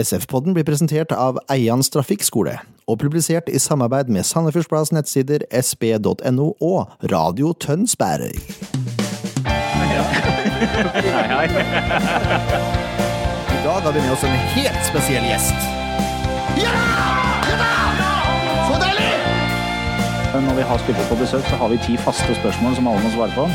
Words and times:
SF-podden 0.00 0.54
blir 0.56 0.64
presentert 0.64 1.12
av 1.12 1.38
Eians 1.52 1.90
trafikkskole, 1.92 2.56
og 2.88 2.98
publisert 3.02 3.50
i 3.52 3.58
samarbeid 3.60 4.08
med 4.12 4.24
Sandefjordsplass 4.26 4.92
nettsider 4.96 5.44
sb.no 5.60 6.46
og 6.60 7.08
Radio 7.12 7.52
Tønsberg. 7.60 8.34
I 13.50 13.62
dag 13.64 13.80
har 13.84 13.92
vi 13.92 14.00
med 14.00 14.12
oss 14.14 14.24
en 14.24 14.36
helt 14.56 14.82
spesiell 14.88 15.28
gjest. 15.28 15.68
Når 20.40 20.54
vi 20.56 20.62
har 20.62 20.78
spillere 20.78 21.08
på 21.08 21.16
besøk, 21.20 21.44
så 21.50 21.56
har 21.60 21.68
vi 21.68 21.76
ti 21.86 21.96
faste 21.96 22.34
spørsmål 22.40 22.74
som 22.76 22.88
alle 22.88 23.02
må 23.04 23.10
svare 23.16 23.34
på. 23.36 23.48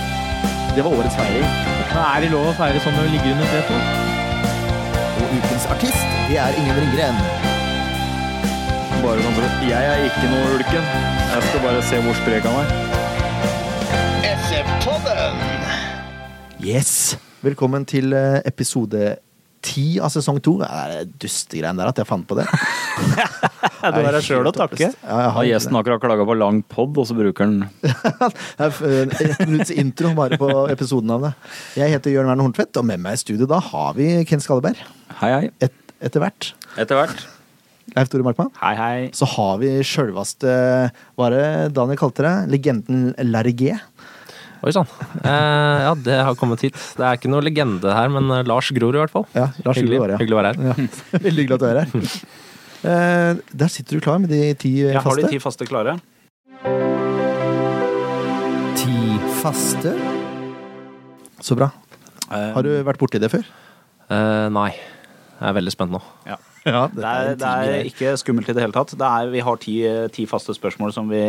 Det 0.76 0.84
var 0.84 0.92
årets 0.98 1.16
feiring. 1.16 1.48
Er 1.96 2.20
det 2.22 2.34
lov 2.36 2.52
å 2.52 2.58
feire 2.60 2.84
sånn 2.84 3.00
når 3.00 3.08
du 3.08 3.16
ligger 3.16 3.34
under 3.38 3.48
setet? 3.54 4.15
Ukens 5.36 5.66
artist, 5.68 6.04
det 6.30 6.38
er 6.40 6.56
Ingen 6.56 6.78
Ringgren. 6.80 7.18
Bare 9.02 9.20
sånn 9.20 9.34
for 9.36 9.66
Jeg 9.68 9.90
er 9.90 10.04
ikke 10.08 10.30
noe 10.32 10.54
ulken. 10.56 10.86
Jeg 11.34 11.42
skal 11.50 11.64
bare 11.66 11.82
se 11.84 12.00
hvor 12.06 12.16
sprek 12.22 12.48
han 12.48 12.56
er. 12.62 12.70
Yes! 16.64 16.94
Velkommen 17.44 17.84
til 17.90 18.16
eh, 18.16 18.40
episode 18.48 19.18
ti 19.66 20.00
av 20.00 20.14
sesong 20.14 20.40
to. 20.46 20.56
Det 20.64 20.70
er 20.72 21.12
dustegreiene 21.20 21.84
der 21.84 21.92
at 21.92 22.00
jeg 22.00 22.10
fant 22.14 22.28
på 22.30 22.40
det. 22.40 22.48
Du 23.94 24.00
har 24.02 24.16
deg 24.16 24.26
sjøl 24.26 24.50
å 24.50 24.54
takke. 24.56 24.90
Ja, 24.90 25.20
jeg 25.26 25.34
har 25.38 25.48
gjesten 25.50 25.78
akkurat 25.80 26.02
klaga 26.04 26.26
på 26.28 26.38
lang 26.40 26.64
pod, 26.72 26.98
og 27.02 27.08
så 27.10 27.18
bruker 27.18 27.46
han 27.46 27.68
eh, 27.86 28.82
Ett 29.22 29.44
minutts 29.46 29.74
intro 29.76 30.14
bare 30.18 30.40
på 30.42 30.50
episodenavnet. 30.74 31.38
Jeg 31.78 31.94
heter 31.94 32.16
Jørn 32.16 32.32
Werner 32.32 32.48
Horntvedt, 32.48 32.76
og 32.82 32.88
med 32.90 33.04
meg 33.04 33.20
i 33.20 33.22
studio 33.22 33.50
da 33.50 33.62
har 33.72 33.96
vi 33.98 34.10
Ken 34.30 34.44
Skalleberg. 34.44 34.82
Hei, 35.22 35.32
hei. 35.36 35.46
Et, 35.68 35.96
etter 36.10 36.24
hvert. 36.24 36.54
Etter 36.82 36.98
hvert. 37.00 37.26
Leif 37.94 38.10
Tore 38.10 38.26
Markmann. 38.26 38.50
Hei, 38.60 38.74
hei. 38.80 38.98
Så 39.16 39.28
har 39.36 39.60
vi 39.62 39.70
sjølvaste 39.86 40.50
Hva 41.16 41.28
det 41.30 41.46
Daniel 41.78 42.00
kalte 42.02 42.26
det? 42.26 42.34
Legenden 42.50 43.12
Larry 43.30 43.54
G. 43.54 43.76
Oi 44.66 44.72
sann. 44.74 44.90
Eh, 45.22 45.84
ja, 45.86 45.92
det 45.94 46.16
har 46.26 46.38
kommet 46.40 46.64
hit. 46.66 46.78
Det 46.98 47.06
er 47.06 47.20
ikke 47.20 47.30
noe 47.30 47.44
legende 47.46 47.92
her, 47.94 48.10
men 48.10 48.32
eh, 48.34 48.42
Lars 48.50 48.72
Grorud 48.74 48.98
i 48.98 49.04
hvert 49.04 49.14
fall. 49.14 49.28
Ja, 49.38 49.52
Lars 49.68 49.78
hyggelig, 49.78 50.00
Gror, 50.00 50.16
ja. 50.16 50.18
hyggelig 50.24 50.38
å 50.38 50.40
være 50.40 50.54
her. 50.56 50.66
Ja. 50.66 50.88
Veldig 51.28 51.44
hyggelig 51.44 51.58
at 51.60 51.62
du 51.62 51.68
er 51.70 51.82
her. 51.84 52.10
Eh, 52.84 53.36
der 53.56 53.68
sitter 53.72 53.98
du 53.98 54.04
klar 54.04 54.20
med 54.20 54.30
de 54.30 54.54
ti 54.60 54.74
faste? 54.84 54.92
Jeg 54.94 55.04
har 55.06 55.22
de 55.22 55.30
ti 55.32 55.40
faste 55.44 55.68
klare. 55.70 55.96
Ti 58.76 58.98
faste. 59.42 59.94
Så 61.46 61.56
bra. 61.58 61.70
Har 62.30 62.66
du 62.66 62.72
vært 62.86 63.00
borti 63.02 63.22
det 63.22 63.32
før? 63.32 63.46
Eh, 64.10 64.48
nei. 64.54 64.72
Jeg 65.36 65.50
er 65.52 65.56
veldig 65.58 65.74
spent 65.76 65.96
nå. 65.96 66.04
Ja. 66.28 66.38
Ja, 66.66 66.88
Det 66.90 67.04
er, 67.06 67.28
det 67.38 67.46
er 67.46 67.84
ikke 67.86 68.16
skummelt 68.18 68.48
i 68.50 68.54
det 68.58 68.64
hele 68.64 68.74
tatt. 68.74 68.96
Det 68.98 69.06
er, 69.06 69.28
vi 69.30 69.42
har 69.46 69.60
ti, 69.62 69.76
ti 70.10 70.24
faste 70.26 70.50
spørsmål 70.58 70.90
som 70.96 71.06
vi 71.12 71.20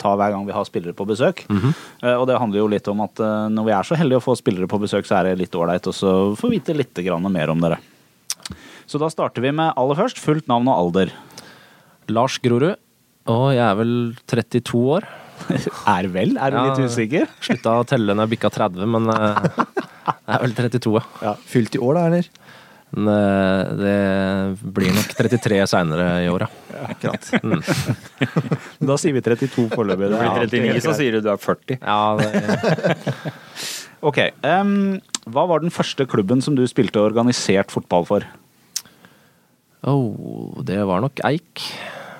tar 0.00 0.14
hver 0.16 0.32
gang 0.32 0.46
vi 0.48 0.54
har 0.56 0.64
spillere 0.64 0.96
på 0.96 1.04
besøk. 1.04 1.42
Eh, 1.52 2.14
Og 2.16 2.24
det 2.30 2.38
handler 2.40 2.62
jo 2.62 2.70
litt 2.72 2.88
om 2.88 3.02
at 3.04 3.20
når 3.52 3.66
vi 3.68 3.74
er 3.76 3.84
så 3.84 3.98
heldige 4.00 4.22
å 4.22 4.24
få 4.24 4.32
spillere 4.40 4.64
på 4.72 4.80
besøk, 4.80 5.04
så 5.04 5.18
er 5.18 5.28
det 5.28 5.42
litt 5.42 5.52
ålreit 5.60 5.84
å 5.92 5.92
få 6.40 6.48
vite 6.48 6.72
litt 6.72 6.96
mer 7.28 7.52
om 7.52 7.60
dere. 7.60 7.76
Så 8.86 9.00
da 9.02 9.08
starter 9.10 9.42
vi 9.42 9.50
med 9.54 9.74
aller 9.76 9.98
først 9.98 10.20
fullt 10.22 10.46
navn 10.50 10.68
og 10.70 10.78
alder. 10.78 11.12
Lars 12.12 12.38
Grorud. 12.42 12.76
Og 13.26 13.46
jeg 13.56 13.64
er 13.66 13.78
vel 13.80 13.94
32 14.30 14.82
år. 14.98 15.06
Er 15.96 16.06
vel? 16.08 16.36
Er 16.40 16.54
du 16.54 16.56
litt 16.62 16.86
usikker? 16.88 17.26
Slutta 17.44 17.74
å 17.82 17.86
telle 17.86 18.14
når 18.16 18.24
jeg 18.24 18.36
bikka 18.36 18.50
30, 18.54 18.86
men 18.88 19.10
eh, 19.12 19.48
jeg 20.08 20.36
er 20.38 20.44
vel 20.46 20.54
32, 20.56 21.02
ja. 21.26 21.34
Fylt 21.50 21.76
i 21.76 21.82
år, 21.82 21.98
da, 21.98 22.04
eller? 22.08 22.30
Eh, 22.96 23.74
det 23.82 23.96
blir 24.78 24.94
nok 24.96 25.12
33 25.18 25.58
seinere 25.68 26.06
i 26.24 26.30
år, 26.32 26.46
ja. 26.46 26.86
Akkurat. 26.86 27.28
Da 28.88 28.96
sier 29.00 29.16
vi 29.16 29.22
32 29.26 29.66
foreløpig. 29.74 30.08
Det 30.14 30.22
blir 30.22 30.46
39, 30.46 30.80
så 30.86 30.96
sier 30.96 31.18
du 31.18 31.26
du 31.26 31.30
er 31.34 31.42
40. 31.42 31.78
ja 31.82 32.00
det, 32.22 33.28
Ok, 34.06 34.18
Um, 34.46 34.98
Hva 35.26 35.46
var 35.50 35.64
den 35.64 35.72
første 35.74 36.06
klubben 36.08 36.40
som 36.44 36.54
du 36.56 36.62
spilte 36.70 37.00
organisert 37.02 37.72
fotball 37.74 38.06
for? 38.08 38.26
Oh, 39.86 40.62
det 40.66 40.78
var 40.88 41.02
nok 41.04 41.22
Eik. 41.28 41.62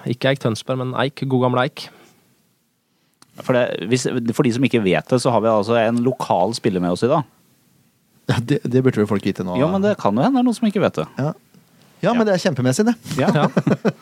Ikke 0.06 0.30
Eik 0.32 0.42
Tønsberg, 0.42 0.80
men 0.82 0.94
Eik. 1.02 1.24
God 1.26 1.46
gamle 1.48 1.66
Eik. 1.66 1.88
For, 3.42 3.52
det, 3.52 3.88
hvis, 3.90 4.06
for 4.32 4.46
de 4.46 4.52
som 4.56 4.64
ikke 4.64 4.80
vet 4.84 5.10
det, 5.12 5.18
så 5.20 5.32
har 5.34 5.42
vi 5.44 5.50
altså 5.52 5.76
en 5.80 5.98
lokal 6.06 6.54
spiller 6.56 6.80
med 6.80 6.94
oss 6.96 7.04
i 7.04 7.10
dag. 7.10 7.26
Ja, 8.30 8.38
det, 8.42 8.62
det 8.64 8.82
burde 8.82 9.02
vel 9.02 9.08
folk 9.10 9.26
vite 9.26 9.44
nå. 9.46 9.58
Ja, 9.60 9.68
men 9.70 9.84
det 9.84 9.96
kan 10.00 10.16
jo 10.16 10.24
hende 10.24 10.40
det 10.40 10.42
er 10.42 10.48
noen 10.48 10.56
som 10.56 10.66
ikke 10.70 10.82
vet 10.82 10.96
det. 10.98 11.04
Ja. 11.20 11.32
ja, 12.08 12.14
men 12.16 12.26
det 12.26 12.34
er 12.34 12.42
kjempemessig, 12.46 12.88
det. 12.88 12.96
Ja. 13.20 13.46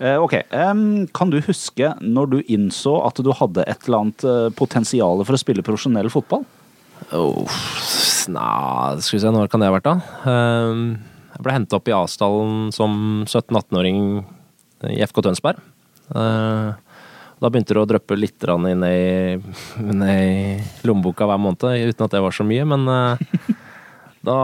Eh, 0.00 0.16
Ok, 0.16 0.32
Um, 0.56 1.04
Kan 1.12 1.28
du 1.28 1.42
huske 1.44 1.90
når 2.00 2.30
du 2.32 2.38
innså 2.48 2.94
at 3.04 3.18
du 3.20 3.28
hadde 3.36 3.66
et 3.68 3.84
eller 3.84 3.98
annet 3.98 4.24
eh, 4.24 4.46
potensial 4.56 5.20
for 5.28 5.36
å 5.36 5.40
spille 5.42 5.60
profesjonell 5.66 6.08
fotball? 6.08 6.46
Oh, 7.12 7.44
Nja, 8.32 8.96
skal 9.04 9.18
vi 9.18 9.20
se, 9.20 9.32
når 9.34 9.50
kan 9.52 9.60
det 9.60 9.68
ha 9.68 9.74
vært, 9.74 9.90
da? 9.90 10.32
Ehm, 10.32 10.86
Jeg 11.40 11.46
ble 11.46 11.54
henta 11.56 11.78
opp 11.78 11.88
i 11.88 11.96
Asdalen 11.96 12.68
som 12.76 13.24
17-18-åring 13.24 14.00
i 14.92 14.98
FK 15.08 15.22
Tønsberg. 15.24 15.62
Eh, 16.12 16.70
Da 17.40 17.48
begynte 17.48 17.72
det 17.72 17.80
å 17.80 17.88
dryppe 17.88 18.18
litt 18.18 18.44
inn 18.44 18.82
i, 18.84 19.40
i 19.40 20.60
lommeboka 20.84 21.24
hver 21.24 21.40
måned, 21.40 21.64
uten 21.88 22.04
at 22.04 22.12
det 22.12 22.20
var 22.20 22.36
så 22.36 22.44
mye, 22.44 22.66
men 22.68 22.84
eh, 22.84 23.16
da, 24.20 24.36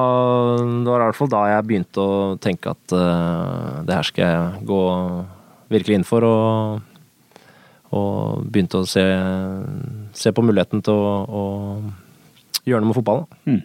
det 0.56 0.88
var 0.88 1.02
i 1.02 1.08
hvert 1.10 1.18
fall 1.18 1.28
da 1.28 1.42
jeg 1.50 1.66
begynte 1.68 2.00
å 2.00 2.38
tenke 2.40 2.72
at 2.72 2.96
eh, 2.96 3.84
det 3.84 3.98
her 3.98 4.08
skal 4.08 4.24
jeg 4.24 4.64
gå 4.72 4.80
virkelig 5.76 5.98
inn 6.00 6.08
for, 6.08 6.24
og, 6.24 6.80
og 7.92 8.48
begynte 8.48 8.80
å 8.80 8.88
se, 8.88 9.04
se 10.16 10.32
på 10.32 10.48
muligheten 10.48 10.80
til 10.88 10.96
å, 10.96 11.14
å 11.28 12.64
gjøre 12.64 12.80
noe 12.80 12.94
med 12.94 12.96
fotballen. 13.02 13.60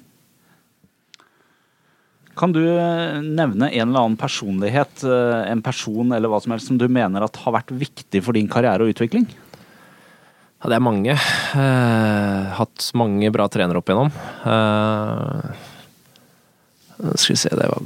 Kan 2.40 2.54
du 2.56 2.62
eh, 2.64 3.20
nevne 3.22 3.70
en 3.70 3.90
eller 3.90 4.06
annen 4.06 4.20
personlighet, 4.20 5.04
eh, 5.04 5.52
en 5.52 5.62
person 5.64 6.14
eller 6.16 6.32
hva 6.32 6.40
som 6.42 6.54
helst, 6.56 6.70
som 6.72 6.80
du 6.80 6.88
mener 6.88 7.26
har 7.28 7.56
vært 7.58 7.74
viktig 7.76 8.24
for 8.24 8.38
din 8.38 8.50
karriere 8.52 8.86
og 8.86 8.94
utvikling? 8.94 9.28
Ja, 10.62 10.70
det 10.70 10.78
er 10.78 10.86
mange. 10.86 11.16
Eh, 11.18 12.52
hatt 12.60 12.92
mange 12.94 13.32
bra 13.34 13.48
trenere 13.50 13.82
opp 13.82 13.90
igjennom. 13.90 14.14
Eh, 14.46 15.68
skal 17.18 17.34
vi 17.34 17.40
se, 17.42 17.50
det 17.58 17.66
var 17.66 17.82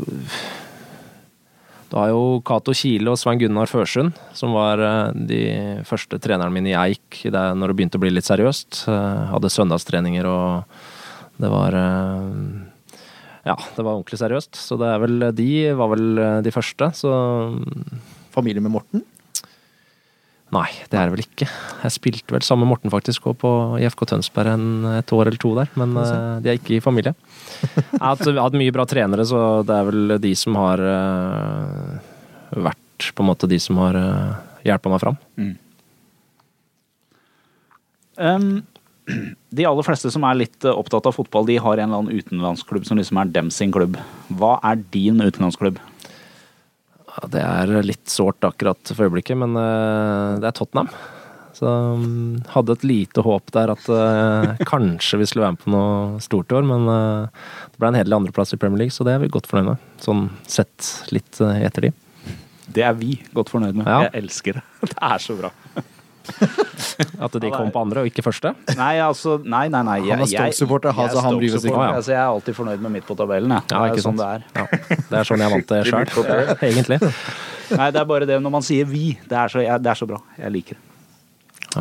Du 1.89 1.95
har 1.95 2.09
jo 2.11 2.41
Cato 2.43 2.73
Kile 2.75 3.13
og 3.13 3.19
Svein 3.21 3.39
Gunnar 3.39 3.71
Førsund, 3.71 4.17
som 4.35 4.51
var 4.57 4.83
eh, 4.83 5.15
de 5.29 5.41
første 5.87 6.19
trenerne 6.19 6.51
mine 6.51 6.73
i 6.73 6.77
Eik 6.77 7.23
der, 7.23 7.55
når 7.55 7.71
det 7.71 7.79
begynte 7.79 8.01
å 8.01 8.03
bli 8.03 8.11
litt 8.11 8.27
seriøst. 8.27 8.83
Eh, 8.91 9.25
hadde 9.31 9.53
søndagstreninger 9.55 10.27
og 10.27 10.77
det 11.39 11.51
var 11.51 11.79
eh, 11.79 12.31
Ja, 13.45 13.55
det 13.75 13.83
var 13.83 13.93
ordentlig 13.93 14.19
seriøst. 14.21 14.57
Så 14.57 14.77
det 14.81 14.89
er 14.89 15.01
vel 15.03 15.27
de 15.37 15.49
var 15.77 15.91
vel 15.93 16.21
eh, 16.21 16.39
de 16.45 16.53
første. 16.53 16.89
Så 16.97 17.11
Familie 18.33 18.63
med 18.63 18.73
Morten. 18.73 19.05
Nei, 20.53 20.67
det 20.91 20.97
er 20.97 21.07
det 21.07 21.15
vel 21.15 21.23
ikke. 21.23 21.47
Jeg 21.83 21.93
spilte 21.95 22.35
vel 22.35 22.43
sammen 22.45 22.65
med 22.65 22.75
Morten 22.75 22.93
faktisk 22.93 23.25
også 23.27 23.39
på 23.41 23.51
IFK 23.81 24.03
Tønsberg 24.11 24.51
en, 24.53 24.67
et 24.93 25.13
år 25.15 25.25
eller 25.25 25.41
to 25.41 25.51
der, 25.57 25.71
men 25.79 25.95
uh, 25.97 26.37
de 26.43 26.51
er 26.51 26.59
ikke 26.59 26.77
i 26.77 26.83
familie. 26.83 27.15
Jeg 27.65 27.97
har 27.97 28.13
hatt, 28.13 28.29
hatt 28.37 28.57
mye 28.59 28.75
bra 28.75 28.85
trenere, 28.87 29.25
så 29.27 29.39
det 29.65 29.75
er 29.75 29.89
vel 29.89 30.15
de 30.21 30.33
som 30.37 30.55
har 30.59 30.83
uh, 30.85 31.97
vært 32.69 33.09
på 33.17 33.25
en 33.25 33.29
måte 33.31 33.49
de 33.51 33.59
som 33.59 33.81
har 33.81 33.97
uh, 33.97 34.37
hjelpa 34.67 34.93
meg 34.93 35.01
fram. 35.01 35.19
Em, 38.15 38.49
de 39.05 39.65
aller 39.65 39.85
fleste 39.85 40.11
som 40.13 40.25
er 40.27 40.39
litt 40.39 40.65
eh, 40.65 40.73
opptatt 40.73 41.07
av 41.09 41.15
fotball, 41.17 41.47
de 41.49 41.59
har 41.61 41.77
en 41.77 41.89
eller 41.89 42.03
annen 42.03 42.21
utenlandsklubb 42.21 42.87
som 42.87 42.99
liksom 42.99 43.19
er 43.21 43.33
dem 43.33 43.51
sin 43.53 43.73
klubb. 43.73 43.99
Hva 44.33 44.57
er 44.65 44.81
din 44.93 45.21
utenlandsklubb? 45.21 45.81
Ja, 47.15 47.27
det 47.31 47.43
er 47.43 47.75
litt 47.85 48.09
sårt 48.11 48.43
akkurat 48.43 48.81
for 48.91 49.07
øyeblikket, 49.07 49.37
men 49.39 49.55
eh, 49.59 50.39
det 50.41 50.49
er 50.49 50.57
Tottenham. 50.57 50.89
Så 51.55 51.69
mm, 51.71 52.49
hadde 52.51 52.75
et 52.75 52.83
lite 52.83 53.23
håp 53.23 53.53
der 53.55 53.71
at 53.71 53.85
uh, 53.87 54.57
kanskje 54.73 55.21
vi 55.21 55.27
skulle 55.29 55.45
være 55.45 55.55
med 55.55 55.61
på 55.63 55.71
noe 55.71 56.23
stort 56.23 56.51
i 56.51 56.57
år, 56.57 56.65
men 56.67 56.89
uh, 56.91 57.45
det 57.71 57.79
ble 57.79 57.93
en 57.93 57.99
hederlig 58.01 58.17
andreplass 58.17 58.51
i 58.51 58.59
Premier 58.59 58.83
League, 58.83 58.91
så 58.91 59.07
det 59.07 59.13
er 59.15 59.21
vi 59.23 59.31
godt 59.31 59.47
fornøyd 59.47 59.69
med. 59.69 59.85
Sånn 60.03 60.25
sett 60.51 60.89
litt 61.15 61.39
uh, 61.39 61.55
etter 61.55 61.87
de. 61.87 61.93
Det 62.75 62.83
er 62.83 62.97
vi 62.99 63.21
godt 63.31 63.53
fornøyd 63.53 63.77
med. 63.77 63.87
Ja. 63.87 64.09
Jeg 64.09 64.25
elsker 64.25 64.59
det. 64.59 64.65
Det 64.91 64.99
er 64.99 65.23
så 65.23 65.39
bra. 65.39 65.53
At 67.25 67.35
de 67.41 67.51
kom 67.51 67.71
på 67.73 67.81
andre 67.81 68.03
og 68.03 68.09
ikke 68.09 68.23
første. 68.25 68.53
Nei, 68.77 68.93
altså 69.03 69.37
Nei, 69.43 69.65
nei, 69.71 69.81
nei. 69.87 69.97
Han 70.09 70.23
er 70.23 70.29
Stoke-supporter, 70.31 70.93
jeg 70.93 71.03
er 71.03 71.09
altså, 71.09 71.23
han. 71.25 71.37
Stoke-supporter, 71.37 71.81
Å, 71.81 71.85
ja. 71.89 71.99
altså, 71.99 72.13
jeg 72.15 72.21
er 72.21 72.31
alltid 72.31 72.57
fornøyd 72.59 72.85
med 72.85 72.95
midt 72.97 73.07
på 73.09 73.17
tabellen, 73.19 73.55
jeg. 73.55 73.67
Ja, 73.69 73.75
det 73.75 73.81
er 73.81 73.95
ikke 73.95 74.05
sånn 74.07 74.19
sant. 74.21 74.49
det 74.55 74.63
er. 74.63 74.65
Ja, 74.65 75.03
det 75.11 75.21
er 75.21 75.29
sånn 75.31 75.45
jeg 75.45 75.55
vant 75.55 75.69
det 75.73 75.81
sjøl, 75.89 76.09
egentlig. 76.71 76.99
Nei, 77.75 77.91
det 77.91 78.01
er 78.01 78.09
bare 78.15 78.29
det 78.29 78.41
når 78.41 78.55
man 78.59 78.65
sier 78.65 78.89
vi. 78.89 79.05
Det 79.25 79.39
er 79.43 79.55
så, 79.55 79.63
jeg, 79.65 79.85
det 79.85 79.93
er 79.93 80.03
så 80.03 80.09
bra. 80.09 80.21
Jeg 80.39 80.55
liker 80.55 80.79
det. 80.79 80.94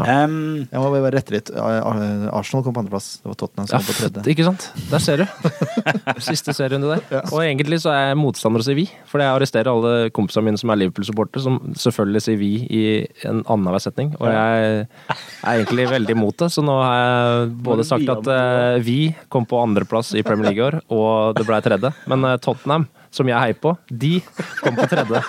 Em, 0.02 0.34
Jeg 0.72 0.80
må 0.82 0.88
bare 0.90 1.12
rette 1.14 1.30
litt. 1.34 1.50
Arsenal 1.54 2.64
kom 2.66 2.74
på 2.74 2.82
andreplass. 2.82 3.20
Det 3.22 3.30
var 3.30 3.36
Tottenham 3.38 3.68
som 3.68 3.78
Ja, 3.78 3.82
kom 3.84 3.86
på 3.86 3.96
tredje. 4.00 4.24
ikke 4.34 4.46
sant? 4.48 4.66
Der 4.90 4.98
ser 5.04 5.22
du. 5.22 5.26
Siste 6.28 6.54
serierunde 6.56 6.96
der. 6.96 7.22
Og 7.30 7.40
egentlig 7.44 7.78
så 7.84 7.92
er 7.94 8.08
jeg 8.10 8.18
motstander 8.20 8.64
å 8.64 8.66
si 8.66 8.74
vi, 8.78 8.86
for 9.10 9.22
jeg 9.22 9.30
arresterer 9.34 9.70
alle 9.70 10.10
kompisene 10.16 10.48
mine 10.48 10.60
som 10.60 10.72
er 10.74 10.80
Liverpool-supportere, 10.82 11.44
som 11.44 11.60
selvfølgelig 11.78 12.24
sier 12.26 12.40
vi 12.40 12.50
i 12.66 12.82
en 13.30 13.44
annenhver 13.44 13.82
setning. 13.84 14.14
Og 14.18 14.26
jeg 14.32 14.86
er 15.14 15.54
egentlig 15.54 15.88
veldig 15.92 16.16
imot 16.18 16.38
det, 16.42 16.50
så 16.54 16.64
nå 16.66 16.74
har 16.82 16.98
jeg 16.98 17.54
både 17.70 17.86
sagt 17.86 18.10
at 18.16 18.32
eh, 18.34 18.80
vi 18.84 18.98
kom 19.32 19.46
på 19.46 19.60
andreplass 19.62 20.14
i 20.18 20.24
Premier 20.26 20.50
League 20.50 20.60
i 20.62 20.66
år, 20.68 20.80
og 20.94 21.38
det 21.38 21.46
ble 21.48 21.60
tredje. 21.64 21.94
Men 22.10 22.24
eh, 22.28 22.36
Tottenham, 22.44 22.88
som 23.14 23.28
jeg 23.30 23.38
heier 23.38 23.58
på, 23.62 23.72
de 23.88 24.16
kom 24.60 24.74
på 24.78 24.86
tredje. 24.90 25.20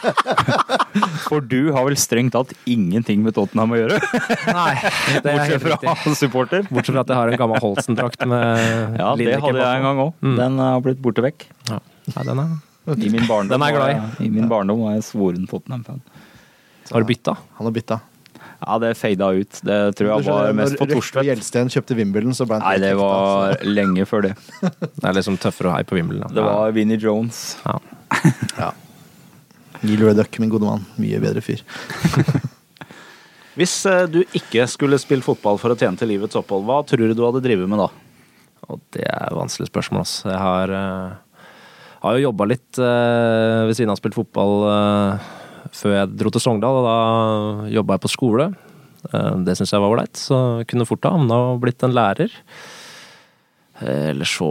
For 1.28 1.44
du 1.44 1.72
har 1.76 1.86
vel 1.88 1.98
strengt 2.00 2.34
tatt 2.36 2.54
ingenting 2.70 3.22
med 3.26 3.36
Tottenham 3.38 3.74
å 3.76 3.80
gjøre? 3.80 4.00
Nei, 4.50 4.74
det 5.22 5.22
er 5.22 5.26
Bortsett 5.38 5.64
fra 5.66 5.78
riktig. 5.78 6.16
supporter. 6.20 6.66
Bortsett 6.70 6.96
fra 6.96 7.04
at 7.06 7.14
jeg 7.14 7.20
har 7.20 7.34
en 7.34 7.42
gammel 7.42 7.62
Holsen-drakt 7.64 8.26
med 8.32 8.46
Ja, 9.02 9.12
det 9.20 9.38
hadde 9.44 9.60
jeg 9.62 9.82
en 9.82 9.88
gang 9.90 10.02
òg. 10.08 10.14
Den 10.40 10.60
har 10.64 10.82
blitt 10.86 11.02
borte 11.04 11.26
vekk. 11.26 11.48
Ja. 11.70 11.80
Nei, 12.16 12.26
den 12.32 12.44
er 12.46 12.52
I 12.96 13.10
min 13.14 13.26
barndom, 13.30 13.54
Den 13.56 13.66
er 13.66 13.72
jeg 13.74 13.80
glad 13.80 13.94
i. 13.94 14.28
I 14.28 14.34
min 14.34 14.50
barndom 14.52 14.84
var 14.86 14.98
jeg 14.98 15.06
svoren 15.08 15.46
Tottenham-fan. 15.50 16.02
Har 16.92 17.02
du 17.02 17.10
bytta? 17.10 17.34
Han 17.60 17.70
har 17.70 17.74
bytta. 17.76 18.00
Ja, 18.66 18.78
det 18.82 18.96
fada 18.98 19.28
ut. 19.38 19.60
Det 19.62 19.80
tror 20.00 20.10
jeg 20.10 20.26
var 20.26 20.56
mest 20.58 20.80
på 20.80 20.88
Når 20.88 20.98
Torstvedt. 20.98 21.28
Gjelsten 21.30 21.70
kjøpte 21.70 21.98
Wimbledon, 22.00 22.34
så 22.34 22.48
ble 22.50 22.58
han 22.58 22.66
Nei, 22.66 22.80
det 22.82 22.96
var 22.98 23.62
lenge 23.68 24.08
før 24.10 24.26
det. 24.30 24.34
Det 24.98 25.06
er 25.06 25.20
liksom 25.20 25.38
tøffere 25.42 25.70
å 25.70 25.76
heie 25.76 25.86
på 25.86 26.00
Wimbledon. 26.00 26.26
da. 26.32 26.40
Det 26.40 26.48
var 26.48 26.74
Vinnie 26.76 27.02
Jones. 27.02 27.46
ja. 27.66 27.78
Ja. 28.64 28.72
Neil 29.86 30.02
Redduck, 30.02 30.40
min 30.40 30.50
gode 30.50 30.66
mann. 30.66 30.86
Mye 30.98 31.20
bedre 31.22 31.44
fyr. 31.46 31.62
hvis 33.60 33.76
eh, 33.90 34.08
du 34.10 34.24
ikke 34.26 34.66
skulle 34.72 34.98
spille 35.02 35.26
fotball 35.26 35.60
for 35.62 35.74
å 35.74 35.78
tjene 35.78 36.00
til 36.00 36.10
livets 36.10 36.38
opphold, 36.40 36.66
hva 36.66 36.80
tror 36.88 37.06
du 37.06 37.14
du 37.14 37.26
hadde 37.28 37.44
drevet 37.46 37.70
med 37.70 37.84
da? 37.84 37.90
Og 38.72 38.82
det 38.96 39.06
er 39.06 39.28
et 39.28 39.38
vanskelig 39.38 39.70
spørsmål, 39.70 40.02
altså. 40.02 40.32
Jeg 40.32 40.42
har, 40.42 40.74
uh, 40.74 41.52
har 42.02 42.18
jo 42.18 42.26
jobba 42.26 42.48
litt 42.50 42.80
uh, 42.82 43.68
ved 43.68 43.78
siden 43.78 43.94
av 43.94 44.00
å 44.00 44.02
spilt 44.02 44.18
fotball 44.18 44.56
eh, 44.72 45.28
før 45.74 45.96
jeg 46.00 46.14
dro 46.20 46.30
til 46.34 46.44
Sogndal, 46.44 46.80
og 46.82 46.86
da 46.86 47.70
jobba 47.74 47.96
jeg 47.98 48.04
på 48.06 48.12
skole. 48.14 48.50
Eh, 49.14 49.32
det 49.46 49.56
syns 49.58 49.74
jeg 49.74 49.82
var 49.84 49.94
ålreit, 49.94 50.18
så 50.20 50.40
jeg 50.62 50.68
kunne 50.72 50.88
fort 50.90 51.06
ha 51.08 51.14
havna 51.16 51.40
og 51.54 51.62
blitt 51.64 51.84
en 51.86 51.96
lærer. 51.96 52.34
Eh, 53.82 54.12
Eller 54.12 54.26
så 54.30 54.48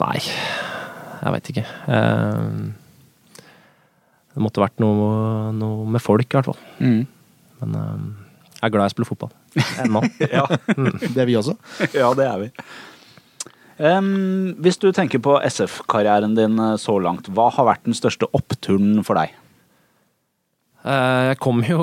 Nei, 0.00 0.18
jeg 0.24 1.32
veit 1.36 1.50
ikke. 1.52 1.66
Eh, 1.88 2.48
det 4.34 4.42
måtte 4.42 4.64
vært 4.64 4.80
noe, 4.82 5.52
noe 5.54 5.84
med 5.94 6.02
folk, 6.02 6.26
i 6.26 6.36
hvert 6.40 6.48
fall. 6.50 6.58
Mm. 6.82 7.04
Men 7.62 7.76
jeg 7.78 8.66
er 8.66 8.72
glad 8.74 8.88
jeg 8.88 8.94
spiller 8.96 9.12
fotball. 9.12 9.30
Ennå. 9.84 10.02
Ja, 10.34 10.44
Det 11.04 11.20
er 11.22 11.28
vi 11.30 11.36
også. 11.38 11.54
ja 11.94 12.10
det 12.18 12.26
er 12.26 12.42
vi. 12.42 12.50
Um, 13.74 14.54
hvis 14.62 14.76
du 14.78 14.88
tenker 14.94 15.18
på 15.22 15.32
SF-karrieren 15.42 16.34
din 16.36 16.58
så 16.78 16.94
langt, 17.02 17.26
hva 17.34 17.48
har 17.54 17.66
vært 17.66 17.86
den 17.88 17.94
største 17.98 18.26
oppturen 18.34 19.00
for 19.06 19.18
deg? 19.18 19.32
Eh, 20.84 21.22
Jeg 21.32 21.38
kom 21.40 21.62
jo, 21.64 21.80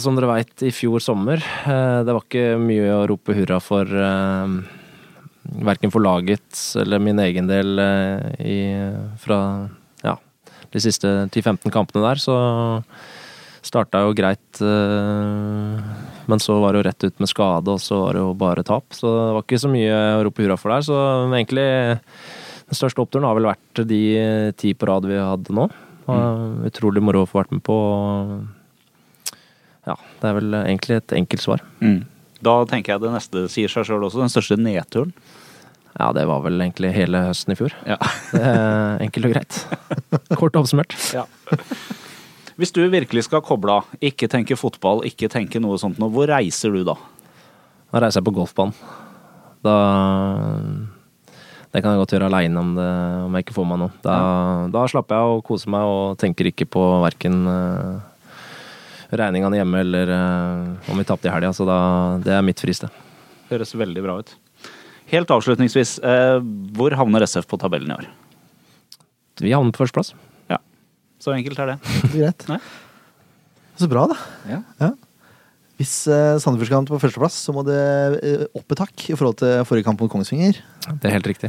som 0.00 0.16
dere 0.16 0.30
veit, 0.30 0.54
i 0.64 0.72
fjor 0.72 1.02
sommer. 1.04 1.40
Eh, 1.68 2.02
Det 2.06 2.14
var 2.14 2.24
ikke 2.24 2.58
mye 2.60 2.88
å 2.96 3.06
rope 3.10 3.34
hurra 3.36 3.60
for, 3.60 3.84
verken 5.50 5.90
for 5.90 6.00
laget 6.04 6.58
eller 6.78 7.00
min 7.02 7.18
egen 7.18 7.46
del 7.48 7.78
eh, 7.80 8.28
i, 8.44 8.58
fra 9.18 9.68
ja, 10.04 10.16
de 10.70 10.80
siste 10.82 11.08
10-15 11.32 11.72
kampene 11.74 12.04
der. 12.06 12.20
Så 12.22 12.36
starta 13.66 14.00
jo 14.06 14.14
greit, 14.16 14.60
eh, 14.64 15.82
men 16.30 16.40
så 16.40 16.56
var 16.62 16.72
det 16.72 16.80
jo 16.80 16.86
rett 16.88 17.04
ut 17.10 17.20
med 17.20 17.28
skade, 17.28 17.68
og 17.76 17.80
så 17.82 17.98
var 18.06 18.16
det 18.16 18.22
jo 18.24 18.32
bare 18.40 18.64
tap. 18.64 18.88
Så 18.96 19.04
det 19.10 19.34
var 19.36 19.44
ikke 19.44 19.60
så 19.60 19.68
mye 19.72 20.00
å 20.16 20.24
rope 20.24 20.46
hurra 20.46 20.56
for 20.60 20.72
der. 20.72 20.86
Så 20.86 20.96
egentlig 21.28 21.68
den 22.70 22.78
største 22.78 23.02
oppturen 23.04 23.26
har 23.28 23.36
vel 23.36 23.50
vært 23.50 23.84
de 23.90 24.00
ti 24.56 24.72
på 24.72 24.88
rad 24.88 25.04
vi 25.10 25.18
hadde 25.20 25.52
nå. 25.56 25.68
Og 26.06 26.64
Utrolig 26.70 27.02
moro 27.04 27.24
å 27.24 27.28
få 27.28 27.42
vært 27.42 27.52
med 27.54 27.64
på. 27.66 27.76
Ja, 29.88 29.96
det 30.20 30.30
er 30.30 30.38
vel 30.38 30.56
egentlig 30.62 31.00
et 31.00 31.14
enkelt 31.16 31.44
svar. 31.44 31.62
Mm. 31.80 32.02
Da 32.44 32.56
tenker 32.68 32.94
jeg 32.94 33.04
det 33.04 33.12
neste 33.12 33.44
sier 33.52 33.72
seg 33.72 33.86
sjøl 33.88 34.06
også. 34.06 34.22
Den 34.22 34.32
største 34.32 34.58
nedturen. 34.60 35.12
Ja, 35.98 36.12
det 36.16 36.24
var 36.30 36.44
vel 36.44 36.60
egentlig 36.62 36.92
hele 36.94 37.24
høsten 37.26 37.52
i 37.52 37.58
fjor. 37.58 37.74
Ja. 37.88 37.98
Enkelt 39.04 39.28
og 39.28 39.34
greit. 39.34 39.58
Kort 40.40 40.56
oppsummert. 40.60 40.94
Hvis 42.60 42.74
du 42.76 42.82
virkelig 42.92 43.26
skal 43.26 43.42
koble 43.44 43.80
av, 43.80 43.90
ikke 44.04 44.28
tenke 44.30 44.58
fotball, 44.58 45.02
ikke 45.08 45.30
tenke 45.32 45.60
noe 45.62 45.80
sånt 45.80 46.00
noe, 46.00 46.12
hvor 46.12 46.30
reiser 46.30 46.72
du 46.76 46.84
da? 46.86 46.96
Da 47.90 48.04
reiser 48.04 48.20
jeg 48.20 48.28
på 48.28 48.36
golfbanen. 48.36 48.76
Da 49.66 49.76
Det 51.70 51.82
kan 51.84 51.94
jeg 51.94 52.00
godt 52.02 52.12
gjøre 52.16 52.26
aleine 52.26 52.58
om, 52.58 52.70
om 53.28 53.36
jeg 53.36 53.44
ikke 53.44 53.54
får 53.54 53.66
meg 53.70 53.78
noe. 53.78 53.92
Da, 54.02 54.14
da 54.74 54.84
slapper 54.90 55.20
jeg 55.20 55.34
og 55.36 55.44
koser 55.46 55.70
meg 55.70 55.86
og 55.86 56.16
tenker 56.18 56.48
ikke 56.50 56.66
på 56.66 56.82
verken 57.04 57.44
uh, 57.46 58.00
regningene 59.14 59.60
hjemme 59.60 59.82
eller 59.84 60.10
uh, 60.10 60.90
om 60.90 60.98
vi 60.98 61.06
tapte 61.06 61.30
i 61.30 61.32
helga. 61.32 61.52
Så 61.54 61.66
da, 61.68 61.78
det 62.24 62.34
er 62.34 62.42
mitt 62.46 62.62
fristed. 62.62 62.90
Høres 63.52 63.74
veldig 63.78 64.02
bra 64.02 64.18
ut. 64.18 64.34
Helt 65.10 65.30
avslutningsvis, 65.34 65.96
uh, 66.02 66.42
hvor 66.74 66.94
havner 66.98 67.26
SF 67.26 67.46
på 67.50 67.58
tabellen 67.62 67.94
i 67.94 67.98
år? 68.00 68.10
Vi 69.40 69.54
havner 69.54 69.74
på 69.74 69.84
førsteplass. 69.84 70.10
Ja, 70.50 70.58
så 71.22 71.36
enkelt 71.36 71.62
er 71.62 71.74
det. 71.74 71.78
Greit. 72.16 72.48
Så 73.78 73.88
bra, 73.90 74.08
da. 74.10 74.18
Ja. 74.50 74.90
Hvis 75.80 75.94
uh, 76.12 76.36
Sandefjord 76.36 76.68
skal 76.68 76.88
på 76.90 77.00
førsteplass, 77.00 77.38
så 77.46 77.54
må 77.56 77.64
det 77.64 77.80
uh, 78.20 78.42
opp 78.58 78.74
et 78.74 78.82
hakk 78.84 79.06
i 79.08 79.14
forhold 79.16 79.38
til 79.40 79.62
forrige 79.64 79.86
kamp 79.86 80.02
mot 80.04 80.12
Kongsvinger. 80.12 80.58
Det 81.00 81.08
er 81.08 81.14
helt 81.16 81.30
riktig. 81.30 81.48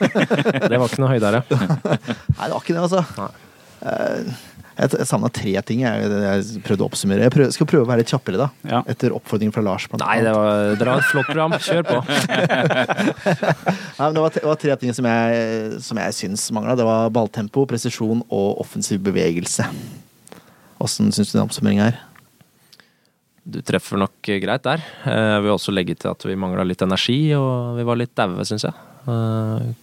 det 0.70 0.78
var 0.78 0.86
ikke 0.86 1.02
noe 1.02 1.10
høydere. 1.10 1.42
Nei, 1.50 2.46
det 2.46 2.52
var 2.52 2.60
ikke 2.62 2.76
det, 2.76 2.84
altså. 2.84 3.02
Eh, 3.86 4.30
jeg 4.76 4.92
jeg 4.92 5.08
savna 5.08 5.30
tre 5.32 5.52
ting 5.64 5.82
jeg, 5.82 6.08
jeg 6.20 6.62
prøvde 6.66 6.84
å 6.84 6.88
oppsummere. 6.90 7.26
Jeg 7.26 7.32
prøv, 7.32 7.50
skal 7.56 7.68
prøve 7.70 7.86
å 7.86 7.88
være 7.88 8.04
litt 8.04 8.12
kjappere, 8.12 8.38
da. 8.44 8.48
Ja. 8.68 8.82
Etter 8.92 9.14
oppfordringen 9.16 9.54
fra 9.56 9.64
Lars. 9.64 9.86
blant 9.88 10.04
Nei, 10.04 10.18
det 10.22 10.34
var, 10.36 10.76
det 10.76 10.88
var, 10.88 11.00
et 11.00 11.10
flott 11.10 11.30
program. 11.30 11.56
Kjør 11.66 11.86
på. 11.88 12.00
Nei, 13.98 14.02
men 14.04 14.18
det, 14.18 14.24
var, 14.26 14.34
det 14.36 14.46
var 14.46 14.60
tre 14.62 14.76
ting 14.82 14.94
som 14.94 15.08
jeg, 15.08 15.80
som 15.86 16.02
jeg 16.04 16.18
syns 16.20 16.44
mangla. 16.54 16.76
Det 16.78 16.86
var 16.86 17.10
balltempo, 17.14 17.64
presisjon 17.70 18.20
og 18.28 18.60
offensiv 18.66 19.00
bevegelse. 19.06 19.66
Åssen 20.84 21.08
syns 21.08 21.32
du 21.32 21.38
den 21.38 21.46
oppsummeringa 21.48 21.90
er? 21.94 22.05
Treffer 23.66 23.98
nok 23.98 24.20
greit 24.22 24.62
der. 24.66 24.82
Eh, 25.06 25.32
Jeg 25.36 25.42
vil 25.42 25.54
også 25.56 25.74
legge 25.74 25.96
til 25.98 26.12
at 26.12 26.22
vi 26.28 26.36
mangla 26.38 26.62
litt 26.66 26.82
energi, 26.86 27.32
og 27.34 27.76
vi 27.78 27.86
var 27.88 27.98
litt 27.98 28.14
daue, 28.18 28.44
syns 28.46 28.64
jeg. 28.68 28.74
Eh, 29.10 29.74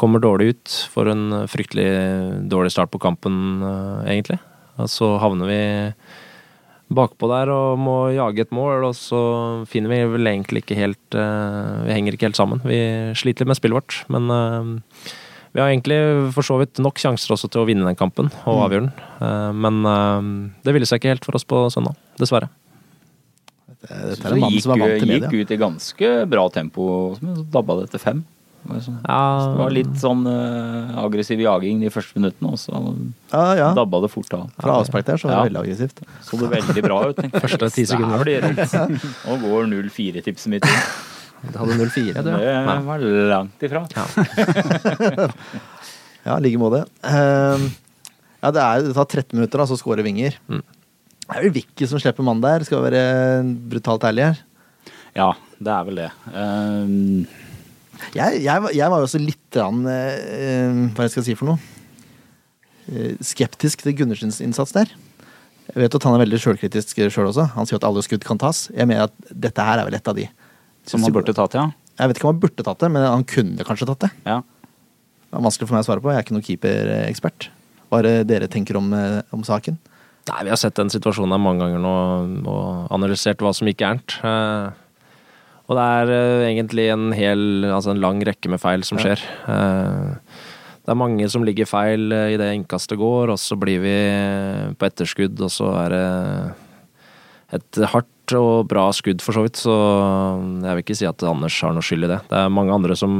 Kommer 0.00 0.22
dårlig 0.24 0.54
ut. 0.54 0.74
Får 0.94 1.10
en 1.12 1.24
fryktelig 1.52 2.48
dårlig 2.48 2.72
start 2.72 2.90
på 2.90 2.98
kampen, 3.02 3.34
eh, 3.62 4.14
egentlig. 4.14 4.38
Og 4.80 4.88
så 4.88 5.18
havner 5.20 5.46
vi 5.46 5.60
bakpå 6.92 7.28
der 7.28 7.48
og 7.52 7.78
må 7.80 7.96
jage 8.12 8.40
et 8.44 8.50
mål, 8.52 8.84
og 8.88 8.94
så 8.96 9.20
finner 9.68 9.92
vi 9.92 10.00
vel 10.12 10.26
egentlig 10.28 10.62
ikke 10.64 10.76
helt 10.76 11.16
eh, 11.16 11.84
Vi 11.86 11.92
henger 11.92 12.16
ikke 12.16 12.28
helt 12.30 12.40
sammen. 12.40 12.60
Vi 12.64 12.80
sliter 13.16 13.44
litt 13.44 13.52
med 13.52 13.60
spillet 13.60 13.78
vårt, 13.80 14.00
men 14.12 14.30
eh, 14.32 15.12
vi 15.52 15.60
har 15.60 15.68
egentlig 15.68 16.32
for 16.32 16.42
så 16.48 16.56
vidt 16.60 16.80
nok 16.80 16.96
sjanser 16.96 17.34
også 17.36 17.50
til 17.52 17.60
å 17.62 17.68
vinne 17.68 17.84
den 17.84 17.96
kampen 18.00 18.30
og 18.48 18.64
avgjøre 18.66 18.88
den. 18.88 18.92
Eh, 19.20 19.52
Men 19.52 19.84
eh, 19.84 20.50
det 20.64 20.72
ville 20.76 20.88
seg 20.88 21.00
ikke 21.02 21.12
helt 21.12 21.24
for 21.28 21.36
oss 21.36 21.44
på 21.44 21.66
søndag, 21.72 21.96
dessverre. 22.20 22.48
Dette 23.82 24.28
er 24.28 24.36
en 24.36 24.40
mann 24.44 24.60
som 24.62 24.72
er 24.76 24.78
vant 24.84 25.00
til 25.02 25.10
gikk 25.16 25.32
ut 25.42 25.50
i 25.50 25.58
ganske 25.58 26.10
bra 26.30 26.44
tempo, 26.54 26.84
men 27.20 27.36
så 27.40 27.44
dabba 27.50 27.80
det 27.82 27.90
til 27.90 28.00
fem. 28.02 28.20
Det 28.62 28.70
var 28.70 28.78
sånn- 28.84 28.98
Ja, 29.08 29.22
Det 29.50 29.58
var 29.58 29.70
litt 29.74 29.94
sånn 29.98 30.20
uh, 30.22 30.98
aggressiv 31.02 31.40
jaging 31.42 31.80
de 31.82 31.88
første 31.90 32.14
minuttene, 32.14 32.52
og 32.52 32.58
så 32.62 32.70
Ja, 33.32 33.54
ja. 33.58 33.70
dabba 33.74 34.00
det 34.04 34.10
fort 34.12 34.32
av. 34.38 34.44
Fra 34.60 34.76
avspark 34.78 35.04
der 35.04 35.16
så 35.18 35.26
var 35.26 35.34
det 35.34 35.38
Ja. 35.38 35.46
veldig 35.50 35.62
aggressivt. 35.66 35.98
Så 36.22 36.38
det 36.38 36.50
veldig 36.52 36.82
bra 36.86 37.00
ut. 37.08 37.16
tenkte. 37.16 37.40
Første 37.42 37.72
ti 37.74 37.84
sekunder. 37.84 38.22
Nå 39.26 39.40
går 39.42 39.66
0-4-tipset 39.66 40.46
mitt 40.46 40.64
inn. 40.64 41.50
Du 41.50 41.58
hadde 41.58 41.74
0-4, 41.74 42.22
du. 42.22 42.30
Det 42.30 42.84
var 42.86 42.98
langt 43.34 43.58
ifra. 43.66 43.82
Ja, 46.24 46.36
i 46.38 46.40
like 46.44 46.58
måte. 46.62 46.84
Uh, 47.02 47.58
ja, 48.42 48.50
det, 48.54 48.62
er, 48.62 48.82
det 48.86 48.94
tar 48.94 49.06
13 49.10 49.34
minutter, 49.38 49.58
da, 49.58 49.66
så 49.66 49.74
scorer 49.78 50.04
Vinger. 50.06 50.38
Mm. 50.48 50.62
Det 51.32 51.40
er 51.40 51.46
vel 51.46 51.54
Vicky 51.56 51.86
som 51.88 52.00
slipper 52.02 52.26
mann 52.26 52.42
der, 52.44 52.64
skal 52.68 52.82
være 52.84 53.02
brutalt 53.72 54.04
ærlig 54.08 54.26
her. 54.28 54.42
Ja, 55.16 55.30
det 55.60 55.72
er 55.72 55.86
vel 55.88 56.00
det. 56.02 56.10
Um, 56.32 57.24
Jeg, 58.16 58.42
jeg, 58.42 58.72
jeg 58.74 58.90
var 58.90 58.98
jo 59.00 59.06
også 59.06 59.20
litt 59.22 59.56
rann, 59.60 59.82
uh, 59.86 60.82
hva 60.96 61.06
jeg 61.06 61.14
skal 61.16 61.26
si 61.30 61.38
for 61.38 61.52
noe 61.54 61.62
Uh, 62.82 63.12
skeptisk 63.22 63.84
til 63.84 63.94
Gundersens 63.94 64.40
innsats 64.42 64.72
der. 64.74 64.88
Jeg 65.68 65.84
vet 65.84 65.94
at 65.94 66.02
han 66.02 66.16
er 66.16 66.24
veldig 66.24 66.40
sjølkritisk 66.42 66.98
sjøl 67.14 67.28
også. 67.28 67.44
Han 67.54 67.68
sier 67.68 67.78
at 67.78 67.84
alle 67.86 68.02
skudd 68.02 68.24
kan 68.26 68.40
tas. 68.42 68.64
Jeg 68.74 68.88
mener 68.90 69.06
at 69.06 69.14
dette 69.30 69.62
her 69.62 69.78
er 69.78 69.86
vel 69.86 69.94
et 69.94 70.10
av 70.10 70.16
de. 70.18 70.24
som 70.90 71.04
han 71.06 71.14
burde 71.14 71.30
tatt, 71.36 71.54
ja. 71.54 71.68
Jeg 72.00 72.10
vet 72.10 72.18
ikke 72.18 72.26
om 72.26 72.32
han 72.32 72.40
burde 72.42 72.66
tatt 72.66 72.82
det, 72.82 72.90
men 72.90 73.06
han 73.06 73.22
kunne 73.22 73.68
kanskje 73.68 73.86
tatt 73.92 74.08
det. 74.08 74.10
ja. 74.26 74.40
Det 74.42 75.38
er 75.38 75.46
vanskelig 75.46 75.68
for 75.70 75.76
meg 75.78 75.84
å 75.84 75.86
svare 75.86 76.02
på. 76.04 76.10
Jeg 76.10 76.18
er 76.18 76.24
ikke 76.26 76.34
noen 76.34 76.44
keeperekspert. 76.44 77.46
Hva 77.86 78.02
er 78.02 78.08
det 78.08 78.16
dere 78.28 78.50
tenker 78.52 78.76
om, 78.76 78.90
eh, 78.98 79.22
om 79.32 79.46
saken? 79.46 79.78
Nei, 80.30 80.44
vi 80.46 80.52
har 80.52 80.60
sett 80.60 80.78
den 80.78 80.92
situasjonen 80.92 81.34
her 81.34 81.42
mange 81.42 81.64
ganger 81.64 81.82
nå 81.82 81.94
og 82.46 82.92
analysert 82.94 83.42
hva 83.42 83.50
som 83.56 83.66
gikk 83.66 83.80
gærent. 83.82 84.16
Eh, 84.22 84.70
og 85.66 85.78
det 85.78 85.86
er 85.98 86.12
eh, 86.14 86.46
egentlig 86.52 86.86
en 86.94 87.10
hel, 87.16 87.44
altså 87.66 87.92
en 87.92 88.02
lang 88.02 88.22
rekke 88.26 88.52
med 88.52 88.62
feil 88.62 88.86
som 88.86 89.00
skjer. 89.02 89.22
Eh, 89.50 90.38
det 90.82 90.94
er 90.94 90.98
mange 90.98 91.26
som 91.30 91.44
ligger 91.46 91.68
feil 91.70 92.10
i 92.10 92.38
det 92.38 92.52
innkastet 92.56 92.98
går, 92.98 93.34
og 93.34 93.38
så 93.38 93.58
blir 93.58 93.82
vi 93.82 93.96
på 94.78 94.86
etterskudd, 94.88 95.38
og 95.42 95.52
så 95.54 95.68
er 95.84 95.94
det 95.94 96.06
et 97.58 97.82
hardt 97.92 98.34
og 98.38 98.66
bra 98.70 98.86
skudd, 98.94 99.22
for 99.22 99.36
så 99.36 99.44
vidt. 99.44 99.60
Så 99.60 99.74
jeg 99.74 100.72
vil 100.72 100.82
ikke 100.84 100.96
si 100.98 101.08
at 101.08 101.22
Anders 101.28 101.58
har 101.62 101.74
noe 101.76 101.84
skyld 101.86 102.06
i 102.06 102.10
det. 102.14 102.18
Det 102.30 102.38
er 102.38 102.52
mange, 102.54 102.74
andre 102.74 102.96
som, 102.98 103.14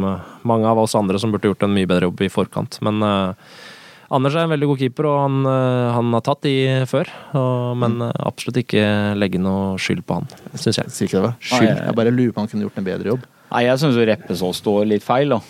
mange 0.48 0.68
av 0.70 0.80
oss 0.82 0.96
andre 0.98 1.20
som 1.22 1.34
burde 1.34 1.50
gjort 1.50 1.66
en 1.66 1.74
mye 1.74 1.88
bedre 1.88 2.08
jobb 2.08 2.24
i 2.24 2.32
forkant. 2.32 2.78
Men 2.86 3.02
eh, 3.06 3.52
Anders 4.12 4.34
er 4.36 4.44
en 4.44 4.52
veldig 4.52 4.68
god 4.68 4.80
keeper, 4.82 5.06
og 5.08 5.18
han, 5.22 5.36
eh, 5.48 5.90
han 5.96 6.12
har 6.12 6.24
tatt 6.26 6.42
de 6.44 6.54
før. 6.90 7.08
Og, 7.38 7.76
men 7.80 7.94
mm. 8.02 8.10
absolutt 8.28 8.58
ikke 8.60 8.82
legge 9.16 9.40
noe 9.40 9.78
skyld 9.80 10.02
på 10.04 10.18
han, 10.20 10.28
syns 10.52 10.82
jeg. 10.82 10.92
Sier 10.92 11.08
ikke 11.08 11.22
det, 11.24 11.32
Skyld. 11.40 11.62
Skyld. 11.62 11.80
Jeg 11.86 11.96
bare 12.02 12.12
lurer 12.12 12.34
på 12.34 12.42
om 12.42 12.44
han 12.44 12.52
kunne 12.52 12.66
gjort 12.68 12.82
en 12.82 12.88
bedre 12.90 13.14
jobb. 13.14 13.24
Nei, 13.52 13.62
jeg 13.68 13.80
syns 13.80 13.96
Reppesås 14.12 14.60
står 14.60 14.84
litt 14.90 15.06
feil, 15.06 15.32
da. 15.32 15.40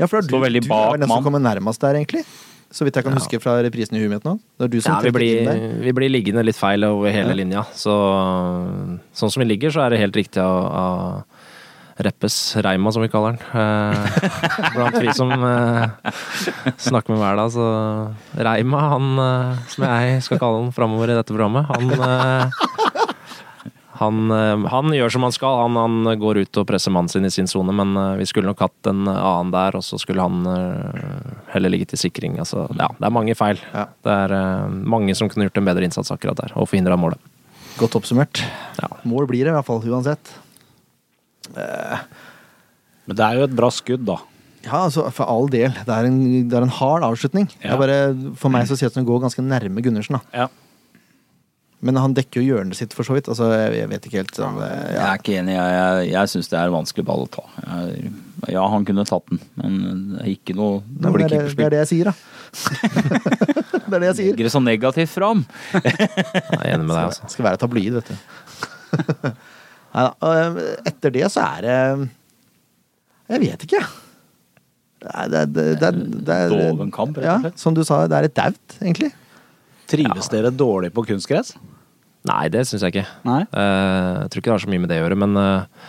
Ja, 0.00 0.08
for 0.08 0.18
det 0.18 0.26
er 0.26 0.32
du, 0.58 0.58
du 0.64 0.68
bak 0.72 0.96
er 0.96 1.04
den 1.04 1.10
som 1.12 1.22
kommer 1.22 1.42
nærmest 1.42 1.82
der, 1.86 2.00
egentlig. 2.00 2.24
Så 2.74 2.82
vidt 2.82 2.96
jeg 2.98 3.06
kan 3.06 3.14
Ja. 3.14 3.20
huske 3.22 3.38
fra 3.38 3.52
reprisen 3.62 3.94
i 3.94 4.00
huet 4.02 4.10
mitt 4.10 4.24
nå. 4.26 4.34
Det 4.58 4.66
er 4.66 4.70
du 4.72 4.80
som 4.82 4.96
Ja, 4.96 5.00
vi, 5.04 5.12
blir, 5.14 5.44
der. 5.46 5.60
vi 5.84 5.92
blir 5.94 6.10
liggende 6.10 6.42
litt 6.42 6.58
feil 6.58 6.82
over 6.82 7.12
hele 7.14 7.30
Ja. 7.30 7.38
linja. 7.38 7.62
Så, 7.70 7.94
sånn 9.14 9.30
som 9.30 9.40
vi 9.42 9.46
ligger, 9.46 9.70
så 9.70 9.84
er 9.86 9.90
det 9.94 10.00
helt 10.02 10.16
riktig 10.18 10.42
å 10.42 10.50
av 10.82 11.24
Reppes 11.96 12.56
Reima, 12.56 12.90
som 12.92 13.02
vi 13.02 13.08
kaller 13.08 13.36
den. 13.36 13.60
Eh, 13.60 14.70
blant 14.74 14.96
vi 14.98 15.12
som 15.14 15.30
eh, 15.30 16.12
snakker 16.76 17.14
med 17.14 17.20
hver 17.22 17.38
dag. 17.38 17.52
Så 17.54 17.66
Reima, 18.34 18.80
han 18.94 19.12
eh, 19.22 19.60
som 19.70 19.86
jeg 19.86 20.22
skal 20.26 20.40
kalle 20.42 20.64
han 20.64 20.74
framover 20.74 21.12
i 21.12 21.18
dette 21.20 21.30
programmet, 21.30 21.68
han 21.70 21.92
eh, 21.94 22.62
han, 24.00 24.24
eh, 24.34 24.64
han 24.72 24.90
gjør 24.90 25.14
som 25.14 25.22
han 25.28 25.36
skal. 25.36 25.60
Han, 25.68 25.78
han 25.78 26.18
går 26.18 26.42
ut 26.42 26.58
og 26.58 26.66
presser 26.66 26.90
mannen 26.90 27.12
sin 27.12 27.28
i 27.28 27.30
sin 27.30 27.46
sone, 27.46 27.70
men 27.70 27.94
eh, 27.94 28.16
vi 28.18 28.26
skulle 28.26 28.50
nok 28.50 28.64
hatt 28.66 28.90
en 28.90 29.06
annen 29.06 29.54
der, 29.54 29.78
og 29.78 29.86
så 29.86 30.00
skulle 30.02 30.24
han 30.26 30.42
heller 31.54 31.70
ligge 31.70 31.92
til 31.92 32.02
sikring. 32.08 32.40
Altså, 32.42 32.66
ja, 32.74 32.90
det 32.98 33.06
er 33.06 33.14
mange 33.14 33.38
feil. 33.38 33.62
Ja. 33.70 33.86
Det 34.02 34.18
er 34.26 34.66
mange 34.82 35.14
som 35.14 35.30
kunne 35.30 35.46
gjort 35.46 35.62
en 35.62 35.70
bedre 35.70 35.86
innsats 35.86 36.10
akkurat 36.10 36.42
der, 36.42 36.58
og 36.58 36.66
forhindra 36.72 36.98
målet. 36.98 37.22
Godt 37.78 37.94
oppsummert. 37.98 38.42
Ja. 38.82 38.90
Mål 39.06 39.30
blir 39.30 39.46
det 39.46 39.54
i 39.54 39.54
hvert 39.54 39.66
fall, 39.66 39.82
uansett. 39.86 40.40
Men 41.52 43.18
det 43.18 43.24
er 43.26 43.40
jo 43.40 43.48
et 43.48 43.56
bra 43.58 43.68
skudd, 43.74 44.04
da. 44.08 44.18
Ja, 44.64 44.86
altså, 44.86 45.04
for 45.12 45.28
all 45.28 45.50
del. 45.52 45.74
Det 45.84 45.92
er 45.92 46.08
en, 46.08 46.20
det 46.48 46.56
er 46.56 46.64
en 46.64 46.72
hard 46.80 47.04
avslutning. 47.04 47.50
Det 47.60 47.68
er 47.68 47.80
bare, 47.80 47.98
for 48.40 48.52
meg 48.52 48.68
så 48.68 48.78
ser 48.78 48.88
det 48.88 48.94
at 48.94 49.02
hun 49.02 49.08
går 49.10 49.24
ganske 49.26 49.44
nærme 49.44 49.84
Gundersen. 49.84 50.16
da. 50.16 50.44
Ja. 50.44 50.46
Men 51.84 51.98
han 52.00 52.14
dekker 52.16 52.40
jo 52.40 52.54
hjørnet 52.54 52.78
sitt, 52.78 52.94
for 52.96 53.04
så 53.04 53.12
vidt. 53.12 53.28
Altså, 53.28 53.50
jeg, 53.52 53.74
jeg 53.82 53.90
vet 53.90 54.06
ikke 54.08 54.22
helt. 54.22 54.32
Sånn, 54.38 54.56
Jeg 54.64 55.02
er 55.04 55.18
ikke 55.20 55.34
enig. 55.36 55.52
Jeg, 55.58 55.74
jeg, 55.76 56.06
jeg 56.14 56.30
syns 56.32 56.48
det 56.48 56.56
er 56.56 56.70
en 56.70 56.76
vanskelig 56.78 57.04
ball 57.10 57.26
å 57.26 57.28
ta. 57.34 57.44
Jeg, 57.60 58.12
ja, 58.54 58.62
han 58.72 58.86
kunne 58.88 59.04
tatt 59.08 59.28
den, 59.28 59.42
men 59.60 59.76
det 60.14 60.22
er 60.22 60.30
ikke 60.32 60.56
noe 60.56 60.80
Det 60.84 61.12
blir 61.12 61.28
det, 61.28 61.42
er 61.42 61.50
det, 61.50 61.56
det 61.58 61.66
er 61.66 61.74
det 61.74 61.82
jeg 61.82 61.90
sier, 61.92 62.08
da. 62.08 62.14
det 63.90 63.98
er 63.98 64.00
det 64.00 64.08
jeg 64.14 64.16
sier. 64.20 64.32
Legger 64.32 64.48
det 64.48 64.54
så 64.54 64.62
negativt 64.64 65.12
fram. 65.12 65.44
Jeg 65.74 66.56
er 66.56 66.68
enig 66.72 66.86
med 66.86 66.94
deg, 66.94 67.04
altså. 67.10 67.28
Skal 67.34 67.48
være 67.50 67.60
tabloid, 67.60 67.98
vet 68.00 68.12
du. 68.14 68.16
Nei 69.94 70.06
da. 70.08 70.38
Etter 70.90 71.14
det 71.14 71.28
så 71.30 71.44
er 71.44 71.66
det 71.66 71.76
Jeg 73.30 73.42
vet 73.44 73.66
ikke, 73.66 73.80
jeg. 73.80 73.92
Det 75.04 75.44
det, 75.52 75.66
det, 75.80 75.90
det, 76.24 76.38
Doven 76.50 76.90
kamp, 76.94 77.18
rett 77.20 77.28
og 77.28 77.50
Ja, 77.50 77.58
som 77.60 77.76
du 77.76 77.82
sa, 77.84 78.04
det 78.08 78.18
er 78.18 78.28
et 78.30 78.36
daut, 78.36 78.78
egentlig. 78.80 79.12
Trives 79.90 80.30
dere 80.32 80.50
dårlig 80.54 80.90
på 80.96 81.04
kunstgress? 81.04 81.52
Nei, 82.24 82.46
det 82.48 82.62
syns 82.64 82.86
jeg 82.86 82.94
ikke. 82.94 83.08
Nei? 83.28 83.42
Eh, 83.52 84.12
jeg 84.22 84.32
tror 84.32 84.40
ikke 84.40 84.48
det 84.48 84.54
har 84.54 84.64
så 84.64 84.72
mye 84.72 84.82
med 84.86 84.90
det 84.90 84.96
å 84.96 85.04
gjøre, 85.04 85.18
men 85.20 85.36
eh, 85.36 85.84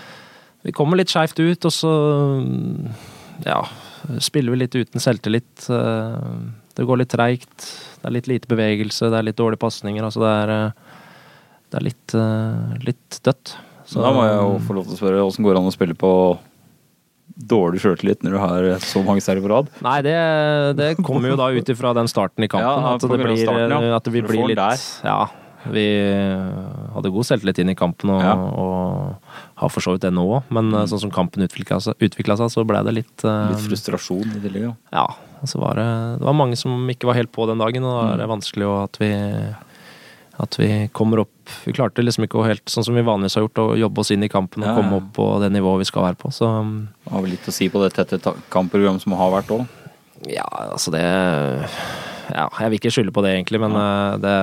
vi 0.67 0.73
kommer 0.75 0.99
litt 0.99 1.13
skeivt 1.13 1.39
ut, 1.39 1.67
og 1.69 1.71
så 1.71 1.91
mm, 2.43 2.89
ja, 3.45 3.61
spiller 4.19 4.51
vi 4.51 4.59
litt 4.65 4.75
uten 4.75 5.03
selvtillit. 5.03 5.69
Eh, 5.71 6.41
det 6.75 6.87
går 6.89 6.99
litt 6.99 7.13
treigt. 7.13 7.69
Det 8.01 8.09
er 8.09 8.15
litt 8.17 8.27
lite 8.29 8.51
bevegelse, 8.51 9.11
det 9.13 9.19
er 9.19 9.29
litt 9.29 9.39
dårlige 9.39 9.63
pasninger. 9.63 10.03
Altså 10.03 10.25
det 10.25 10.33
er, 10.41 10.53
eh, 10.55 10.99
det 11.71 11.79
er 11.79 11.87
litt, 11.87 12.15
eh, 12.19 12.75
litt 12.83 13.19
dødt. 13.23 13.55
Så 13.85 14.01
da 14.01 14.11
må 14.15 14.25
jeg 14.25 14.35
jo 14.39 14.59
få 14.65 14.75
lov 14.79 14.87
til 14.87 14.95
å 14.95 14.99
spørre 14.99 15.23
åssen 15.25 15.45
går 15.45 15.55
det 15.55 15.61
an 15.61 15.71
å 15.71 15.75
spille 15.75 15.97
på 15.97 16.11
dårlig 17.35 17.81
sjøltillit 17.83 18.21
når 18.23 18.35
du 18.35 18.39
har 18.39 18.67
så 18.83 19.01
mange 19.05 19.23
seire 19.23 19.43
på 19.43 19.49
rad? 19.51 19.71
Nei, 19.83 19.97
det, 20.05 20.15
det 20.79 20.91
kommer 21.03 21.33
jo 21.33 21.39
da 21.39 21.49
ut 21.51 21.71
ifra 21.71 21.91
den 21.97 22.09
starten 22.09 22.45
i 22.45 22.49
kampen. 22.51 22.67
Ja, 22.67 22.93
at, 22.95 23.03
det 23.03 23.19
blir, 23.19 23.35
starten, 23.41 23.73
ja. 23.75 23.97
at 23.97 24.07
vi 24.11 24.23
Du 24.23 24.29
blir 24.29 24.47
litt 24.51 24.61
der. 24.61 24.85
Ja. 25.05 25.19
Vi 25.65 25.85
hadde 26.93 27.11
god 27.11 27.25
selvtillit 27.25 27.59
inn 27.63 27.73
i 27.73 27.77
kampen 27.77 28.11
og, 28.13 28.21
Ja. 28.21 28.35
og 28.37 29.61
har 29.61 29.71
for 29.73 29.81
så 29.81 29.95
vidt 29.95 30.05
det 30.05 30.13
nå 30.13 30.25
òg, 30.37 30.51
men 30.53 30.69
mm. 30.69 30.81
sånn 30.91 31.07
som 31.07 31.13
kampen 31.13 31.45
utvikla 31.45 31.79
seg, 31.81 32.51
så 32.53 32.65
ble 32.67 32.83
det 32.85 32.93
litt 32.93 33.25
uh, 33.25 33.49
Litt 33.49 33.65
frustrasjon 33.65 34.35
i 34.37 34.43
tillegg, 34.43 34.67
ja. 34.67 34.73
Ja. 34.93 35.07
og 35.41 35.49
Så 35.49 35.61
var 35.61 35.81
det, 35.81 35.87
det 36.21 36.27
var 36.27 36.37
mange 36.37 36.59
som 36.59 36.85
ikke 36.91 37.09
var 37.09 37.17
helt 37.17 37.33
på 37.33 37.49
den 37.49 37.63
dagen, 37.63 37.87
og 37.87 37.97
da 37.97 38.11
er 38.13 38.21
det 38.21 38.29
vanskelig 38.29 38.69
at 38.83 39.01
vi 39.01 39.11
at 40.35 40.57
vi 40.59 40.69
kommer 40.95 41.23
opp 41.23 41.34
Vi 41.65 41.73
klarte 41.75 42.03
liksom 42.03 42.25
ikke 42.25 42.39
å 42.41 42.45
helt, 42.47 42.65
sånn 42.71 42.85
som 42.87 42.97
vi 42.97 43.03
vanligvis 43.05 43.37
har 43.37 43.45
gjort, 43.45 43.61
å 43.61 43.77
jobbe 43.79 44.01
oss 44.01 44.11
inn 44.15 44.25
i 44.25 44.31
kampen 44.31 44.65
og 44.65 44.69
Ja, 44.71 44.75
komme 44.79 44.99
opp 44.99 45.11
på 45.17 45.27
det 45.43 45.51
nivået 45.53 45.83
vi 45.83 45.89
skal 45.91 46.07
være 46.07 46.19
på. 46.19 46.31
Så 46.33 46.49
Det 46.49 47.13
har 47.13 47.25
vel 47.25 47.35
litt 47.35 47.47
å 47.49 47.55
si 47.55 47.69
på 47.69 47.81
det 47.83 47.93
tette 47.95 48.35
kampprogrammet 48.53 49.05
som 49.05 49.15
har 49.19 49.33
vært 49.33 49.53
òg. 49.55 49.65
Ja, 50.31 50.47
altså 50.71 50.93
det 50.95 51.03
Ja, 51.03 52.49
jeg 52.59 52.69
vil 52.71 52.79
ikke 52.79 52.93
skylde 52.93 53.13
på 53.13 53.21
det 53.21 53.35
egentlig, 53.35 53.61
men 53.61 53.75
ja. 53.77 54.17
det 54.17 54.37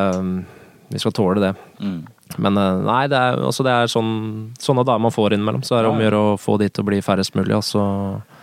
Vi 0.93 1.01
skal 1.03 1.15
tåle 1.17 1.41
det. 1.41 1.55
Mm. 1.81 2.03
Men 2.41 2.57
eh, 2.57 2.83
nei, 2.87 3.07
det 3.11 3.19
er, 3.19 3.41
altså 3.43 3.65
det 3.67 3.73
er 3.73 3.91
sånn, 3.91 4.13
sånne 4.61 4.85
dager 4.87 5.03
man 5.03 5.15
får 5.15 5.37
innimellom. 5.37 5.65
Så 5.67 5.77
er 5.77 5.85
det 5.85 5.93
om 5.93 6.01
å 6.01 6.05
gjøre 6.07 6.23
å 6.23 6.39
få 6.41 6.59
de 6.61 6.69
til 6.69 6.85
å 6.85 6.89
bli 6.89 7.01
færrest 7.05 7.37
mulig. 7.37 7.55
Og 7.59 7.65
så, 7.67 7.83
eh, 7.83 8.42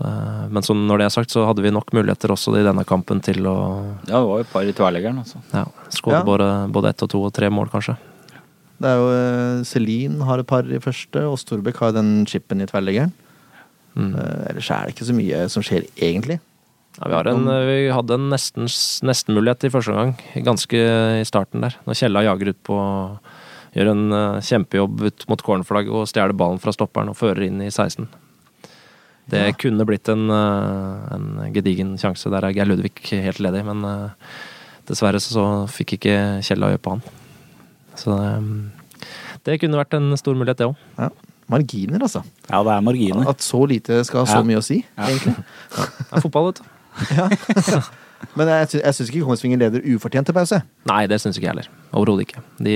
men 0.00 0.64
så 0.64 0.72
når 0.76 1.02
det 1.02 1.06
er 1.06 1.12
sagt, 1.14 1.32
så 1.34 1.42
hadde 1.48 1.62
vi 1.64 1.72
nok 1.74 1.90
muligheter 1.96 2.32
også 2.32 2.54
i 2.56 2.64
denne 2.64 2.84
kampen 2.88 3.20
til 3.24 3.44
å 3.50 3.56
Ja, 4.08 4.20
det 4.20 4.26
var 4.28 4.38
jo 4.40 4.44
et 4.46 4.52
par 4.52 4.68
i 4.68 4.72
tverleggeren, 4.76 5.18
altså. 5.20 5.42
ja, 5.52 5.66
skåre 5.92 6.20
Ja. 6.20 6.24
både, 6.24 6.46
både 6.72 6.88
ett 6.94 7.02
og 7.04 7.10
to 7.12 7.22
og 7.26 7.32
tre 7.36 7.50
mål, 7.52 7.68
kanskje. 7.72 7.96
Det 8.80 8.88
er 8.88 8.96
jo 8.96 9.08
eh, 9.12 9.64
Celine 9.68 10.24
har 10.24 10.40
et 10.40 10.46
par 10.48 10.64
i 10.64 10.78
første, 10.80 11.24
og 11.28 11.36
Storbekk 11.38 11.82
har 11.84 11.92
den 11.92 12.24
chipen 12.26 12.62
i 12.64 12.68
tverrleggeren. 12.70 13.12
Mm. 13.94 14.14
Eh, 14.16 14.46
ellers 14.54 14.70
er 14.72 14.86
det 14.86 14.94
ikke 14.94 15.08
så 15.10 15.16
mye 15.18 15.42
som 15.52 15.62
skjer, 15.66 15.84
egentlig. 16.00 16.38
Ja, 16.96 17.06
vi, 17.08 17.14
har 17.14 17.28
en, 17.28 17.44
vi 17.68 17.76
hadde 17.92 18.16
en 18.16 18.30
nesten, 18.32 18.64
nesten 19.06 19.36
mulighet 19.36 19.68
i 19.68 19.70
første 19.72 19.92
omgang, 19.92 20.16
ganske 20.48 20.80
i 21.20 21.28
starten 21.28 21.60
der. 21.62 21.76
Når 21.86 22.00
Kjella 22.00 22.24
jager 22.24 22.54
ut 22.54 22.62
på 22.66 22.80
Gjør 23.70 23.92
en 23.92 24.12
eh, 24.12 24.40
kjempejobb 24.42 25.02
ut 25.06 25.24
mot 25.30 25.42
cornerflagget 25.46 25.94
og 25.94 26.08
stjeler 26.10 26.34
ballen 26.34 26.58
fra 26.58 26.72
stopperen 26.74 27.12
og 27.12 27.14
fører 27.20 27.44
inn 27.46 27.60
i 27.62 27.68
16. 27.70 28.08
Det 29.30 29.40
Ja. 29.46 29.52
kunne 29.54 29.86
blitt 29.86 30.08
en, 30.10 30.28
eh, 30.30 31.14
en 31.14 31.52
gedigen 31.54 31.96
sjanse. 31.98 32.30
Der 32.30 32.44
er 32.44 32.52
Geir 32.52 32.66
Ludvig 32.66 32.92
helt 33.10 33.38
ledig, 33.38 33.64
men 33.64 33.84
eh, 33.84 34.10
dessverre 34.88 35.20
så 35.22 35.66
fikk 35.70 35.96
ikke 35.98 36.14
Kjella 36.42 36.72
øye 36.74 36.78
på 36.82 36.90
han. 36.96 37.02
Så 37.96 38.14
eh, 38.18 39.06
det 39.46 39.60
kunne 39.62 39.78
vært 39.78 39.94
en 39.94 40.16
stor 40.18 40.34
mulighet, 40.34 40.58
det 40.58 40.66
òg. 40.66 40.76
Ja. 40.98 41.10
Marginer, 41.50 41.98
altså. 41.98 42.20
Ja, 42.48 42.60
det 42.62 42.70
er 42.76 42.80
marginer. 42.86 43.28
At 43.28 43.38
så 43.42 43.64
lite 43.66 44.04
skal 44.06 44.24
ha 44.24 44.26
så 44.26 44.38
Ja. 44.38 44.42
mye 44.46 44.58
å 44.60 44.62
si, 44.62 44.84
egentlig. 44.98 45.34
Det 45.70 46.12
er 46.12 46.20
fotball, 46.22 46.52
vet 46.52 46.60
du. 46.62 46.64
Men 48.36 48.46
jeg, 48.52 48.68
sy 48.68 48.78
jeg 48.82 48.94
syns 48.94 49.10
ikke 49.10 49.24
Kongsvinger 49.26 49.58
leder 49.58 49.80
ufortjent 49.94 50.26
til 50.28 50.34
pause. 50.36 50.58
Nei, 50.86 51.06
det 51.08 51.18
syns 51.22 51.38
ikke 51.38 51.46
jeg 51.48 51.54
heller. 51.54 51.68
Overhodet 51.96 52.26
ikke. 52.28 52.42
De, 52.62 52.74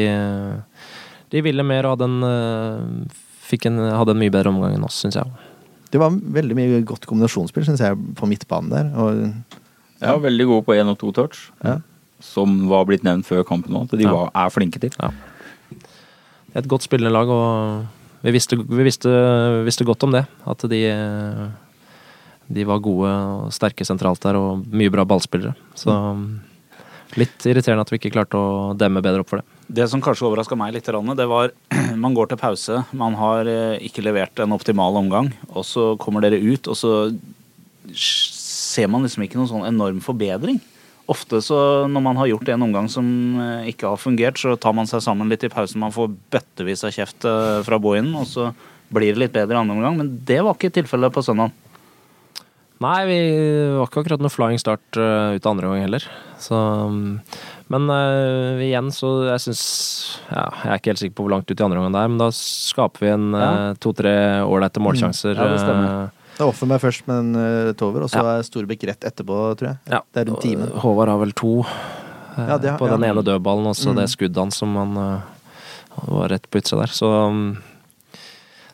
de 1.31 1.43
ville 1.45 1.63
mer 1.67 1.85
og 1.87 1.99
hadde 1.99 2.09
en, 2.09 3.11
fikk 3.45 3.67
en, 3.69 3.77
hadde 3.93 4.15
en 4.17 4.23
mye 4.23 4.33
bedre 4.33 4.49
omgang 4.55 4.75
enn 4.79 4.87
oss, 4.89 5.03
syns 5.05 5.19
jeg. 5.21 5.29
Det 5.95 6.01
var 6.03 6.11
veldig 6.11 6.57
mye 6.59 6.81
godt 6.87 7.07
kombinasjonsspill, 7.07 7.63
syns 7.69 7.83
jeg, 7.85 7.95
på 8.19 8.27
midtbanen 8.27 8.73
der. 8.75 8.89
Og, 8.99 9.61
Ja, 10.03 10.17
veldig 10.21 10.47
gode 10.51 10.65
på 10.67 10.75
én 10.75 10.89
og 10.91 10.99
to 11.01 11.13
touch. 11.15 11.51
ja. 11.65 11.77
Som 12.25 12.69
var 12.71 12.87
blitt 12.89 13.03
nevnt 13.05 13.27
før 13.29 13.45
kampen 13.47 13.71
nå, 13.75 13.83
at 13.85 13.91
de 13.99 14.03
Ja. 14.07 14.11
var, 14.15 14.31
er 14.35 14.51
flinke 14.51 14.81
til. 14.81 14.91
Det 14.91 15.11
er 16.55 16.59
Et 16.59 16.69
godt 16.69 16.83
spillende 16.87 17.13
lag, 17.13 17.29
og 17.29 17.87
vi 18.25 18.31
visste, 18.33 18.57
vi 18.57 18.83
visste, 18.87 19.11
visste 19.67 19.85
godt 19.85 20.03
om 20.05 20.11
det. 20.13 20.27
At 20.47 20.59
de, 20.71 20.81
de 22.53 22.65
var 22.65 22.81
gode 22.81 23.09
og 23.11 23.53
sterke 23.53 23.85
sentralt 23.87 24.21
der, 24.25 24.37
og 24.39 24.65
mye 24.73 24.91
bra 24.91 25.05
ballspillere. 25.05 25.55
Så 25.75 25.95
litt 27.17 27.39
irriterende 27.47 27.85
at 27.85 27.91
vi 27.93 27.99
ikke 28.01 28.13
klarte 28.15 28.39
å 28.41 28.73
demme 28.79 29.03
bedre 29.05 29.21
opp 29.25 29.29
for 29.31 29.43
det. 29.43 29.47
Det 29.67 29.87
som 29.89 30.03
kanskje 30.05 30.27
overraska 30.29 30.57
meg 30.59 30.75
litt, 30.77 30.87
det 30.87 31.27
var 31.31 31.53
man 32.05 32.17
går 32.17 32.31
til 32.31 32.41
pause, 32.41 32.83
man 32.93 33.17
har 33.17 33.49
eh, 33.49 33.81
ikke 33.87 34.05
levert 34.05 34.43
en 34.43 34.53
optimal 34.57 34.99
omgang, 35.01 35.33
og 35.49 35.65
så 35.65 35.95
kommer 36.01 36.25
dere 36.25 36.41
ut, 36.43 36.69
og 36.69 36.77
så 36.77 36.93
ser 37.95 38.91
man 38.91 39.05
liksom 39.05 39.25
ikke 39.25 39.39
noen 39.39 39.51
sånn 39.51 39.69
enorm 39.69 40.03
forbedring. 40.05 40.61
Ofte 41.11 41.41
så 41.45 41.57
når 41.89 42.05
man 42.05 42.17
har 42.17 42.31
gjort 42.31 42.49
en 42.53 42.65
omgang 42.65 42.87
som 42.93 43.07
eh, 43.41 43.71
ikke 43.73 43.89
har 43.93 44.01
fungert, 44.01 44.41
så 44.41 44.57
tar 44.61 44.77
man 44.77 44.89
seg 44.89 45.05
sammen 45.05 45.33
litt 45.33 45.45
i 45.45 45.53
pausen. 45.53 45.83
Man 45.83 45.95
får 45.95 46.13
bøttevis 46.33 46.85
av 46.85 46.95
kjeft 46.97 47.29
eh, 47.29 47.59
fra 47.65 47.81
boinen, 47.81 48.15
og 48.21 48.29
så 48.29 48.51
blir 48.95 49.13
det 49.13 49.25
litt 49.25 49.37
bedre 49.37 49.57
i 49.57 49.61
andre 49.63 49.79
omgang. 49.79 50.01
Men 50.01 50.15
det 50.29 50.43
var 50.45 50.57
ikke 50.57 50.73
tilfellet 50.77 51.13
på 51.13 51.25
søndag. 51.25 51.53
Nei, 52.85 53.01
vi 53.09 53.19
var 53.79 53.87
ikke 53.87 54.03
akkurat 54.03 54.21
noe 54.21 54.33
flying 54.33 54.61
start 54.61 54.99
ut 54.99 55.47
andre 55.49 55.71
gang 55.71 55.85
heller. 55.87 56.05
Så, 56.43 56.59
um, 56.59 57.21
Men 57.73 57.89
uh, 57.89 58.61
igjen, 58.61 58.91
så 58.93 59.09
jeg 59.31 59.41
syns 59.41 59.63
ja, 60.29 60.43
Jeg 60.65 60.69
er 60.71 60.79
ikke 60.81 60.91
helt 60.93 61.01
sikker 61.01 61.15
på 61.17 61.25
hvor 61.25 61.33
langt 61.33 61.49
ut 61.51 61.57
i 61.61 61.65
andre 61.65 61.79
omgang 61.81 61.95
det 61.97 62.03
er, 62.03 62.11
men 62.13 62.19
da 62.21 62.29
skaper 62.37 63.01
vi 63.07 63.09
en 63.15 63.25
Ja. 63.33 63.47
øh, 63.71 63.79
to-tre 63.81 64.13
ålreite 64.45 64.83
målsjanser. 64.85 65.35
Ja, 65.35 65.47
det 65.49 65.61
stemmer. 65.63 65.89
øh, 66.05 66.09
Det 66.37 66.45
offer 66.47 66.67
meg 66.67 66.81
først 66.83 67.07
med 67.09 67.19
en 67.23 67.37
uh, 67.41 67.73
tover, 67.73 68.03
og 68.05 68.11
så 68.11 68.21
Ja. 68.21 68.37
er 68.39 68.43
Storbekk 68.45 68.85
rett 68.91 69.05
etterpå, 69.09 69.39
tror 69.57 69.69
jeg. 69.73 69.79
ja. 69.91 70.01
Det 70.13 70.21
er 70.27 70.31
rundt 70.31 70.43
timen. 70.43 70.69
Håvard 70.85 71.09
har 71.09 71.19
vel 71.19 71.33
to 71.33 71.61
uh, 71.61 71.67
Ja, 72.37 72.59
det 72.59 72.71
har- 72.71 72.79
på 72.79 72.89
den 72.91 73.05
ene 73.05 73.23
dødballen, 73.25 73.67
og 73.67 73.75
så 73.77 73.91
Mm. 73.93 73.97
det 73.97 74.09
skuddet 74.11 74.37
hans 74.37 74.57
som 74.57 74.75
han 74.77 75.23
var 76.07 76.29
rett 76.29 76.51
på 76.51 76.59
utsida 76.61 76.81
der. 76.85 76.93
Så 76.93 77.07
um, 77.29 77.57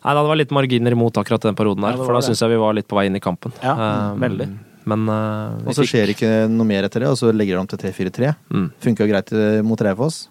Nei, 0.03 0.15
da, 0.15 0.23
det 0.23 0.29
var 0.33 0.37
litt 0.37 0.51
marginer 0.51 0.93
imot 0.93 1.13
akkurat 1.21 1.43
den 1.43 1.55
perioden 1.55 1.83
der, 1.85 1.97
for 2.01 2.15
da 2.15 2.21
syns 2.25 2.41
jeg 2.41 2.49
vi 2.49 2.57
var 2.57 2.73
litt 2.73 2.89
på 2.89 2.97
vei 2.97 3.07
inn 3.07 3.17
i 3.17 3.21
kampen. 3.21 3.53
Ja, 3.63 3.75
Um, 4.15 4.19
veldig. 4.19 4.49
Men 4.91 5.07
uh, 5.09 5.61
Og 5.69 5.75
så 5.77 5.85
fikk- 5.85 5.93
skjer 5.95 6.13
ikke 6.17 6.31
noe 6.51 6.67
mer 6.69 6.87
etter 6.89 7.05
det, 7.05 7.11
og 7.13 7.19
så 7.21 7.31
legger 7.35 7.57
de 7.59 7.63
om 7.63 7.71
til 7.71 7.81
3-4-3. 7.85 8.35
mm, 8.51 8.69
Funka 8.83 9.07
jo 9.07 9.11
greit 9.13 9.33
eh, 9.37 9.61
mot 9.67 9.81
Raufoss. 9.87 10.25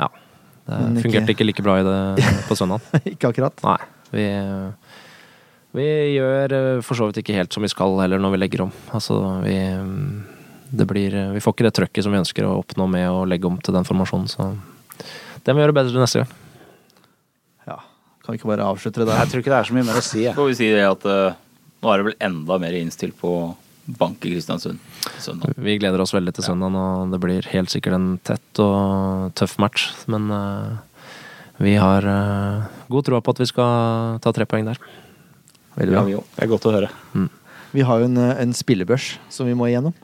Ja. 0.00 0.08
Det 0.66 0.78
Men 0.80 0.96
ikke- 0.96 1.04
fungerte 1.06 1.34
ikke 1.36 1.46
like 1.48 1.62
bra 1.66 1.78
i 1.80 1.86
det 1.86 2.26
på 2.48 2.56
søndag. 2.58 2.82
ikke 3.14 3.30
akkurat. 3.32 3.62
Nei. 3.66 3.78
Vi, 4.12 4.26
vi 5.78 5.86
gjør 6.18 6.52
eh, 6.58 6.80
for 6.84 6.98
så 6.98 7.08
vidt 7.08 7.22
ikke 7.22 7.36
helt 7.38 7.54
som 7.54 7.64
vi 7.64 7.70
skal 7.72 7.94
heller 8.02 8.20
når 8.20 8.34
vi 8.34 8.40
legger 8.42 8.66
om. 8.66 8.72
Altså, 8.92 9.16
vi 9.46 9.56
mm, 9.56 10.04
det 10.72 10.86
blir, 10.88 11.16
Vi 11.34 11.40
får 11.44 11.54
ikke 11.56 11.66
det 11.68 11.74
trøkket 11.76 12.04
som 12.06 12.12
vi 12.14 12.20
ønsker 12.20 12.46
å 12.48 12.58
oppnå 12.62 12.86
med 12.88 13.08
å 13.12 13.22
legge 13.28 13.48
om 13.48 13.58
til 13.60 13.74
den 13.76 13.84
formasjonen, 13.88 14.28
så 14.32 14.52
det 15.42 15.52
må 15.52 15.58
vi 15.58 15.64
gjøre 15.66 15.74
bedre 15.76 16.00
neste 16.00 16.22
gang. 16.22 16.30
Ja. 17.68 17.76
Kan 18.22 18.32
vi 18.32 18.38
ikke 18.38 18.48
bare 18.52 18.64
avslutte 18.70 19.02
det 19.02 19.08
der? 19.10 19.18
Jeg 19.24 19.32
tror 19.32 19.42
ikke 19.42 19.52
det 19.52 19.58
er 19.58 19.68
så 19.68 19.74
mye 19.76 19.86
mer 19.88 19.98
å 19.98 20.04
si. 20.06 20.22
Skal 20.30 20.48
vi 20.48 20.54
si 20.56 20.68
det 20.72 20.84
at 20.86 21.04
eh, 21.10 21.34
nå 21.82 21.90
er 21.90 22.00
det 22.00 22.08
vel 22.10 22.18
enda 22.22 22.58
mer 22.62 22.76
innstilt 22.78 23.16
på 23.18 23.32
bank 23.84 24.22
i 24.24 24.34
Kristiansund 24.36 24.78
søndag. 25.18 25.56
Vi 25.58 25.76
gleder 25.82 26.02
oss 26.02 26.14
veldig 26.14 26.34
til 26.36 26.46
søndagen, 26.46 26.78
og 26.78 27.10
det 27.10 27.20
blir 27.22 27.48
helt 27.50 27.72
sikkert 27.72 27.98
en 27.98 28.08
tett 28.22 28.62
og 28.62 29.32
tøff 29.38 29.56
match. 29.62 29.88
Men 30.12 30.30
eh, 30.30 31.08
vi 31.62 31.74
har 31.80 32.06
eh, 32.06 32.70
god 32.92 33.08
tro 33.08 33.20
på 33.20 33.34
at 33.34 33.42
vi 33.42 33.50
skal 33.50 34.20
ta 34.22 34.34
tre 34.34 34.46
poeng 34.46 34.70
der. 34.70 34.78
Veldig 35.78 35.96
bra. 35.96 36.04
Ja. 36.12 36.22
Det 36.36 36.46
er 36.46 36.52
godt 36.52 36.68
å 36.70 36.74
høre. 36.76 36.92
Vi 37.72 37.84
har 37.88 38.00
jo 38.02 38.08
en, 38.10 38.18
eh, 38.20 38.38
en 38.44 38.54
spillebørs 38.56 39.16
som 39.32 39.50
vi 39.50 39.58
må 39.58 39.70
igjennom. 39.70 39.96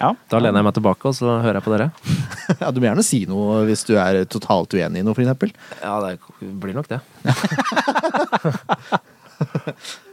Ja. 0.00 0.14
Da 0.32 0.38
lener 0.40 0.58
jeg 0.62 0.64
meg 0.70 0.74
tilbake, 0.78 1.04
og 1.10 1.14
så 1.18 1.34
hører 1.44 1.58
jeg 1.60 1.64
på 1.66 1.74
dere. 1.76 1.90
Ja, 2.60 2.70
Du 2.74 2.80
må 2.80 2.88
gjerne 2.88 3.04
si 3.06 3.20
noe 3.30 3.60
hvis 3.68 3.84
du 3.86 3.92
er 4.00 4.24
totalt 4.32 4.72
uenig 4.74 5.02
i 5.02 5.04
noe, 5.06 5.14
f.eks. 5.14 5.52
Ja, 5.82 5.94
det 6.02 6.18
blir 6.64 6.74
nok 6.76 6.88
det. 6.90 7.00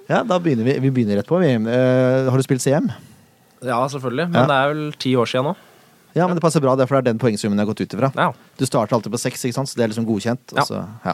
Ja, 0.08 0.22
da 0.24 0.38
begynner 0.40 0.64
vi. 0.64 0.78
Vi 0.80 0.90
begynner 0.96 1.18
rett 1.20 1.28
på. 1.28 1.36
Vi. 1.42 1.50
Eh, 1.52 2.28
har 2.32 2.38
du 2.40 2.44
spilt 2.46 2.64
CM? 2.64 2.86
Ja, 3.66 3.82
selvfølgelig. 3.92 4.30
Men 4.32 4.40
Ja. 4.40 4.46
det 4.48 4.56
er 4.56 4.70
vel 4.72 4.94
ti 5.04 5.12
år 5.20 5.28
siden 5.28 5.50
nå. 5.50 5.56
Ja, 6.16 6.28
men 6.28 6.38
det 6.38 6.42
passer 6.42 6.62
bra, 6.64 6.76
det, 6.80 6.88
for 6.88 6.96
det 6.96 7.02
er 7.04 7.12
den 7.12 7.20
poengsummen 7.20 7.60
jeg 7.60 7.66
har 7.68 7.74
gått 7.74 7.82
ut 7.84 7.94
ifra. 7.98 8.12
Ja. 8.16 8.30
Du 8.58 8.64
starter 8.66 8.96
alltid 8.96 9.12
på 9.12 9.20
seks, 9.20 9.44
ikke 9.46 9.54
sant? 9.60 9.68
så 9.70 9.76
det 9.76 9.84
er 9.84 9.92
liksom 9.92 10.08
godkjent. 10.08 10.56
så- 10.66 10.86
ja. 11.06 11.14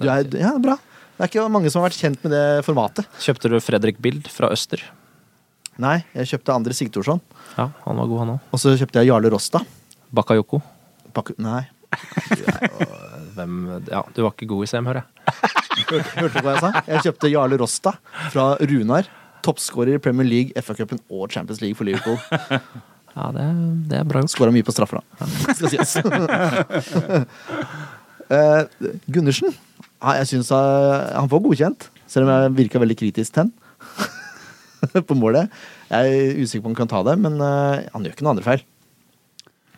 Du 0.00 0.08
er, 0.08 0.24
ja, 0.40 0.56
bra. 0.58 0.78
Det 1.18 1.20
er 1.20 1.28
ikke 1.28 1.50
mange 1.52 1.70
som 1.70 1.82
har 1.82 1.90
vært 1.90 2.00
kjent 2.00 2.24
med 2.24 2.32
det 2.32 2.64
formatet. 2.64 3.04
Kjøpte 3.20 3.50
du 3.52 3.60
Fredrik 3.60 4.00
Bild 4.00 4.26
fra 4.32 4.48
Øster? 4.50 4.80
Nei, 5.80 6.02
jeg 6.12 6.28
kjøpte 6.34 6.52
Andre 6.54 6.74
Sigtorsson. 6.76 7.20
Ja, 7.56 7.70
han 7.86 7.96
var 7.96 8.06
god, 8.10 8.18
han 8.22 8.32
òg. 8.34 8.40
og 8.52 8.60
så 8.60 8.74
kjøpte 8.76 9.00
jeg 9.00 9.08
Jarle 9.08 9.30
Rosta. 9.32 9.62
Bakayoko. 10.12 10.60
Bak 11.16 11.32
nei, 11.40 11.62
Hvem 13.36 13.56
Ja, 13.90 14.02
du 14.14 14.22
var 14.24 14.32
ikke 14.34 14.46
god 14.48 14.64
i 14.64 14.68
CM, 14.70 14.86
hører 14.88 15.02
jeg. 15.02 15.08
hørte 15.88 16.38
du 16.38 16.44
hva 16.46 16.54
jeg 16.54 16.62
sa? 16.62 16.70
Jeg 16.88 17.02
kjøpte 17.08 17.30
Jarle 17.32 17.58
Rosta 17.60 17.92
fra 18.32 18.46
Runar. 18.60 19.08
Toppskårer 19.42 19.96
i 19.96 20.00
Premier 20.02 20.28
League, 20.28 20.52
FA-cupen 20.62 21.00
og 21.10 21.32
Champions 21.34 21.60
League 21.64 21.76
for 21.78 21.88
Liverpool. 21.88 22.18
Ja, 23.12 23.26
det, 23.28 23.42
det 23.90 23.96
er 23.98 24.06
bra 24.08 24.22
gjort. 24.22 24.32
Skåra 24.32 24.48
mye 24.54 24.64
på 24.64 24.72
straffer, 24.72 25.02
da. 25.02 25.26
Skal 25.58 25.68
sies. 25.68 25.90
Eh, 28.32 28.62
Gundersen. 29.12 29.52
Ja, 30.00 30.14
jeg 30.22 30.30
syns 30.30 30.48
han 30.54 31.28
får 31.28 31.42
godkjent, 31.44 31.84
selv 32.10 32.24
om 32.24 32.32
jeg 32.32 32.54
virka 32.62 32.80
veldig 32.80 32.96
kritisk 33.02 33.34
til 33.36 33.44
han. 33.44 33.52
på 35.08 35.16
målet. 35.18 35.50
Jeg 35.92 36.12
er 36.12 36.42
usikker 36.42 36.64
på 36.64 36.70
om 36.70 36.76
han 36.76 36.82
kan 36.84 36.92
ta 36.92 37.02
det, 37.10 37.18
men 37.22 37.40
eh, 37.40 37.88
han 37.94 38.04
gjør 38.06 38.14
ikke 38.16 38.26
noen 38.26 38.36
andre 38.38 38.46
feil. 38.50 38.62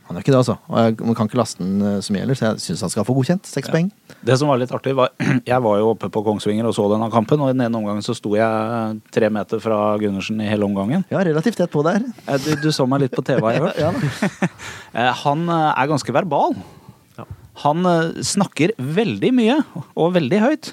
Han 0.05 0.19
gjør 0.19 0.25
ikke 0.27 0.33
det, 0.35 0.41
altså. 0.43 0.55
Og 0.69 0.75
jeg, 0.83 0.95
man 1.01 1.17
kan 1.17 1.29
ikke 1.31 1.39
laste 1.41 1.63
den 1.65 1.79
eh, 1.81 1.95
så 2.05 2.13
mye 2.13 2.23
heller, 2.27 2.37
så 2.37 2.45
jeg 2.51 2.61
syns 2.61 2.83
han 2.85 2.93
skal 2.93 3.07
få 3.09 3.15
godkjent. 3.17 3.49
Seks 3.49 3.71
poeng. 3.73 3.87
Det 4.25 4.35
som 4.37 4.51
var 4.53 4.61
litt 4.61 4.73
artig, 4.77 4.93
var 4.99 5.15
Jeg 5.53 5.65
var 5.65 5.79
jo 5.81 5.91
oppe 5.95 6.11
på 6.13 6.23
Kongsvinger 6.27 6.69
og 6.69 6.75
så 6.77 6.85
denne 6.93 7.09
kampen, 7.13 7.41
og 7.41 7.49
i 7.49 7.55
den 7.57 7.65
ene 7.65 7.81
omgangen 7.81 8.05
så 8.05 8.13
sto 8.17 8.35
jeg 8.37 8.99
tre 9.17 9.31
meter 9.33 9.63
fra 9.65 9.79
Gundersen 10.03 10.43
i 10.45 10.49
hele 10.51 10.69
omgangen. 10.69 11.07
Ja, 11.13 11.23
relativt 11.25 11.57
tett 11.63 11.73
på 11.73 11.85
der. 11.89 12.05
Eh, 12.29 12.37
Du, 12.45 12.51
du 12.67 12.69
så 12.77 12.85
meg 12.91 13.07
litt 13.07 13.17
på 13.17 13.25
TV, 13.25 13.41
har 13.49 13.57
jeg 13.57 13.65
hørt. 13.69 13.81
Ja. 13.85 14.51
Eh, 14.95 15.11
Han 15.25 15.49
eh, 15.51 15.71
er 15.73 15.89
ganske 15.91 16.13
verbal. 16.15 16.53
Han 17.65 17.87
eh, 17.89 18.21
snakker 18.27 18.75
veldig 18.79 19.31
mye, 19.35 19.57
og 19.97 20.13
veldig 20.19 20.39
høyt. 20.43 20.69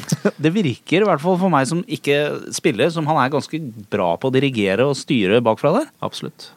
Det 0.42 0.52
virker, 0.54 1.02
i 1.02 1.06
hvert 1.08 1.22
fall 1.22 1.38
for 1.40 1.52
meg 1.52 1.68
som 1.70 1.84
ikke 1.86 2.18
spiller, 2.54 2.90
som 2.94 3.06
han 3.10 3.20
er 3.22 3.32
ganske 3.32 3.58
bra 3.92 4.12
på 4.20 4.30
å 4.30 4.34
dirigere 4.34 4.86
og 4.90 4.98
styre 4.98 5.40
bakfra 5.44 5.74
der. 5.80 5.88
Absolutt. 6.04 6.50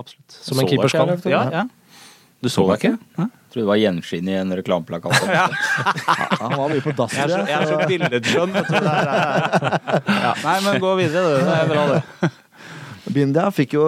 Absolutt. 0.00 0.36
Som 0.42 0.60
en 0.60 0.68
keeper 0.68 0.92
skal. 0.92 1.14
Ja, 1.30 1.44
ja. 1.52 1.68
Du 2.42 2.48
så 2.50 2.64
deg 2.72 2.80
ikke? 2.80 2.96
Hæ? 3.20 3.28
Jeg 3.30 3.54
tror 3.54 3.60
det 3.60 3.68
var 3.68 3.78
gjenskinn 3.78 4.28
i 4.32 4.34
en 4.34 4.54
reklameplakat. 4.56 5.12
Han 6.40 6.54
var 6.56 6.72
mye 6.72 6.82
på 6.82 6.94
dass. 6.98 7.14
Jeg 7.14 7.28
er 7.28 7.28
så, 7.28 7.36
tror 7.36 7.50
jeg. 7.50 7.52
jeg 7.52 7.68
så 7.68 7.76
billedskjønn. 7.90 8.54
Ja. 10.08 10.32
Nei, 10.40 10.54
men 10.64 10.80
gå 10.82 10.94
videre, 10.98 11.22
du. 11.28 11.44
Det 11.44 11.58
er 11.58 11.68
bra, 11.70 11.84
det. 11.92 12.32
Bindia 13.14 13.44
fikk 13.54 13.76
jo 13.76 13.84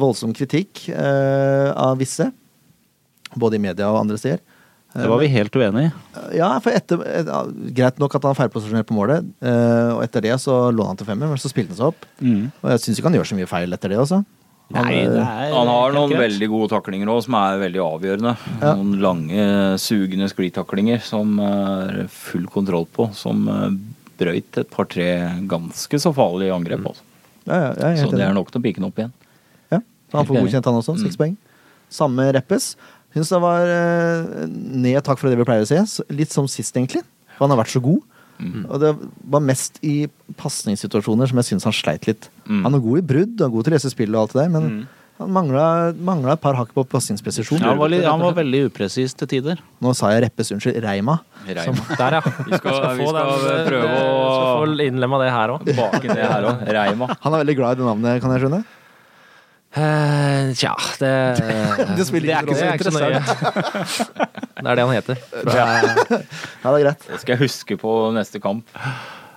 voldsom 0.00 0.32
kritikk 0.34 0.86
eh, 0.88 1.68
av 1.76 2.00
visse. 2.00 2.30
Både 3.36 3.60
i 3.60 3.62
media 3.62 3.90
og 3.92 4.00
andre 4.00 4.18
steder. 4.18 4.40
Det 4.96 5.08
var 5.10 5.18
vi 5.20 5.28
helt 5.32 5.56
uenig 5.58 5.82
i. 5.86 5.90
Ja, 6.38 6.48
for 6.64 6.70
etter, 6.76 7.02
et, 7.06 7.26
ja, 7.28 7.42
Greit 7.76 7.98
nok 8.02 8.14
at 8.18 8.24
han 8.28 8.34
feilposisjonerte 8.38 8.88
på 8.88 8.96
målet, 8.96 9.26
eh, 9.42 9.90
og 9.96 10.02
etter 10.06 10.24
det 10.24 10.36
så 10.42 10.70
lå 10.72 10.86
han 10.88 10.96
til 10.96 11.06
femmer, 11.08 11.28
men 11.32 11.40
så 11.42 11.50
spilte 11.52 11.74
han 11.74 11.80
seg 11.80 11.90
opp. 11.92 12.06
Og 12.22 12.70
jeg 12.72 12.82
syns 12.84 12.98
ikke 13.00 13.10
han 13.10 13.18
gjør 13.20 13.30
så 13.32 13.38
mye 13.38 13.50
feil 13.50 13.72
etter 13.76 13.92
det 13.92 13.98
også. 14.02 14.22
Han, 14.74 14.82
Nei, 14.88 14.94
eh, 15.04 15.12
er 15.14 15.52
Han 15.54 15.68
har 15.70 15.92
noen 15.94 16.10
greit. 16.10 16.24
veldig 16.24 16.48
gode 16.50 16.68
taklinger 16.72 17.06
òg, 17.12 17.20
som 17.22 17.36
er 17.38 17.60
veldig 17.60 17.82
avgjørende. 17.84 18.32
Ja. 18.62 18.72
Noen 18.74 18.96
lange, 19.04 19.44
sugende 19.78 20.26
sklitaklinger 20.32 21.00
som 21.06 21.36
er 21.38 22.06
full 22.10 22.48
kontroll 22.50 22.88
på. 22.90 23.06
Som 23.14 23.46
eh, 23.52 23.68
brøyt 24.18 24.58
et 24.58 24.70
par-tre 24.72 25.06
ganske 25.46 26.00
så 26.02 26.10
farlige 26.16 26.50
angrep. 26.56 26.82
Altså. 26.88 27.02
ja, 27.46 27.60
ja, 27.60 27.92
er 27.92 27.96
Så 28.02 28.10
det 28.10 28.24
er 28.26 28.34
nok 28.34 28.50
til 28.50 28.58
å 28.60 28.64
pike 28.64 28.80
den 28.80 28.88
opp 28.88 28.98
igjen. 28.98 29.12
Ja, 29.70 29.78
så 30.10 30.18
han 30.18 30.26
får 30.26 30.40
godkjent 30.42 30.64
han 30.72 30.80
også. 30.82 30.96
Seks 30.98 31.14
Mm. 31.14 31.20
poeng. 31.22 31.36
Samme 31.88 32.32
Reppes. 32.34 32.72
Syns 33.16 33.30
det 33.32 33.40
var 33.40 33.64
eh, 33.72 34.44
ned 34.52 35.00
takk 35.06 35.16
for 35.22 35.32
det 35.32 35.38
vi 35.40 35.46
pleier 35.48 35.64
å 35.64 35.70
se. 35.70 35.80
Litt 36.12 36.34
som 36.36 36.44
sist, 36.52 36.76
egentlig. 36.76 37.00
For 37.38 37.46
han 37.46 37.54
har 37.56 37.62
vært 37.64 37.72
så 37.72 37.80
god. 37.84 38.02
Mm. 38.36 38.66
Og 38.68 38.76
det 38.82 38.90
var 39.32 39.40
mest 39.40 39.78
i 39.80 39.94
pasningssituasjoner 40.36 41.30
som 41.30 41.40
jeg 41.40 41.48
syns 41.54 41.64
han 41.64 41.72
sleit 41.76 42.04
litt. 42.08 42.28
Mm. 42.44 42.60
Han 42.66 42.76
er 42.76 42.84
god 42.84 43.00
i 43.00 43.06
brudd 43.14 43.40
og 43.46 43.54
god 43.56 43.64
til 43.66 43.72
å 43.72 43.76
lese 43.78 43.92
spill 43.94 44.12
og 44.12 44.26
alt 44.26 44.36
det 44.36 44.42
der, 44.42 44.52
men 44.52 44.66
Mm. 44.68 44.82
han 45.22 45.30
mangla, 45.32 45.64
mangla 45.96 46.34
et 46.36 46.42
par 46.44 46.58
hakk 46.58 46.74
på 46.76 46.84
pasningspresisjon. 46.92 47.62
Ja, 47.64 47.70
han, 47.72 47.78
var 47.80 47.88
litt, 47.88 48.04
han 48.04 48.20
var 48.20 48.36
veldig 48.36 48.66
upresis 48.68 49.16
til 49.16 49.30
tider. 49.32 49.62
Nå 49.80 49.94
sa 49.96 50.10
jeg 50.12 50.26
Reppes, 50.26 50.52
unnskyld. 50.52 50.76
Reima. 50.84 51.16
Reima. 51.48 51.86
Der, 51.96 52.18
ja. 52.18 52.20
Vi 52.50 52.60
skal, 52.60 52.82
vi 52.98 53.06
få 53.06 53.14
skal 53.14 53.46
den, 53.48 53.66
prøve 53.70 53.88
eh, 53.88 54.10
å 54.12 54.26
Skal 54.36 54.76
få 54.76 54.88
innlemma 54.90 55.22
det 55.24 55.30
her 55.32 55.54
òg. 55.56 56.66
Reima. 56.76 57.08
Han 57.24 57.32
er 57.32 57.46
veldig 57.46 57.56
glad 57.56 57.72
i 57.72 57.80
det 57.80 57.88
navnet, 57.88 58.20
kan 58.20 58.36
jeg 58.36 58.44
skjønne? 58.44 58.60
Eh, 59.76 60.54
tja, 60.56 60.72
det 61.00 61.12
Det 61.98 62.06
spiller 62.08 62.30
det 62.30 62.36
er 62.36 62.46
ikke 62.46 62.56
ikke 62.56 62.92
så 62.92 63.08
interessant. 63.12 64.32
Det 64.56 64.70
er 64.72 64.78
det 64.78 64.84
han 64.86 64.94
heter. 64.96 65.18
Ja, 65.52 65.66
det 66.64 66.70
er 66.70 66.84
greit. 66.86 67.02
Det 67.10 67.18
skal 67.20 67.34
jeg 67.34 67.42
huske 67.44 67.76
på 67.78 67.90
neste 68.16 68.40
kamp. 68.40 68.64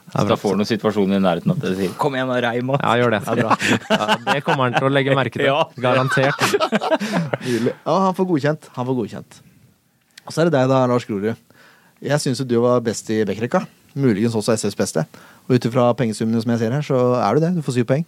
Så 0.09 0.23
da 0.25 0.37
får 0.39 0.55
du 0.55 0.61
noen 0.61 0.69
situasjoner 0.69 1.19
i 1.19 1.21
nærheten 1.21 1.51
at 1.53 1.59
du 1.61 1.67
sier 1.75 1.91
'kom 1.99 2.15
igjen, 2.15 2.31
da, 2.31 2.39
Reima'. 2.47 2.79
Ja, 2.81 2.95
gjør 2.97 3.11
det. 3.13 3.19
Det 3.25 3.33
er 3.35 3.41
bra. 3.43 3.57
Ja, 3.91 4.33
det 4.33 4.43
kommer 4.47 4.63
han 4.63 4.73
til 4.79 4.87
å 4.87 4.93
legge 4.95 5.13
merke 5.13 5.37
til. 5.37 5.51
Garantert. 5.83 6.39
Ja, 7.85 7.99
han 8.07 8.15
får 8.17 8.25
godkjent. 8.31 8.69
Han 8.73 8.87
får 8.87 8.97
godkjent. 9.03 9.41
Og 10.25 10.33
så 10.33 10.41
er 10.41 10.49
det 10.49 10.53
deg, 10.55 10.69
da, 10.71 10.85
Lars 10.87 11.05
Grorud. 11.05 11.35
Jeg 12.01 12.19
syns 12.23 12.39
jo 12.39 12.47
du 12.47 12.59
var 12.63 12.79
best 12.81 13.09
i 13.11 13.21
Bekkerekka. 13.27 13.67
Muligens 13.93 14.33
også 14.33 14.55
SFs 14.55 14.75
beste. 14.79 15.05
Og 15.49 15.59
ut 15.59 15.65
ifra 15.65 15.93
pengesummene 15.93 16.41
som 16.41 16.51
jeg 16.55 16.59
ser 16.63 16.71
her, 16.71 16.81
så 16.81 17.19
er 17.19 17.35
du 17.35 17.45
det. 17.45 17.55
Du 17.57 17.61
får 17.61 17.77
syv 17.77 17.85
poeng. 17.91 18.05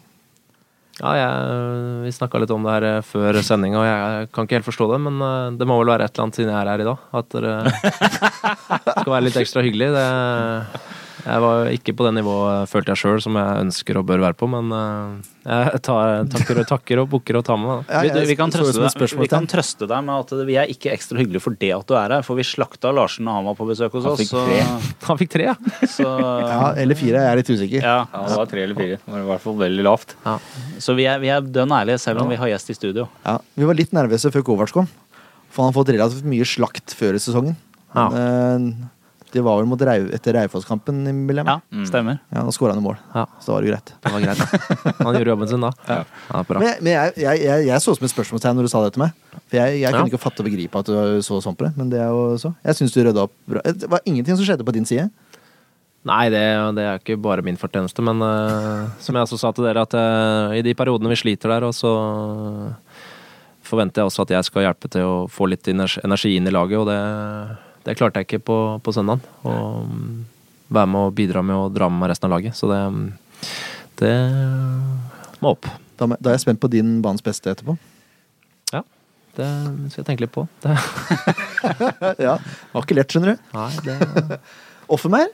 Ja, 1.02 1.12
jeg, 1.18 2.02
vi 2.06 2.12
snakka 2.14 2.40
litt 2.44 2.52
om 2.54 2.66
det 2.68 2.74
her 2.76 2.86
eh, 2.86 3.06
før 3.06 3.40
sendinga, 3.42 3.80
og 3.82 3.88
jeg 3.88 4.28
kan 4.36 4.46
ikke 4.46 4.60
helt 4.60 4.68
forstå 4.68 4.86
det, 4.92 5.00
men 5.02 5.18
eh, 5.26 5.48
det 5.58 5.66
må 5.66 5.80
vel 5.80 5.90
være 5.90 6.06
et 6.06 6.14
eller 6.14 6.28
annet 6.28 6.38
siden 6.38 6.52
jeg 6.54 6.60
er 6.60 6.70
her 6.70 6.84
i 6.84 6.86
dag. 6.86 7.08
At 7.18 7.32
dere 7.34 7.54
skal 9.02 9.14
være 9.16 9.26
litt 9.26 9.40
ekstra 9.42 9.64
hyggelig. 9.66 9.88
Det, 9.96 10.06
Jeg 11.26 11.44
var 11.44 11.70
ikke 11.72 11.94
på 11.98 12.06
det 12.08 12.14
nivået, 12.18 12.70
følte 12.72 12.94
jeg 12.94 13.02
sjøl, 13.02 13.20
som 13.24 13.38
jeg 13.40 13.66
ønsker 13.66 14.00
og 14.00 14.08
bør 14.10 14.24
være 14.24 14.38
på, 14.40 14.50
men 14.52 14.72
eh, 14.76 15.30
jeg 15.46 15.82
tar, 15.86 16.24
takker, 16.34 16.62
og, 16.62 16.68
takker 16.70 17.02
og 17.04 17.08
bukker 17.14 17.40
og 17.40 17.46
tar 17.48 17.60
med 17.62 17.70
meg. 17.72 17.84
da. 17.90 18.02
Vi, 18.06 18.26
vi, 18.32 18.38
kan 18.40 18.54
trøste 18.54 18.82
deg, 18.84 19.16
vi 19.22 19.30
kan 19.32 19.48
trøste 19.50 19.90
deg 19.90 20.08
med 20.08 20.16
at 20.26 20.46
vi 20.50 20.58
er 20.62 20.74
ikke 20.74 20.94
ekstra 20.94 21.22
hyggelige 21.22 21.44
for 21.44 21.58
det 21.62 21.72
at 21.78 21.88
du 21.90 21.96
er 21.98 22.16
her, 22.18 22.26
for 22.28 22.40
vi 22.40 22.46
slakta 22.48 22.94
Larsen 22.96 23.30
da 23.30 23.38
han 23.40 23.50
var 23.50 23.58
på 23.60 23.68
besøk 23.70 23.98
hos 23.98 24.08
Han 24.08 24.18
oss. 24.18 24.34
Han 25.10 25.22
fikk 25.22 25.34
tre, 25.38 25.52
ja. 25.52 25.58
så, 25.86 26.08
Ja, 26.08 26.72
eller 26.82 27.00
fire, 27.00 27.22
jeg 27.22 27.32
er 27.34 27.42
litt 27.42 27.54
usikker. 27.54 27.80
ja. 27.82 28.00
Ja, 28.12 28.24
det 28.28 28.40
var 28.42 28.50
tre 28.52 28.66
eller 28.66 28.78
fire. 28.78 28.98
Det 29.02 29.14
var 29.14 29.24
i 29.24 29.30
hvert 29.30 29.46
fall 29.46 29.60
veldig 29.62 29.86
lavt. 29.88 30.18
ja. 30.26 30.38
så 30.82 30.98
vi 30.98 31.06
er, 31.10 31.22
vi 31.22 31.32
er 31.34 31.46
dønn 31.46 31.74
ærlige, 31.76 32.02
selv 32.02 32.24
om 32.24 32.32
vi 32.32 32.40
har 32.40 32.52
gjest 32.54 32.74
i 32.74 32.78
studio. 32.78 33.08
Ja, 33.26 33.38
vi 33.58 33.68
var 33.70 33.78
litt 33.78 33.94
nervøse 33.96 34.32
før 34.34 34.46
Kovac 34.52 34.74
kom. 34.76 34.90
For 35.52 35.66
han 35.66 35.74
har 35.74 35.78
fått 35.82 35.92
relativt 35.92 36.28
mye 36.32 36.48
slakt 36.48 36.96
før 36.96 37.18
i 37.18 37.22
sesongen. 37.22 37.58
Ja. 37.92 38.08
Men, 38.14 38.68
eh, 38.72 38.90
det 39.32 39.42
var 39.46 39.58
vel 39.62 39.68
mot 39.72 39.82
Rau, 39.88 40.08
etter 40.16 40.34
Raufoss-kampen, 40.36 41.02
vil 41.28 41.40
jeg 41.42 41.46
Ja, 41.48 41.56
med. 41.72 41.88
stemmer. 41.88 42.20
Ja, 42.34 42.44
da 42.44 42.52
skåra 42.56 42.74
han 42.76 42.82
i 42.82 42.86
mål. 42.86 42.98
Ja. 43.16 43.26
Så 43.40 43.48
da 43.48 43.54
var 43.54 43.62
det 43.62 43.70
jo 43.70 43.74
greit. 43.76 43.94
Det 44.04 44.12
var 44.12 44.22
greit. 44.26 44.96
Han 45.00 45.16
gjorde 45.16 45.32
jobben 45.34 45.48
sin 45.52 45.62
da. 45.66 45.72
Ja. 45.88 46.04
bra. 46.44 46.60
Men, 46.60 46.68
jeg- 46.68 46.82
men 46.84 46.92
jeg, 46.94 47.14
jeg, 47.24 47.42
jeg, 47.46 47.66
jeg 47.68 47.80
så 47.86 47.96
som 47.98 48.06
et 48.06 48.14
spørsmålstegn 48.14 48.56
når 48.60 48.68
du 48.68 48.72
sa 48.74 48.84
det 48.84 48.94
til 48.98 49.04
meg. 49.06 49.12
For 49.50 49.58
jeg, 49.62 49.80
jeg 49.82 49.92
kunne 49.94 50.06
Ja. 50.08 50.12
ikke 50.14 50.22
fatte 50.26 50.44
og 50.44 50.50
begripe 50.52 50.80
at 50.80 50.86
du 50.92 51.22
så 51.24 51.42
sånn 51.42 51.56
på 51.56 51.66
det. 51.70 51.74
Men 51.78 51.90
det 51.90 52.00
er 52.04 52.10
jo 52.12 52.38
så. 52.38 52.54
Jeg 52.66 52.76
syns 52.82 52.94
du 52.94 53.02
rydda 53.04 53.24
opp 53.28 53.34
bra. 53.48 53.62
Det 53.66 53.90
var 53.90 54.00
ingenting 54.06 54.36
som 54.36 54.46
skjedde 54.46 54.64
på 54.68 54.74
din 54.76 54.86
side. 54.86 55.10
Nei, 56.04 56.30
det, 56.34 56.42
det 56.74 56.82
er 56.84 56.98
ikke 56.98 57.20
bare 57.22 57.44
min 57.46 57.58
fortjeneste, 57.62 58.02
men 58.02 58.18
eh, 58.26 58.88
som 59.00 59.14
jeg 59.14 59.22
også 59.28 59.38
sa 59.38 59.52
til 59.54 59.68
dere, 59.68 59.84
at 59.86 59.94
eh, 59.94 60.58
i 60.58 60.64
de 60.66 60.74
periodene 60.74 61.12
vi 61.12 61.20
sliter 61.20 61.52
der, 61.54 61.68
og 61.68 61.76
så 61.78 61.92
forventer 63.62 64.02
jeg 64.02 64.10
også 64.10 64.24
at 64.26 64.34
jeg 64.34 64.48
skal 64.48 64.66
hjelpe 64.66 64.90
til 64.92 65.06
å 65.06 65.18
få 65.32 65.46
litt 65.52 65.68
energi 65.72 66.02
energi 66.04 66.32
inn 66.40 66.50
i 66.50 66.54
laget, 66.54 66.80
og 66.82 66.90
det, 66.90 66.98
det 67.86 67.98
klarte 67.98 68.22
jeg 68.22 68.30
ikke 68.30 68.44
på, 68.46 68.58
på 68.84 68.94
søndagen. 68.96 69.24
Og 69.48 69.88
mm, 69.90 70.18
være 70.72 70.92
med 70.94 71.08
og 71.08 71.16
bidra 71.18 71.44
med 71.46 71.58
å 71.58 71.70
dra 71.74 71.90
med 71.92 72.04
meg 72.04 72.14
resten 72.14 72.30
av 72.30 72.36
laget. 72.36 72.58
Så 72.58 72.70
det, 72.72 72.82
det 74.02 74.14
må 75.42 75.56
opp. 75.56 75.70
Da, 76.00 76.08
da 76.18 76.32
er 76.32 76.38
jeg 76.38 76.46
spent 76.46 76.62
på 76.62 76.72
din 76.72 77.00
banens 77.04 77.26
beste 77.26 77.52
etterpå. 77.54 77.76
Ja, 78.74 78.84
det 79.38 79.50
skal 79.92 80.02
jeg 80.02 80.08
tenke 80.08 80.26
litt 80.26 80.34
på. 80.34 80.48
Det, 80.64 80.78
ja, 82.28 82.38
var 82.74 82.86
ikke 82.86 82.98
lett, 82.98 83.14
skjønner 83.14 83.36
du. 83.36 83.50
nei, 83.58 83.70
det 83.86 84.40
Offermeier. 84.96 85.30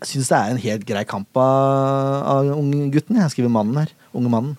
Jeg 0.00 0.14
syns 0.14 0.30
det 0.30 0.36
er 0.38 0.52
en 0.54 0.62
helt 0.62 0.84
grei 0.88 1.02
kamp 1.04 1.36
av, 1.36 2.20
av 2.24 2.52
unge 2.54 2.86
gutten. 2.94 3.18
Jeg 3.20 3.34
skriver 3.34 3.52
mannen 3.52 3.82
her. 3.82 3.90
Unge 4.16 4.30
mannen. 4.32 4.54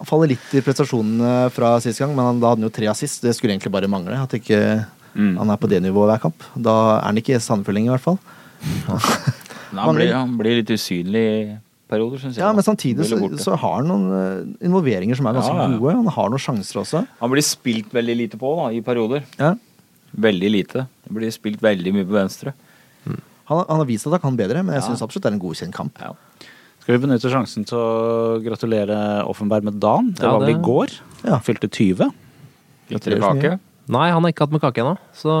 Han 0.00 0.08
faller 0.08 0.30
litt 0.30 0.54
i 0.56 0.62
prestasjonene 0.64 1.50
fra 1.52 1.74
sist 1.84 2.00
gang, 2.00 2.14
men 2.16 2.24
han, 2.24 2.38
da 2.40 2.54
hadde 2.54 2.62
han 2.62 2.70
jo 2.70 2.72
tre 2.72 2.88
assist. 2.88 3.20
Det 3.20 3.34
skulle 3.36 3.52
egentlig 3.52 3.74
bare 3.74 3.90
mangle. 3.92 4.16
At 4.16 4.32
ikke 4.38 4.60
Mm. 5.14 5.36
han 5.40 5.50
er 5.50 5.56
på 5.58 5.68
det 5.68 5.80
nivået 5.82 6.10
hver 6.12 6.20
kamp. 6.22 6.44
Da 6.56 6.74
er 6.98 7.06
han 7.08 7.16
ikke 7.18 7.40
sandfølging, 7.42 7.86
i 7.88 7.92
hvert 7.94 8.04
fall. 8.04 8.18
Han, 9.70 9.94
blir, 9.94 10.08
han 10.12 10.32
blir 10.34 10.56
litt 10.58 10.70
usynlig 10.74 11.20
i 11.22 11.42
perioder, 11.90 12.18
syns 12.18 12.34
jeg. 12.34 12.42
Ja. 12.42 12.48
Men 12.54 12.64
samtidig 12.66 13.04
så, 13.06 13.16
så 13.38 13.54
har 13.54 13.76
han 13.78 13.86
noen 13.86 14.06
eh, 14.18 14.66
involveringer 14.66 15.14
som 15.18 15.28
er 15.30 15.36
ganske 15.38 15.52
Ja, 15.54 15.68
ja. 15.70 15.76
gode. 15.78 15.92
Han 16.00 16.08
har 16.16 16.32
noen 16.32 16.42
sjanser 16.42 16.80
også. 16.82 17.04
Han 17.20 17.30
blir 17.30 17.44
spilt 17.46 17.92
veldig 17.94 18.16
lite 18.18 18.40
på 18.40 18.50
da, 18.58 18.64
i 18.74 18.80
perioder. 18.82 19.22
Ja. 19.38 19.52
Veldig 20.26 20.50
lite. 20.50 20.88
Det 21.06 21.14
blir 21.14 21.30
spilt 21.30 21.62
veldig 21.62 21.92
mye 21.94 22.08
på 22.08 22.16
venstre. 22.18 22.54
Han, 23.06 23.62
han 23.62 23.78
har 23.78 23.86
vist 23.86 24.06
at 24.10 24.16
han 24.18 24.24
kan 24.26 24.36
bedre, 24.42 24.64
men 24.66 24.74
jeg 24.74 24.82
Ja. 24.82 24.88
syns 24.90 25.02
absolutt 25.06 25.22
det 25.28 25.30
er 25.30 25.38
en 25.38 25.42
godkjent 25.46 25.74
kamp. 25.78 26.02
Ja. 26.02 26.10
Skal 26.82 26.96
vi 26.96 27.00
benytte 27.06 27.30
sjansen 27.30 27.66
til 27.70 27.78
å 27.78 28.42
gratulere 28.42 28.98
Offenberg 29.30 29.62
med 29.70 29.78
dagen? 29.82 30.10
Det 30.18 30.26
Ja, 30.26 30.34
var 30.34 30.42
vel 30.48 30.56
i 30.56 30.60
går. 30.66 30.98
Ja. 31.22 31.36
Han 31.38 31.46
fylte 31.46 31.70
20. 31.70 32.10
Gratulerer 32.90 33.38
kake. 33.38 33.58
Nei, 33.90 34.06
han 34.14 34.22
har 34.22 34.30
ikke 34.32 34.44
hatt 34.46 34.52
med 34.54 34.62
kake 34.62 34.82
ennå, 34.84 34.92
så 35.18 35.32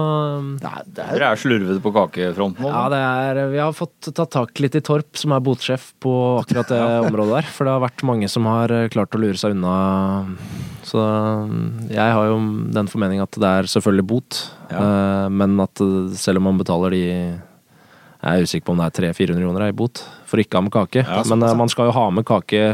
Nei, 0.58 0.80
det 0.90 1.04
Dere 1.12 1.28
er 1.32 1.38
slurvete 1.38 1.78
på 1.84 1.92
kakefronten 1.94 2.64
nå. 2.64 2.70
Ja, 2.72 2.82
det 2.90 2.98
er, 3.00 3.40
vi 3.52 3.60
har 3.62 3.74
fått 3.76 4.08
tatt 4.16 4.32
tak 4.34 4.58
litt 4.64 4.74
i 4.74 4.82
Torp, 4.84 5.12
som 5.20 5.34
er 5.36 5.42
botsjef 5.46 5.90
på 6.02 6.14
akkurat 6.40 6.72
det 6.72 6.80
området 7.06 7.36
der. 7.38 7.50
For 7.54 7.68
det 7.68 7.74
har 7.76 7.84
vært 7.84 8.02
mange 8.10 8.30
som 8.32 8.48
har 8.50 8.74
eh, 8.74 8.88
klart 8.90 9.14
å 9.14 9.20
lure 9.22 9.38
seg 9.38 9.54
unna. 9.54 9.76
Så 10.86 10.98
mm, 10.98 11.90
jeg 11.94 12.16
har 12.16 12.26
jo 12.32 12.40
den 12.74 12.90
formening 12.90 13.22
at 13.22 13.38
det 13.38 13.52
er 13.60 13.70
selvfølgelig 13.70 14.06
bot, 14.16 14.40
Ja. 14.72 14.80
eh, 14.82 15.28
men 15.30 15.54
at 15.62 15.80
eh, 15.84 16.10
selv 16.18 16.42
om 16.42 16.48
man 16.50 16.58
betaler 16.60 16.90
de 16.96 17.04
Jeg 18.20 18.36
er 18.36 18.42
usikker 18.44 18.66
på 18.66 18.74
om 18.74 18.80
det 18.82 18.90
er 18.90 19.12
300-400 19.14 19.40
kroner 19.46 19.68
i 19.70 19.76
bot 19.76 20.02
for 20.28 20.42
ikke 20.42 20.58
å 20.58 20.60
ha 20.60 20.66
med 20.66 20.74
kake. 20.74 21.04
Ja, 21.06 21.22
men 21.30 21.46
man 21.56 21.70
skal 21.72 21.88
jo 21.88 21.94
ha 21.96 22.08
med 22.12 22.26
kake 22.28 22.64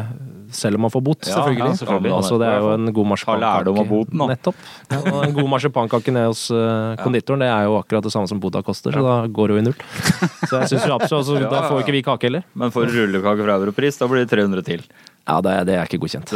selv 0.54 0.78
om 0.78 0.82
man 0.86 0.92
får 0.92 1.02
bot. 1.06 1.28
Ja, 1.28 1.44
ja, 1.50 1.70
selvfølgelig. 1.80 2.12
Altså, 2.14 2.38
det 2.40 2.48
er 2.50 2.58
jo 2.62 2.68
en 2.74 2.92
god 2.94 3.06
marsipankake. 3.12 4.04
Nettopp. 4.32 4.56
Ja, 4.92 5.00
og 5.00 5.18
en 5.26 5.34
god 5.36 5.50
marsipankake 5.54 6.14
ned 6.14 6.26
hos 6.30 6.42
uh, 6.54 6.58
konditoren, 7.02 7.40
det 7.44 7.50
er 7.50 7.66
jo 7.68 7.72
akkurat 7.80 8.06
det 8.06 8.12
samme 8.14 8.30
som 8.30 8.38
bota 8.42 8.62
koster, 8.66 8.94
så 8.94 9.04
da 9.04 9.16
går 9.26 9.52
det 9.52 9.56
jo 9.56 9.62
i 9.62 9.66
null. 9.66 9.78
Så 10.46 10.60
jeg 10.62 10.68
syns 10.70 10.86
jo 10.86 10.94
absolutt, 10.94 11.26
altså, 11.26 11.50
Da 11.50 11.60
får 11.66 11.82
ikke 11.82 11.96
vi 11.96 12.02
kake 12.06 12.28
heller. 12.28 12.42
Men 12.54 12.70
for 12.74 12.86
rullekake 12.86 13.42
fra 13.42 13.54
Europris, 13.58 13.98
da 13.98 14.06
blir 14.10 14.22
det 14.22 14.30
300 14.30 14.62
til. 14.66 14.82
Ja, 15.26 15.40
det, 15.42 15.52
det 15.66 15.74
er 15.74 15.88
ikke 15.88 15.98
godkjent. 16.04 16.30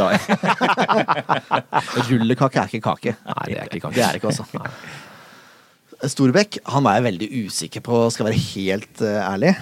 Rullekake 2.11 2.59
er 2.59 2.66
ikke 2.73 2.87
kake. 2.88 3.12
Nei, 3.29 3.44
det 3.46 3.59
er 3.61 3.68
ikke 3.68 3.83
kake. 3.85 3.94
Det 3.94 4.03
er 4.03 4.18
ikke, 4.18 4.33
altså. 4.33 4.44
Storbekk 6.11 6.59
han 6.73 6.83
var 6.87 6.92
jeg 6.99 7.07
veldig 7.07 7.29
usikker 7.44 7.83
på, 7.87 7.94
skal 8.11 8.27
være 8.31 8.40
helt 8.40 8.96
eh, 9.05 9.20
ærlig. 9.20 9.53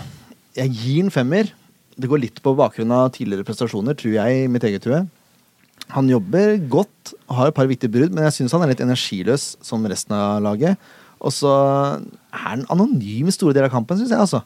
Jeg 0.57 0.69
gir 0.79 1.01
en 1.05 1.13
femmer. 1.13 1.45
Det 1.99 2.09
går 2.11 2.21
litt 2.23 2.43
på 2.45 2.53
bakgrunn 2.59 2.93
av 2.95 3.09
tidligere 3.17 3.47
prestasjoner, 3.49 3.97
tror 3.99 4.13
jeg, 4.15 4.45
i 4.45 4.51
mitt 4.51 4.63
eget 4.69 4.85
hue. 4.87 5.01
Han 5.95 6.09
jobber 6.11 6.59
godt, 6.71 7.15
har 7.33 7.49
et 7.51 7.57
par 7.57 7.67
viktige 7.71 7.91
brudd, 7.91 8.13
men 8.15 8.27
jeg 8.29 8.37
syns 8.43 8.53
han 8.55 8.63
er 8.67 8.73
litt 8.75 8.83
energiløs 8.85 9.57
som 9.65 9.87
resten 9.89 10.15
av 10.15 10.43
laget. 10.45 10.77
Og 11.19 11.33
så 11.35 11.51
er 11.51 12.05
han 12.45 12.67
anonym 12.71 13.27
i 13.31 13.35
store 13.35 13.57
deler 13.57 13.67
av 13.71 13.75
kampen, 13.75 13.99
syns 13.99 14.13
jeg, 14.15 14.21
altså. 14.21 14.43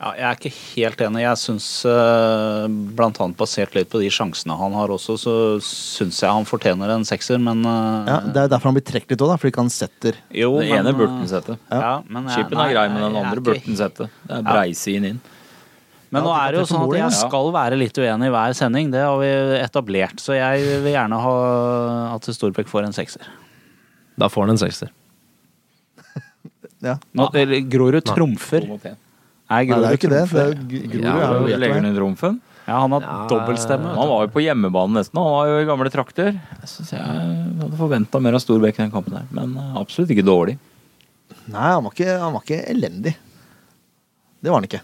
Ja, 0.00 0.14
jeg 0.16 0.24
er 0.24 0.38
ikke 0.38 0.52
helt 0.56 1.02
enig. 1.04 1.20
Jeg 1.26 1.36
syns, 1.42 1.66
blant 2.96 3.18
annet 3.20 3.36
basert 3.36 3.74
litt 3.76 3.90
på 3.92 4.00
de 4.00 4.08
sjansene 4.12 4.56
han 4.56 4.72
har 4.78 4.92
også, 4.94 5.16
så 5.20 5.34
syns 5.60 6.22
jeg 6.24 6.32
han 6.32 6.48
fortjener 6.48 6.94
en 6.94 7.04
sekser, 7.04 7.36
men 7.42 7.60
eh, 7.68 8.08
Ja, 8.08 8.16
det 8.24 8.40
er 8.40 8.46
jo 8.48 8.52
derfor 8.54 8.70
han 8.72 8.78
blir 8.78 8.86
trukket 8.88 9.12
litt 9.12 9.24
òg, 9.26 9.34
fordi 9.36 9.52
ikke 9.52 9.64
han 9.66 9.74
setter 9.74 10.16
Jo, 10.32 10.54
den 10.56 10.72
ene 10.78 10.94
eh, 10.94 10.96
burde 10.96 11.18
han 11.18 11.28
sette. 11.30 11.58
Ja, 11.68 11.92
men 12.08 12.30
jeg- 12.30 12.38
Chipen 12.40 12.62
er 12.64 12.72
grei, 12.72 12.86
men 12.94 13.04
den 13.06 13.20
andre 13.20 13.44
burde 13.44 13.60
han 13.66 13.76
sette. 13.82 14.08
Det 14.24 14.38
er 14.40 14.48
breisiden 14.48 15.08
inn. 15.12 15.20
Men 16.10 16.24
nå 16.26 16.30
er 16.34 16.52
det 16.54 16.62
jo 16.62 16.68
sånn 16.72 16.86
at 16.88 16.96
jeg 16.98 17.16
skal 17.20 17.52
være 17.54 17.76
litt 17.78 17.98
uenig 18.02 18.30
i 18.30 18.32
hver 18.34 18.54
sending. 18.58 18.88
Det 18.90 19.02
har 19.04 19.18
vi 19.20 19.28
etablert. 19.60 20.18
Så 20.22 20.34
jeg 20.34 20.64
vil 20.82 20.90
gjerne 20.90 21.20
ha 21.22 21.34
at 22.16 22.26
Storbekk 22.34 22.70
får 22.70 22.88
en 22.88 22.96
sekser. 22.96 23.28
Da 24.18 24.26
får 24.32 24.48
han 24.48 24.56
en 24.56 24.64
sekser. 24.64 24.90
Ja. 26.80 26.94
Nå, 27.12 27.26
Grorud 27.68 28.06
trumfer. 28.08 28.64
Nei, 28.64 28.78
Nei, 29.52 29.58
det 29.66 29.66
er 29.66 29.66
Grorud 29.68 29.84
jo 29.84 29.98
ikke 29.98 30.08
det. 30.08 30.20
det 30.32 30.40
er, 30.40 30.54
Grorud 30.70 31.02
Ja, 31.04 31.16
er 31.26 31.34
jo 31.36 31.58
Legger 31.60 31.74
han 31.76 31.88
inn 31.90 31.98
trumfen? 31.98 32.38
Ja, 32.64 32.78
han 32.80 32.94
har 32.94 33.04
Ja, 33.04 33.16
dobbeltstemme. 33.28 33.90
Han 33.98 34.08
var 34.08 34.22
jo 34.24 34.30
på 34.32 34.40
hjemmebane 34.44 34.96
nesten. 34.96 35.20
Han 35.20 35.28
var 35.34 35.50
jo 35.50 35.58
i 35.60 35.66
gamle 35.68 35.92
trakter. 35.92 36.30
Jeg 36.38 36.70
syns 36.72 36.92
jeg 36.94 37.04
hadde 37.60 37.76
forventa 37.76 38.20
mer 38.24 38.38
av 38.38 38.40
Storbekk 38.40 38.78
i 38.78 38.84
den 38.86 38.94
kampen 38.94 39.18
her, 39.18 39.26
men 39.36 39.52
eh, 39.60 39.74
absolutt 39.80 40.14
ikke 40.14 40.24
dårlig. 40.24 40.56
Nei, 41.50 41.66
han 41.74 41.84
var, 41.84 41.92
ikke, 41.92 42.16
han 42.22 42.32
var 42.38 42.46
ikke 42.46 42.60
elendig. 42.72 43.12
Det 44.40 44.48
var 44.48 44.60
han 44.62 44.68
ikke. 44.70 44.80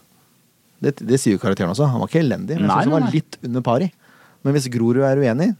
Det, 0.82 0.92
det 1.08 1.18
sier 1.22 1.36
jo 1.36 1.40
karakteren 1.42 1.70
også. 1.72 1.86
Han 1.88 2.02
var 2.02 2.10
ikke 2.10 2.20
elendig, 2.24 2.58
men 2.58 2.66
jeg 2.66 2.68
Nei, 2.68 2.74
synes 2.82 2.90
han 2.90 2.96
var 2.96 3.06
nei. 3.06 3.14
litt 3.16 3.38
under 3.48 3.64
pari. 3.64 3.88
Men 4.44 4.54
hvis 4.56 4.68
Grorud 4.74 5.02
er 5.08 5.16
uenig, 5.22 5.50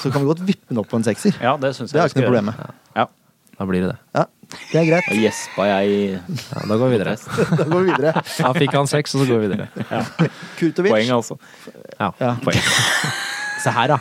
så 0.00 0.10
kan 0.14 0.22
vi 0.22 0.28
godt 0.30 0.44
vippe 0.46 0.70
den 0.70 0.78
opp 0.78 0.88
på 0.92 0.96
en 1.00 1.04
sekser. 1.06 1.34
Ja, 1.42 1.56
det 1.58 1.72
synes 1.74 1.90
jeg 1.90 1.98
Det 1.98 2.04
er 2.04 2.12
ikke 2.12 2.20
noe 2.20 2.22
skal 2.22 2.28
problem 2.30 2.52
gjøre. 2.54 2.74
Ja. 3.00 3.06
Da 3.54 3.66
blir 3.70 3.84
det 3.84 3.90
det. 3.92 3.98
Ja, 4.14 4.22
det 4.72 4.78
er 4.80 4.86
greit. 4.88 5.08
Da 5.10 5.16
gjespa 5.18 5.66
jeg 5.68 5.90
i 5.90 5.98
Ja, 6.14 6.62
da 6.70 6.78
går 6.78 6.88
vi 6.90 6.96
videre. 6.96 7.12
Da 7.60 7.66
går 7.70 7.84
vi 7.84 7.90
videre. 7.90 8.12
Da 8.38 8.52
fikk 8.56 8.72
han 8.78 8.88
seks, 8.90 9.14
og 9.14 9.22
så 9.22 9.28
går 9.30 9.42
vi 9.44 9.50
videre. 9.50 9.68
Kurtovic. 10.58 10.90
poeng, 10.94 11.12
altså. 11.18 11.36
Ja, 12.00 12.08
Ja. 12.22 12.32
poeng. 12.42 12.58
Se 13.64 13.70
her, 13.72 13.94
da. 13.94 13.98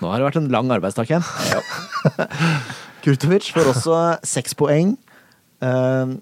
Nå 0.00 0.08
har 0.12 0.22
det 0.22 0.26
vært 0.28 0.38
en 0.40 0.46
lang 0.54 0.70
arbeidsdag 0.72 1.10
igjen. 1.10 1.26
Kurtovic 3.04 3.50
får 3.54 3.70
også 3.74 3.96
seks 4.26 4.54
poeng. 4.58 4.94
Eh, 5.62 6.14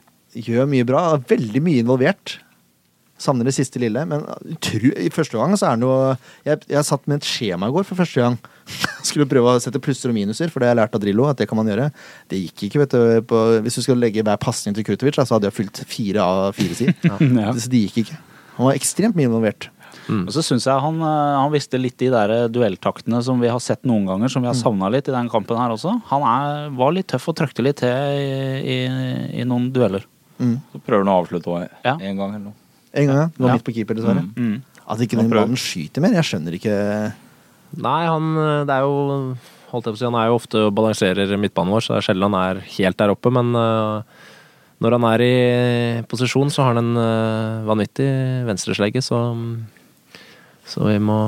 gjør 0.45 0.67
mye 0.71 0.87
bra. 0.89 1.05
er 1.15 1.23
Veldig 1.31 1.63
mye 1.65 1.83
involvert. 1.85 2.39
Savner 3.17 3.47
det 3.47 3.53
siste 3.55 3.79
lille, 3.79 4.03
men 4.11 4.25
tru, 4.65 4.89
i 4.99 5.07
første 5.15 5.39
gang 5.39 5.53
så 5.57 5.69
er 5.69 5.77
det 5.77 5.85
noe 5.85 6.17
jeg, 6.45 6.65
jeg 6.67 6.83
satt 6.89 7.05
med 7.07 7.21
et 7.23 7.29
skjema 7.29 7.69
i 7.71 7.75
går 7.77 7.85
for 7.87 8.01
første 8.01 8.25
gang. 8.25 8.39
Skulle 9.07 9.29
prøve 9.31 9.53
å 9.55 9.61
sette 9.63 9.79
plusser 9.83 10.11
og 10.11 10.17
minuser, 10.17 10.51
for 10.51 10.59
det 10.61 10.67
har 10.69 10.75
jeg 10.75 10.81
lært 10.83 10.97
av 10.99 11.03
Drillo. 11.05 11.29
at 11.31 11.39
det 11.39 11.47
kan 11.49 11.61
man 11.61 11.71
gjøre. 11.71 11.91
Det 12.33 12.41
gikk 12.43 12.65
ikke, 12.67 12.81
vet 12.83 12.97
du. 12.97 13.05
På, 13.31 13.43
hvis 13.63 13.79
du 13.79 13.85
skulle 13.85 14.03
legge 14.03 14.25
hver 14.27 14.41
pasning 14.43 14.75
til 14.75 14.83
Krutovic, 14.89 15.15
så 15.21 15.37
hadde 15.37 15.47
jeg 15.47 15.57
fylt 15.61 15.85
fire 15.87 16.25
av 16.27 16.59
fire 16.59 16.75
sider. 16.75 17.15
Ja. 17.45 17.53
Så 17.55 17.71
det 17.71 17.85
gikk 17.87 18.03
ikke. 18.03 18.19
Han 18.59 18.69
var 18.71 18.79
ekstremt 18.81 19.15
mye 19.19 19.31
involvert. 19.31 19.69
Og 20.11 20.33
så 20.35 20.43
syns 20.45 20.67
jeg 20.67 20.83
han, 20.83 20.99
eh, 21.01 21.37
han 21.39 21.53
visste 21.55 21.79
litt 21.81 21.95
de 22.03 22.11
der 22.13 22.33
duelltaktene 22.53 23.23
som 23.25 23.39
vi 23.41 23.49
har 23.49 23.63
sett 23.63 23.87
noen 23.89 24.05
ganger, 24.11 24.29
som 24.35 24.43
vi 24.45 24.51
har 24.51 24.59
savna 24.59 24.91
litt 24.93 25.07
i 25.09 25.15
den 25.15 25.31
kampen 25.33 25.57
her 25.57 25.73
også. 25.73 25.95
Han 26.11 26.27
er, 26.29 26.67
var 26.77 26.93
litt 26.99 27.09
tøff 27.15 27.31
og 27.31 27.39
trøkte 27.39 27.63
litt 27.65 27.79
til 27.81 27.95
i, 27.95 28.75
i, 28.75 28.77
i 29.41 29.47
noen 29.49 29.71
dueller. 29.73 30.05
Mm. 30.43 30.59
Så 30.75 30.83
prøver 30.83 31.07
han 31.07 31.13
å 31.15 31.17
avslutte 31.23 31.49
også 31.55 31.71
Ja. 31.87 31.95
en 31.95 32.19
gang 32.21 32.35
eller 32.35 32.45
noe. 32.51 32.59
En 32.95 33.07
gang, 33.11 33.17
ja. 33.17 33.27
Det 33.35 33.43
var 33.43 33.49
Ja. 33.51 33.59
midt 33.59 33.67
på 33.67 33.75
keeper, 33.75 33.99
dessverre. 33.99 34.23
Mm. 34.37 34.63
At 34.87 35.01
ikke 35.01 35.17
den 35.19 35.31
ballen 35.33 35.57
skyter 35.59 36.01
mer, 36.05 36.13
jeg 36.15 36.29
skjønner 36.31 36.55
ikke 36.59 36.79
Nei, 37.75 38.01
han 38.07 38.27
det 38.69 38.71
er 38.71 38.85
jo 38.87 39.35
holdt 39.75 39.89
jeg 39.89 39.95
på 39.95 39.99
å 39.99 40.03
si, 40.03 40.07
Han 40.07 40.19
er 40.21 40.29
jo 40.31 40.37
ofte 40.39 40.61
og 40.69 40.75
balanserer 40.77 41.35
midtbanen 41.41 41.75
vår, 41.75 41.83
så 41.85 41.95
det 41.95 42.01
er 42.03 42.07
sjelden 42.09 42.31
han 42.31 42.39
er 42.41 42.61
helt 42.77 43.01
der 43.01 43.15
oppe. 43.15 43.33
Men 43.35 43.55
uh, 43.59 44.03
Når 44.85 44.97
han 44.99 45.07
er 45.13 45.25
i 45.25 46.03
posisjon, 46.11 46.53
så 46.53 46.63
har 46.65 46.75
han 46.75 46.83
en 46.85 47.01
uh, 47.01 47.65
vanvittig 47.67 48.11
venstreslegge, 48.49 49.03
så 49.03 49.19
Så 50.67 50.87
vi 50.87 50.99
må 50.99 51.19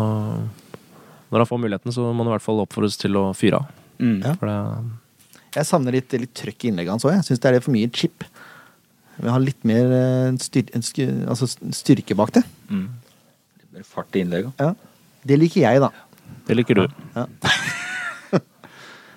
Når 1.33 1.43
han 1.43 1.51
får 1.51 1.61
muligheten, 1.65 1.93
så 1.93 2.07
må 2.13 2.23
han 2.23 2.31
i 2.31 2.37
hvert 2.37 2.47
fall 2.47 2.63
oppfordres 2.63 2.97
til 3.01 3.19
å 3.19 3.33
fyre 3.35 3.59
av. 3.59 3.67
Mm. 3.99 4.21
Ja. 4.23 4.35
For 4.39 4.47
det, 4.47 4.59
Jeg 5.57 5.67
savner 5.67 5.93
litt, 5.97 6.13
litt 6.13 6.35
trøkk 6.37 6.65
i 6.65 6.71
innlegget 6.71 6.95
hans 6.95 7.05
òg. 7.09 7.17
Jeg 7.17 7.27
syns 7.27 7.41
det 7.43 7.49
er 7.49 7.57
litt 7.57 7.65
for 7.65 7.75
mye 7.75 7.91
chip. 7.91 8.25
Vi 9.17 9.33
har 9.33 9.41
litt 9.41 9.63
mer 9.69 9.93
eh, 9.97 10.37
styr, 10.43 10.69
altså 11.27 11.49
styrke 11.73 12.17
bak 12.19 12.35
det. 12.37 12.43
Mm. 12.69 12.89
Litt 13.63 13.71
mer 13.79 13.87
fart 13.89 14.17
i 14.19 14.23
innlegget. 14.25 14.53
Ja. 14.61 14.75
Det 15.27 15.39
liker 15.41 15.65
jeg, 15.65 15.83
da. 15.83 15.91
Det 16.47 16.57
liker 16.59 16.83
du. 16.83 16.87
Ja. 17.17 17.27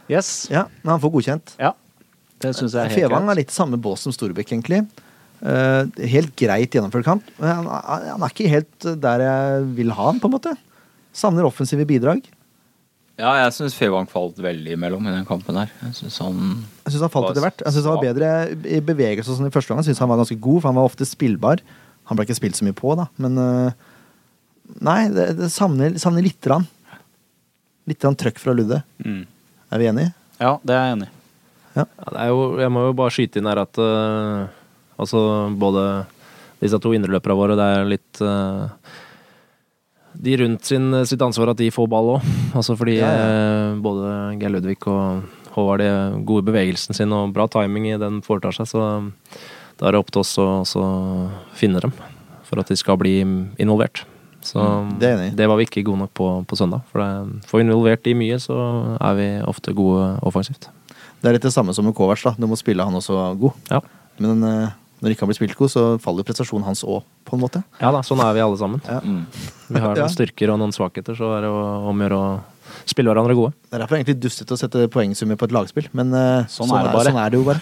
Yes. 0.10 0.48
Ja, 0.50 0.64
Men 0.82 0.96
han 0.96 1.02
får 1.04 1.12
godkjent. 1.14 1.52
Ja. 1.62 1.76
Det 2.42 2.50
synes 2.58 2.74
jeg 2.74 2.82
er 2.82 2.90
helt 2.90 2.98
Fevang 2.98 3.28
greit. 3.28 3.34
er 3.36 3.40
litt 3.44 3.52
samme 3.54 3.78
bås 3.78 4.02
som 4.02 4.14
Storbekk, 4.16 4.56
egentlig. 4.56 4.80
Eh, 5.46 6.08
helt 6.16 6.34
greit 6.40 6.74
gjennomført 6.74 7.06
kamp. 7.06 7.28
Men 7.38 7.52
han, 7.60 7.68
han 8.08 8.26
er 8.26 8.34
ikke 8.34 8.50
helt 8.50 8.88
der 9.04 9.22
jeg 9.22 9.68
vil 9.78 9.94
ha 9.94 10.08
han, 10.10 10.18
på 10.18 10.32
en 10.32 10.34
måte. 10.34 10.56
Savner 11.14 11.46
offensive 11.46 11.86
bidrag. 11.86 12.26
Ja, 13.19 13.34
jeg 13.41 13.51
syns 13.58 13.75
Fevang 13.75 14.08
falt 14.08 14.38
veldig 14.39 14.77
imellom 14.77 15.03
i 15.10 15.12
den 15.12 15.27
kampen 15.27 15.58
her. 15.60 15.71
Jeg 15.84 15.97
synes 15.97 16.17
han 16.23 16.38
Jeg 16.86 16.93
synes 16.93 17.03
han 17.03 17.12
falt 17.12 17.29
etter 17.34 17.43
hvert. 17.43 17.63
Jeg 17.65 17.75
synes 17.75 17.88
han 17.89 17.97
var 17.97 18.05
bedre 18.05 18.29
i 18.63 18.79
bevegelse 18.86 19.36
sånn 19.36 19.49
i 19.49 19.53
første 19.53 19.73
gang. 19.73 19.82
Jeg 19.82 19.89
synes 19.89 20.01
han 20.05 20.12
var 20.12 20.21
ganske 20.21 20.39
god, 20.39 20.62
for 20.62 20.71
han 20.71 20.79
var 20.79 20.88
ofte 20.88 21.08
spillbar. 21.08 21.63
Han 22.08 22.17
ble 22.17 22.25
ikke 22.25 22.38
spilt 22.39 22.58
så 22.58 22.65
mye 22.65 22.77
på, 22.77 22.95
da, 22.97 23.10
men 23.21 23.38
eh, 23.43 23.86
Nei, 24.86 24.99
det, 25.10 25.32
det 25.39 25.47
savner, 25.49 25.95
savner 25.97 26.21
lite 26.21 26.45
grann. 26.45 26.67
Litt 27.89 27.97
grann 28.03 28.17
trøkk 28.17 28.38
fra 28.38 28.53
Ludde. 28.53 28.84
Mm. 29.01 29.23
Er 29.73 29.82
vi 29.82 29.88
enige? 29.89 30.12
Ja, 30.38 30.51
det 30.62 30.75
er 30.75 30.84
jeg 30.86 30.95
enig 30.95 31.08
i. 31.10 31.13
ja, 31.79 31.86
det 31.88 32.19
er 32.21 32.29
jo, 32.29 32.43
jeg 32.62 32.73
må 32.75 32.84
jo 32.86 32.95
bare 32.97 33.13
skyte 33.15 33.41
inn 33.41 33.49
her 33.49 33.63
at 33.63 33.79
uh, 33.82 34.45
altså 35.01 35.21
både 35.58 35.84
disse 36.62 36.79
to 36.82 36.93
indreløperne 36.95 37.38
våre, 37.39 37.58
det 37.58 37.65
er 37.71 37.88
litt 37.88 38.19
eh, 38.19 38.93
De 40.13 40.38
rundt 40.41 40.65
sin, 40.65 40.89
sitt 41.06 41.22
ansvar 41.22 41.52
at 41.54 41.58
de 41.62 41.69
får 41.72 41.88
ball 41.91 42.15
òg. 42.17 42.30
Altså 42.58 42.76
fordi 42.80 42.98
Ja, 43.00 43.10
ja. 43.13 43.26
eh, 43.30 43.76
både 43.84 44.13
Geir 44.41 44.50
Ludvig 44.56 44.78
og 44.89 45.24
Håvard 45.56 45.82
er 45.86 46.15
gode 46.26 46.43
i 46.45 46.48
bevegelsen 46.52 46.95
sin 46.98 47.13
og 47.13 47.34
bra 47.34 47.48
timing 47.52 47.88
i 47.91 47.98
den 48.02 48.22
foretar 48.26 48.54
seg, 48.56 48.67
så 48.69 48.84
da 49.80 49.88
er 49.88 49.95
det 49.95 50.00
opp 50.02 50.10
til 50.13 50.22
oss 50.22 50.34
å 50.78 50.88
finne 51.58 51.80
dem 51.84 51.93
for 52.50 52.60
at 52.62 52.67
de 52.72 52.76
skal 52.80 52.98
bli 53.02 53.19
involvert. 53.62 54.04
Så 54.41 54.62
det 55.00 55.10
jeg 55.10 55.17
enig 55.17 55.28
i. 55.30 55.36
det 55.36 55.48
var 55.52 55.58
vi 55.60 55.65
ikke 55.67 55.84
gode 55.84 56.00
nok 56.06 56.13
på 56.15 56.28
på 56.48 56.56
søndag. 56.58 56.82
For 56.91 57.02
det, 57.04 57.43
får 57.50 57.60
vi 57.60 57.65
involvert 57.67 58.04
de 58.06 58.13
mye, 58.15 58.38
så 58.39 58.56
er 58.98 59.17
vi 59.19 59.28
ofte 59.45 59.74
gode 59.76 60.06
offensivt. 60.26 60.69
Det 61.19 61.28
er 61.28 61.36
litt 61.36 61.43
det 61.43 61.52
samme 61.54 61.74
som 61.76 61.84
med 61.86 61.95
Kovac. 61.98 62.22
da. 62.24 62.32
Du 62.39 62.48
må 62.48 62.56
spille 62.56 62.84
han 62.86 62.95
også 62.95 63.17
god. 63.39 63.58
Ja. 63.69 63.82
Men 64.24 64.45
når 65.00 65.14
ikke 65.14 65.24
han 65.26 65.32
blir 65.32 65.38
spilt 65.40 65.58
god, 65.60 65.72
så 65.72 65.84
faller 66.04 66.26
prestasjonen 66.28 66.66
hans 66.68 66.84
òg, 66.84 67.04
på 67.26 67.38
en 67.38 67.44
måte. 67.44 67.64
Ja 67.80 67.92
da, 67.96 68.02
sånn 68.06 68.22
er 68.24 68.34
vi 68.36 68.44
alle 68.44 68.60
sammen. 68.60 68.82
Ja. 68.86 69.00
mm. 69.00 69.26
Vi 69.70 69.80
har 69.80 69.96
Ja. 69.96 70.06
noen 70.06 70.14
styrker 70.16 70.52
og 70.54 70.60
noen 70.62 70.76
svakheter, 70.76 71.16
så 71.16 71.34
er 71.38 71.46
det 71.46 71.52
å 71.54 71.62
omgjøre 71.92 72.18
å 72.20 72.30
spille 72.90 73.10
hverandre 73.10 73.36
gode. 73.38 73.54
Det 73.70 73.78
er 73.78 73.84
derfor 73.84 73.96
er 73.98 74.04
egentlig 74.04 74.20
dustete 74.22 74.54
å 74.56 74.60
sette 74.60 74.88
poengsummer 74.92 75.38
på 75.40 75.48
et 75.50 75.54
lagspill, 75.56 75.88
men 75.94 76.14
eh, 76.14 76.46
Sånn 76.52 76.70
er 76.76 76.90
det 76.90 76.94
bare. 76.94 77.14
Sånn 77.14 77.22
er 77.22 77.30
det 77.30 77.40
jo 77.40 77.46
bare. 77.48 77.62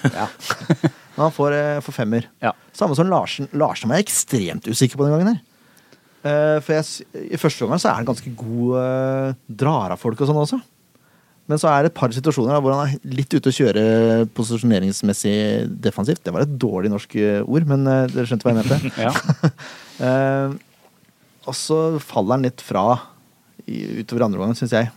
Men 1.17 1.23
han 1.26 1.34
får, 1.34 1.54
eh, 1.58 1.80
får 1.82 1.95
femmer. 1.95 2.26
Ja. 2.45 2.52
Samme 2.78 2.93
som 2.93 3.08
Larsen. 3.10 3.47
Larsen 3.58 3.89
var 3.89 3.97
jeg 3.97 4.06
ekstremt 4.06 4.67
usikker 4.69 5.00
på 5.00 5.08
den 5.08 5.15
gangen 5.15 5.32
her. 5.32 5.39
Eh, 6.28 6.60
for 6.62 6.76
jeg, 6.76 7.08
i 7.34 7.39
første 7.41 7.65
omgang 7.65 7.82
så 7.82 7.89
er 7.89 7.95
han 7.97 8.06
ganske 8.06 8.34
god 8.38 8.76
uh, 8.78 9.34
drar 9.50 9.95
av 9.95 10.02
folk 10.02 10.21
og 10.21 10.30
sånn 10.30 10.38
også. 10.43 10.60
Men 11.47 11.60
så 11.62 11.69
er 11.71 11.86
det 11.86 11.91
et 11.93 11.97
par 11.97 12.12
situasjoner 12.12 12.60
hvor 12.60 12.73
han 12.75 12.89
er 12.91 13.13
litt 13.15 13.31
ute 13.31 13.47
å 13.47 13.55
kjøre 13.55 13.83
posisjoneringsmessig 14.36 15.36
defensivt. 15.83 16.19
Det 16.25 16.33
var 16.36 16.43
et 16.43 16.55
dårlig 16.60 16.91
norsk 16.91 17.13
eh, 17.21 17.39
ord, 17.47 17.67
men 17.69 17.86
eh, 17.88 18.07
dere 18.12 18.27
skjønte 18.27 18.47
hva 18.47 18.55
jeg 18.55 18.65
mente. 18.65 18.91
Ja. 19.05 19.13
uh, 20.03 20.55
og 21.47 21.55
så 21.55 21.77
faller 22.03 22.36
han 22.36 22.43
litt 22.49 22.63
fra 22.65 22.83
utover 23.67 24.25
andre 24.27 24.41
omgang, 24.41 24.57
syns 24.60 24.75
jeg. 24.75 24.91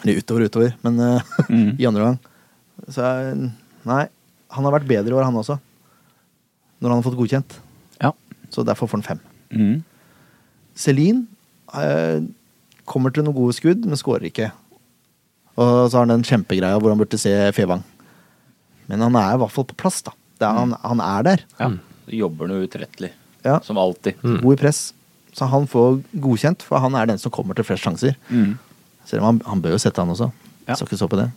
Eller 0.00 0.22
utover, 0.22 0.46
utover, 0.48 0.72
men 0.86 0.96
uh, 1.04 1.34
Mm. 1.52 1.74
i 1.76 1.84
andre 1.88 2.06
omgang. 2.06 2.18
Så 2.88 3.04
nei, 3.84 4.06
han 4.56 4.64
har 4.66 4.72
vært 4.78 4.88
bedre 4.88 5.12
i 5.12 5.18
år, 5.18 5.26
han 5.28 5.36
også. 5.36 5.58
Når 6.80 6.88
han 6.94 7.02
har 7.02 7.04
fått 7.10 7.18
godkjent. 7.20 7.58
ja. 8.00 8.14
Så 8.50 8.64
derfor 8.66 8.88
får 8.88 8.98
han 9.02 9.06
fem. 9.06 9.20
Mm. 9.52 9.76
Celine 10.74 11.26
uh, 11.76 12.24
kommer 12.88 13.12
til 13.14 13.22
noen 13.28 13.36
gode 13.36 13.54
skudd, 13.54 13.84
men 13.86 14.00
skårer 14.00 14.26
ikke. 14.30 14.48
Og 15.58 15.90
så 15.90 15.96
har 15.98 16.04
han 16.06 16.14
den 16.14 16.26
kjempegreia 16.26 16.78
hvor 16.80 16.92
han 16.92 17.00
burde 17.00 17.18
se 17.20 17.32
Fevang. 17.56 17.82
Men 18.90 19.02
han 19.06 19.16
er 19.18 19.34
i 19.34 19.40
hvert 19.42 19.54
fall 19.54 19.66
på 19.70 19.76
plass, 19.78 20.00
da. 20.06 20.14
Det 20.40 20.46
er, 20.48 20.56
han, 20.56 20.72
han 20.82 21.02
er 21.04 21.26
der. 21.26 21.42
Ja. 21.60 21.68
Jobber 22.20 22.48
noe 22.50 22.64
utrettelig. 22.66 23.12
Ja. 23.44 23.58
Som 23.64 23.78
alltid. 23.80 24.18
God 24.22 24.54
i 24.56 24.60
press. 24.60 24.80
Så 25.36 25.46
han 25.50 25.66
får 25.70 26.00
godkjent, 26.22 26.64
for 26.66 26.82
han 26.82 26.96
er 26.98 27.06
den 27.10 27.20
som 27.22 27.32
kommer 27.34 27.54
til 27.58 27.66
flest 27.68 27.84
sjanser. 27.86 28.16
Mm. 28.32 28.56
Selv 29.06 29.22
om 29.22 29.28
han, 29.28 29.42
han 29.46 29.62
bør 29.62 29.76
jo 29.76 29.82
sette 29.82 30.02
han 30.02 30.10
også. 30.12 30.30
Ja. 30.66 30.74
Skal 30.78 30.88
ikke 30.88 30.98
så 31.02 31.08
på 31.12 31.20
det. 31.20 31.28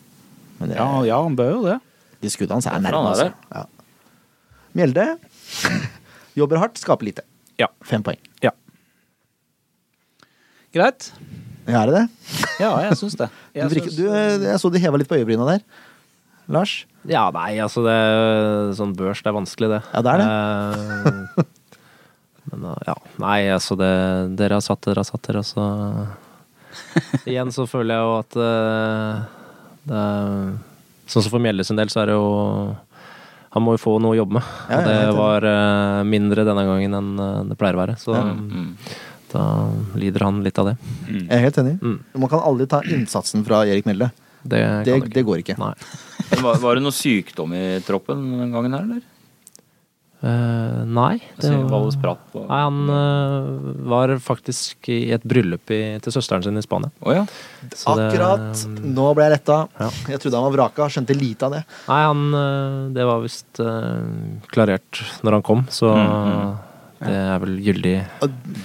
Men 0.60 0.72
det, 0.72 0.78
ja, 0.80 0.88
ja, 1.10 1.20
han 1.26 1.36
bør 1.38 1.52
jo 1.52 1.62
det. 1.68 1.78
de 2.24 2.32
skuddene 2.32 2.58
hans 2.58 2.70
er 2.70 2.82
nærme, 2.82 3.04
er 3.04 3.12
altså. 3.12 3.30
Ja. 3.54 3.64
Mjelde 4.74 5.06
jobber 6.40 6.62
hardt, 6.64 6.80
skaper 6.82 7.06
lite. 7.12 7.26
Ja. 7.62 7.70
Fem 7.86 8.02
poeng. 8.06 8.18
ja. 8.42 8.54
Greit. 10.74 11.12
Ja, 11.68 11.82
er 11.84 11.90
det 11.92 11.96
det? 11.96 12.06
Ja, 12.60 12.72
jeg 12.90 12.98
syns 13.00 13.16
det. 13.20 13.30
Du, 13.54 13.60
Jeg 13.60 13.70
virker, 13.72 13.90
syns- 13.92 13.98
du, 14.00 14.06
eh, 14.12 14.48
jeg 14.52 14.60
så 14.62 14.72
du 14.74 14.78
heva 14.84 14.98
litt 15.00 15.10
på 15.12 15.16
øyebryna 15.20 15.46
der. 15.48 15.62
Lars? 16.52 16.74
Ja, 17.08 17.30
nei, 17.32 17.54
altså 17.64 17.84
det 17.86 17.96
Sånn 18.76 18.92
børs, 19.00 19.22
det 19.24 19.30
er 19.32 19.36
vanskelig, 19.38 19.70
det. 19.72 19.82
Ja, 19.94 20.02
det 20.04 20.12
er 20.12 20.24
det. 20.24 21.46
men 22.52 22.66
uh, 22.68 22.76
ja. 22.88 22.96
Nei, 23.24 23.38
altså 23.54 23.78
det 23.80 23.92
Dere 24.40 24.58
har 24.60 24.66
satt 24.66 24.84
dere 24.84 25.00
har 25.04 25.08
satt 25.08 25.24
dere, 25.30 25.44
og 25.44 25.48
så 25.48 25.64
Igjen 27.30 27.52
så 27.56 27.66
føler 27.70 27.96
jeg 27.96 28.04
jo 28.04 28.16
at 28.20 28.38
uh, 28.40 29.22
det 29.88 30.00
er 30.00 30.52
Sånn 31.14 31.24
som 31.26 31.34
for 31.34 31.44
Mjelle 31.44 31.64
sin 31.68 31.78
del, 31.80 31.90
så 31.92 32.02
er 32.04 32.12
det 32.12 32.16
jo 32.16 32.28
Han 33.54 33.64
må 33.66 33.74
jo 33.76 33.82
få 33.84 33.96
noe 34.02 34.16
å 34.16 34.18
jobbe 34.18 34.40
med. 34.40 34.46
Ja, 34.72 34.78
og 34.80 34.88
ja, 34.88 35.00
det 35.08 35.16
var 35.18 35.46
uh, 35.46 36.00
mindre 36.08 36.46
denne 36.48 36.64
gangen 36.66 36.96
enn 36.98 37.10
uh, 37.20 37.42
det 37.52 37.58
pleier 37.60 37.76
å 37.78 37.82
være. 37.84 37.98
Så 38.02 38.16
Mm. 38.18 38.72
Da 39.34 39.44
lider 40.00 40.26
han 40.28 40.42
litt 40.46 40.60
av 40.62 40.72
det. 40.72 40.76
Jeg 41.10 41.30
er 41.34 41.46
helt 41.48 41.58
enig. 41.64 41.78
Mm. 41.82 41.98
Man 42.24 42.32
kan 42.32 42.44
aldri 42.46 42.68
ta 42.70 42.84
innsatsen 42.86 43.46
fra 43.48 43.64
Erik 43.66 43.88
Melde. 43.90 44.12
Det, 44.44 44.60
Det, 44.86 45.00
ikke. 45.00 45.14
det 45.16 45.24
går 45.28 45.42
ikke. 45.44 45.58
Nei. 45.62 45.74
Var, 46.44 46.60
var 46.62 46.76
det 46.78 46.84
noe 46.84 46.96
sykdom 46.96 47.54
i 47.56 47.66
troppen 47.86 48.24
den 48.42 48.54
gangen 48.54 48.76
her, 48.76 48.86
eller? 48.88 49.10
Uh, 50.24 50.86
nei. 50.88 51.18
det 51.36 51.50
altså, 51.52 52.00
var- 52.00 52.20
på 52.32 52.46
Nei, 52.48 52.60
han 52.64 52.78
uh, 52.88 53.74
var 53.92 54.14
faktisk 54.24 54.88
i 54.88 55.12
et 55.12 55.24
bryllup 55.28 55.68
i, 55.76 56.00
til 56.00 56.16
søsteren 56.16 56.46
sin 56.46 56.56
i 56.56 56.64
Spania. 56.64 56.94
Oh, 57.04 57.12
ja. 57.12 57.26
Så 57.76 57.98
det- 58.00 58.06
Akkurat. 58.14 58.62
Nå 58.80 59.10
ble 59.18 59.26
jeg 59.28 59.34
retta. 59.36 59.58
Ja. 59.82 59.90
Jeg 60.14 60.22
trodde 60.24 60.40
han 60.40 60.48
var 60.48 60.56
vraka. 60.56 60.88
Skjønte 60.88 61.18
lite 61.18 61.50
av 61.50 61.58
det. 61.58 61.64
Nei, 61.90 62.00
han 62.08 62.24
uh, 62.32 62.94
Det 62.96 63.08
var 63.10 63.20
visst 63.26 63.60
klarert 64.54 65.04
når 65.28 65.40
han 65.40 65.44
kom, 65.44 65.66
så 65.72 65.92
det 67.04 67.16
er 67.20 67.40
vel 67.44 67.54
gyldig 67.64 67.94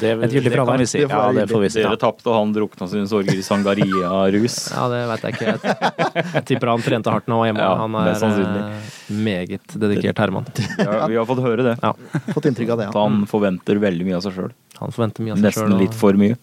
Det, 0.01 0.11
Et 0.27 0.35
gyldig 0.37 0.53
fravær. 0.55 0.79
vi 0.83 0.87
si. 0.91 1.01
Ja, 1.03 1.21
det 1.35 1.47
får 1.51 1.63
vi 1.65 1.71
si. 1.75 1.83
Dere 1.83 1.99
tapte, 2.01 2.29
og 2.31 2.37
han 2.39 2.53
drukna 2.55 2.89
sine 2.91 3.09
sorger 3.11 3.35
i 3.39 3.45
sangaria-rus. 3.47 4.59
Ja, 4.75 4.87
det 4.93 5.01
veit 5.11 5.27
jeg 5.27 5.37
ikke. 5.37 5.55
Jeg, 5.55 6.25
jeg 6.35 6.45
tipper 6.53 6.73
han 6.73 6.85
trente 6.85 7.15
hardt 7.15 7.31
nå 7.31 7.41
hjemme. 7.49 7.65
Ja, 7.65 7.75
han 7.83 7.99
er 8.03 8.27
øh, 8.29 8.93
meget 9.29 9.75
dedikert 9.75 10.23
herremann. 10.23 10.49
Ja, 10.79 11.07
vi 11.11 11.19
har 11.19 11.27
fått 11.29 11.43
høre 11.45 11.67
det. 11.67 11.77
Ja, 11.83 11.95
Fått 12.35 12.49
inntrykk 12.51 12.75
av 12.77 12.83
det, 12.83 12.91
At 12.93 12.99
ja. 12.99 13.07
han 13.09 13.25
forventer 13.31 13.81
veldig 13.83 14.07
mye 14.09 14.19
av 14.21 14.27
seg 14.27 14.37
sjøl. 14.39 14.53
han 14.79 14.95
forventer 14.95 15.27
mye 15.27 15.35
av 15.35 15.41
seg 15.41 15.49
Nesten 15.49 15.73
selv, 15.73 15.83
litt 15.83 15.97
for 15.97 16.19
mye. 16.21 16.39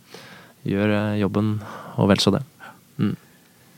gjør 0.66 0.96
øh, 0.98 1.16
jobben 1.22 1.56
og 1.96 2.12
vel 2.12 2.22
så 2.24 2.36
det. 2.36 2.44
Mm. 3.00 3.16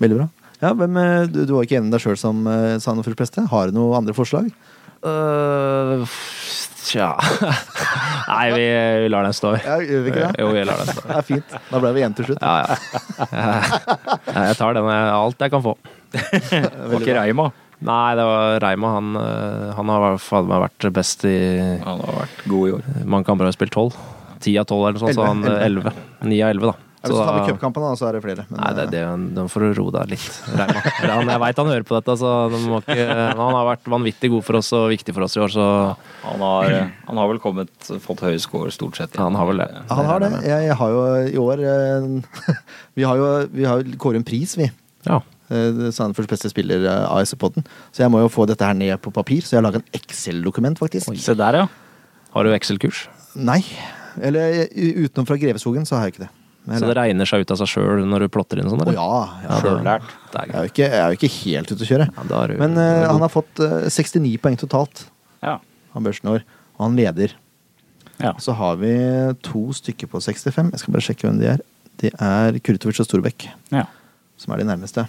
Veldig 0.01 0.17
bra. 0.21 0.27
Ja, 0.61 0.71
hvem, 0.73 0.97
eh, 0.97 1.27
du, 1.29 1.43
du 1.45 1.53
var 1.53 1.67
ikke 1.67 1.77
enig 1.77 1.91
med 1.91 1.97
deg 1.99 2.01
sjøl 2.01 2.17
som 2.17 2.39
uh, 2.49 2.77
Sandefjords 2.81 3.19
beste. 3.19 3.43
Har 3.51 3.69
du 3.69 3.77
noen 3.77 3.99
andre 3.99 4.15
forslag? 4.17 4.49
Øh, 5.05 6.07
Tja 6.87 7.09
Nei, 8.31 8.45
vi, 8.55 8.65
vi 9.03 9.09
lar 9.11 9.27
den 9.27 9.35
stå. 9.35 9.53
Ja, 9.59 9.77
gjør 9.83 10.03
vi 10.05 10.11
ikke 10.13 10.23
det? 10.23 10.41
Jo, 10.41 10.47
vi 10.55 10.63
lar 10.67 10.81
den 10.81 10.89
stå. 10.91 11.03
Det 11.09 11.17
er 11.19 11.25
fint. 11.27 11.55
Da 11.69 11.81
ble 11.83 11.91
vi 11.95 12.01
igjen 12.03 12.15
til 12.17 12.29
slutt. 12.29 12.43
Ja, 12.43 12.55
ja. 12.63 12.75
Jeg 14.47 14.57
tar 14.59 14.77
den, 14.77 14.89
alt 14.91 15.45
jeg 15.45 15.53
kan 15.53 15.63
få. 15.65 15.75
Det 16.15 16.61
var 16.91 16.99
ikke 17.01 17.17
Reima. 17.19 17.49
Nei, 17.87 18.15
det 18.17 18.23
var 18.25 18.57
Reima. 18.63 18.93
Han, 18.95 19.11
øh, 19.21 19.67
han 19.77 19.91
har 19.93 20.17
fader 20.23 20.49
meg 20.49 20.63
vært 20.63 20.87
best 20.95 21.27
i 21.29 21.35
Han 21.83 22.01
har 22.07 22.21
vært 22.23 22.39
god 22.49 22.63
i 22.71 22.75
år. 22.79 22.87
Mange 23.05 23.27
kamper 23.27 23.49
har 23.49 23.55
spilt 23.55 23.75
tolv. 23.75 23.99
Ti 24.41 24.55
av 24.57 24.65
tolv 24.69 24.87
eller 24.87 24.97
noe 24.97 25.05
sånt, 25.05 25.17
så 25.17 25.27
han 25.27 25.43
Elleve, 25.43 25.63
elleve. 25.67 25.93
Ni 26.29 26.41
av 26.41 26.55
elleve, 26.55 26.73
da. 26.73 26.86
Ja, 27.07 27.13
Hvis 27.13 27.17
du 27.17 27.23
tar 27.23 27.37
med 27.37 27.43
da- 27.43 27.53
cupkampene, 27.53 27.91
så 27.99 28.07
er 28.09 28.17
det 28.17 28.21
flere. 28.25 28.45
Men, 28.49 28.59
Nei, 28.61 28.71
det, 28.77 28.83
eh, 28.87 28.91
det, 28.91 29.35
de 29.37 29.45
får 29.53 29.63
ro 29.65 29.69
roe 29.79 29.93
deg 29.95 30.11
litt, 30.13 30.27
Han, 31.01 31.31
jeg 31.31 31.41
veit 31.43 31.61
han 31.61 31.71
hører 31.71 31.85
på 31.87 31.95
dette, 31.97 32.15
så 32.19 32.33
de 32.53 32.59
må 32.67 32.81
ikke, 32.83 33.07
han 33.37 33.55
har 33.57 33.65
vært 33.71 33.89
vanvittig 33.93 34.31
god 34.33 34.45
for 34.47 34.59
oss 34.59 34.71
og 34.77 34.89
viktig 34.91 35.15
for 35.15 35.27
oss 35.27 35.37
i 35.37 35.41
år, 35.45 35.53
så 35.55 35.67
Han 36.25 36.43
har, 36.43 36.75
han 37.07 37.21
har 37.23 37.31
vel 37.31 37.39
kommet, 37.43 37.71
fått 38.03 38.21
høy 38.27 38.35
score 38.43 38.71
stort 38.75 38.99
sett. 38.99 39.15
Han 39.21 39.35
har 39.39 39.47
vel 39.51 39.63
det. 39.63 39.69
Han 39.89 40.05
har 40.11 40.19
det. 40.25 40.31
Jeg, 40.45 40.67
jeg 40.71 40.75
har 40.83 40.89
jo 40.97 41.01
i 41.31 41.39
år 41.47 41.65
eh, 41.71 42.53
Vi 42.97 43.03
har 43.07 43.17
jo 43.23 43.31
vi 43.53 43.65
har 43.69 43.81
jo 43.81 43.97
kåret 44.01 44.21
en 44.21 44.27
pris, 44.27 44.57
vi. 44.59 44.69
ja. 45.07 45.21
Eh, 45.47 45.77
Sandefjords 45.95 46.27
beste 46.27 46.49
spiller 46.51 46.83
av 47.07 47.21
SF-podden. 47.23 47.63
Så 47.95 48.01
jeg 48.03 48.11
må 48.11 48.19
jo 48.19 48.27
få 48.27 48.43
dette 48.49 48.65
her 48.67 48.75
ned 48.75 48.97
på 48.99 49.13
papir, 49.15 49.45
så 49.47 49.55
jeg 49.55 49.61
har 49.61 49.67
laga 49.69 49.79
en 49.79 49.93
Excel-dokument, 49.95 50.75
faktisk. 50.81 51.07
Se 51.23 51.35
der, 51.39 51.61
ja. 51.61 51.67
Har 52.33 52.43
du 52.43 52.51
Excel-kurs? 52.51 53.05
Nei. 53.39 53.61
Eller 54.19 54.65
utenom 54.75 55.27
fra 55.29 55.37
Greveskogen, 55.39 55.85
så 55.87 55.95
har 55.95 56.09
jeg 56.09 56.17
ikke 56.17 56.25
det. 56.25 56.29
Så 56.67 56.87
det 56.89 56.95
regner 56.97 57.27
seg 57.29 57.45
ut 57.45 57.51
av 57.53 57.59
seg 57.61 57.69
sjøl 57.71 58.01
når 58.11 58.25
du 58.25 58.27
plotter 58.33 58.59
inn 58.59 58.67
sånn? 58.67 58.81
Eller? 58.83 58.97
ja. 58.97 59.19
ja. 59.45 59.59
Sjøllært. 59.63 60.07
Jeg 60.33 60.51
er 60.51 60.65
jo 60.65 60.71
ikke, 60.73 60.83
jeg 60.83 60.99
er 60.99 61.13
jo 61.13 61.17
ikke 61.19 61.29
helt 61.37 61.71
ute 61.71 61.85
å 61.85 61.89
kjøre. 61.89 62.07
Ja, 62.11 62.25
da 62.27 62.39
er 62.43 62.51
du- 62.51 62.57
Men 62.59 62.75
eh, 62.81 63.01
du 63.03 63.07
han 63.13 63.23
har 63.23 63.31
fått 63.31 63.61
uh, 63.63 63.87
69 63.87 64.33
poeng 64.43 64.57
totalt 64.59 65.05
ja. 65.45 65.53
Han 65.93 66.03
børsnår, 66.03 66.43
og 66.75 66.81
han 66.83 66.97
leder. 66.99 67.33
ja. 68.19 68.33
Så 68.43 68.51
har 68.59 68.75
vi 68.81 68.91
to 69.47 69.63
stykker 69.77 70.09
på 70.11 70.19
65. 70.19 70.71
Jeg 70.73 70.79
skal 70.83 70.93
bare 70.97 71.05
sjekke 71.07 71.27
hvem 71.29 71.39
de 71.39 71.47
er. 71.55 71.63
Det 71.97 72.11
er 72.21 72.59
Kurtovic 72.61 72.99
og 73.01 73.07
Storbekk 73.07 73.47
ja. 73.73 73.85
som 74.37 74.53
er 74.53 74.61
de 74.61 74.67
nærmeste. 74.69 75.07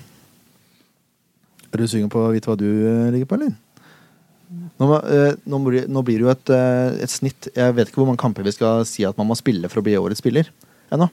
Er 1.68 1.76
du 1.82 1.84
sugen 1.90 2.08
på 2.12 2.22
å 2.22 2.30
vite 2.32 2.48
hva 2.48 2.56
du 2.56 2.64
eh, 2.68 3.10
ligger 3.12 3.28
på, 3.28 3.36
eller? 3.40 3.52
Nå, 4.80 4.86
eh, 5.04 5.34
nå, 5.44 5.58
blir, 5.66 5.88
nå 5.90 6.00
blir 6.06 6.22
det 6.22 6.24
jo 6.24 6.30
et, 6.32 6.50
eh, 6.54 6.94
et 7.04 7.12
snitt 7.12 7.50
Jeg 7.52 7.74
vet 7.76 7.90
ikke 7.90 8.00
hvor 8.00 8.06
mange 8.08 8.22
kamper 8.22 8.46
vi 8.46 8.54
skal 8.56 8.86
si 8.88 9.04
at 9.04 9.18
man 9.20 9.28
må 9.28 9.36
spille 9.36 9.68
for 9.68 9.82
å 9.82 9.84
bli 9.84 9.98
årets 10.00 10.22
spiller 10.22 10.48
ennå. 10.94 11.10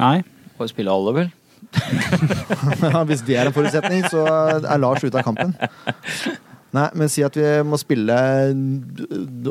Nei. 0.00 0.20
Får 0.56 0.72
spille 0.72 0.92
alle, 0.92 1.14
vel? 1.16 1.30
Hvis 3.08 3.22
det 3.26 3.36
er 3.36 3.48
en 3.50 3.54
forutsetning, 3.56 4.04
så 4.10 4.24
er 4.26 4.80
Lars 4.80 5.04
ute 5.04 5.18
av 5.18 5.26
kampen. 5.26 5.54
Nei, 6.76 6.88
men 6.98 7.10
si 7.12 7.24
at 7.24 7.36
vi 7.38 7.46
må 7.66 7.78
spille 7.80 8.16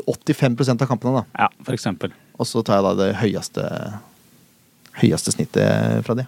85% 0.04 0.84
av 0.84 0.90
kampene, 0.90 1.22
da. 1.22 1.46
Ja, 1.46 1.48
for 1.66 1.76
eksempel. 1.76 2.14
Og 2.36 2.48
så 2.48 2.62
tar 2.66 2.80
jeg 2.80 2.86
da 2.86 2.94
det 3.00 3.10
høyeste, 3.22 3.64
høyeste 5.00 5.34
snittet 5.34 6.06
fra 6.06 6.18
det. 6.18 6.26